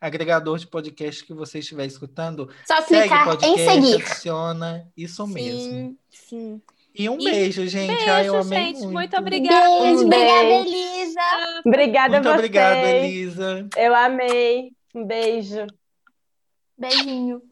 agregador 0.00 0.58
de 0.58 0.66
podcast 0.66 1.24
que 1.24 1.32
você 1.34 1.58
estiver 1.58 1.86
escutando. 1.86 2.48
Só 2.66 2.80
Segue 2.82 2.94
o 2.96 3.00
clicar 3.02 3.22
em 3.22 3.24
podcast, 3.24 3.70
seguir. 3.72 3.94
adiciona, 4.02 4.88
isso 4.96 5.26
mesmo. 5.26 5.60
Sim, 5.60 5.98
sim. 6.10 6.62
E 6.96 7.08
um 7.08 7.18
E 7.18 7.24
beijo, 7.24 7.66
gente. 7.66 7.88
beijo, 7.94 8.10
Ai, 8.10 8.28
eu 8.28 8.36
amei 8.38 8.64
gente. 8.66 8.78
muito. 8.80 8.92
Muito 8.92 9.16
obrigada. 9.16 9.66
Beijo, 9.80 10.02
Um 10.02 10.06
obrigada, 10.06 10.42
beijo. 10.44 10.68
Elisa. 10.68 11.20
Obrigada 11.66 12.14
Muito 12.14 12.28
a 12.28 12.30
vocês. 12.32 12.38
obrigado, 12.38 12.84
Elisa. 12.86 13.68
Eu 13.76 13.94
amei. 13.94 14.72
Um 14.94 15.04
beijo. 15.04 15.66
Beijinho. 16.78 17.42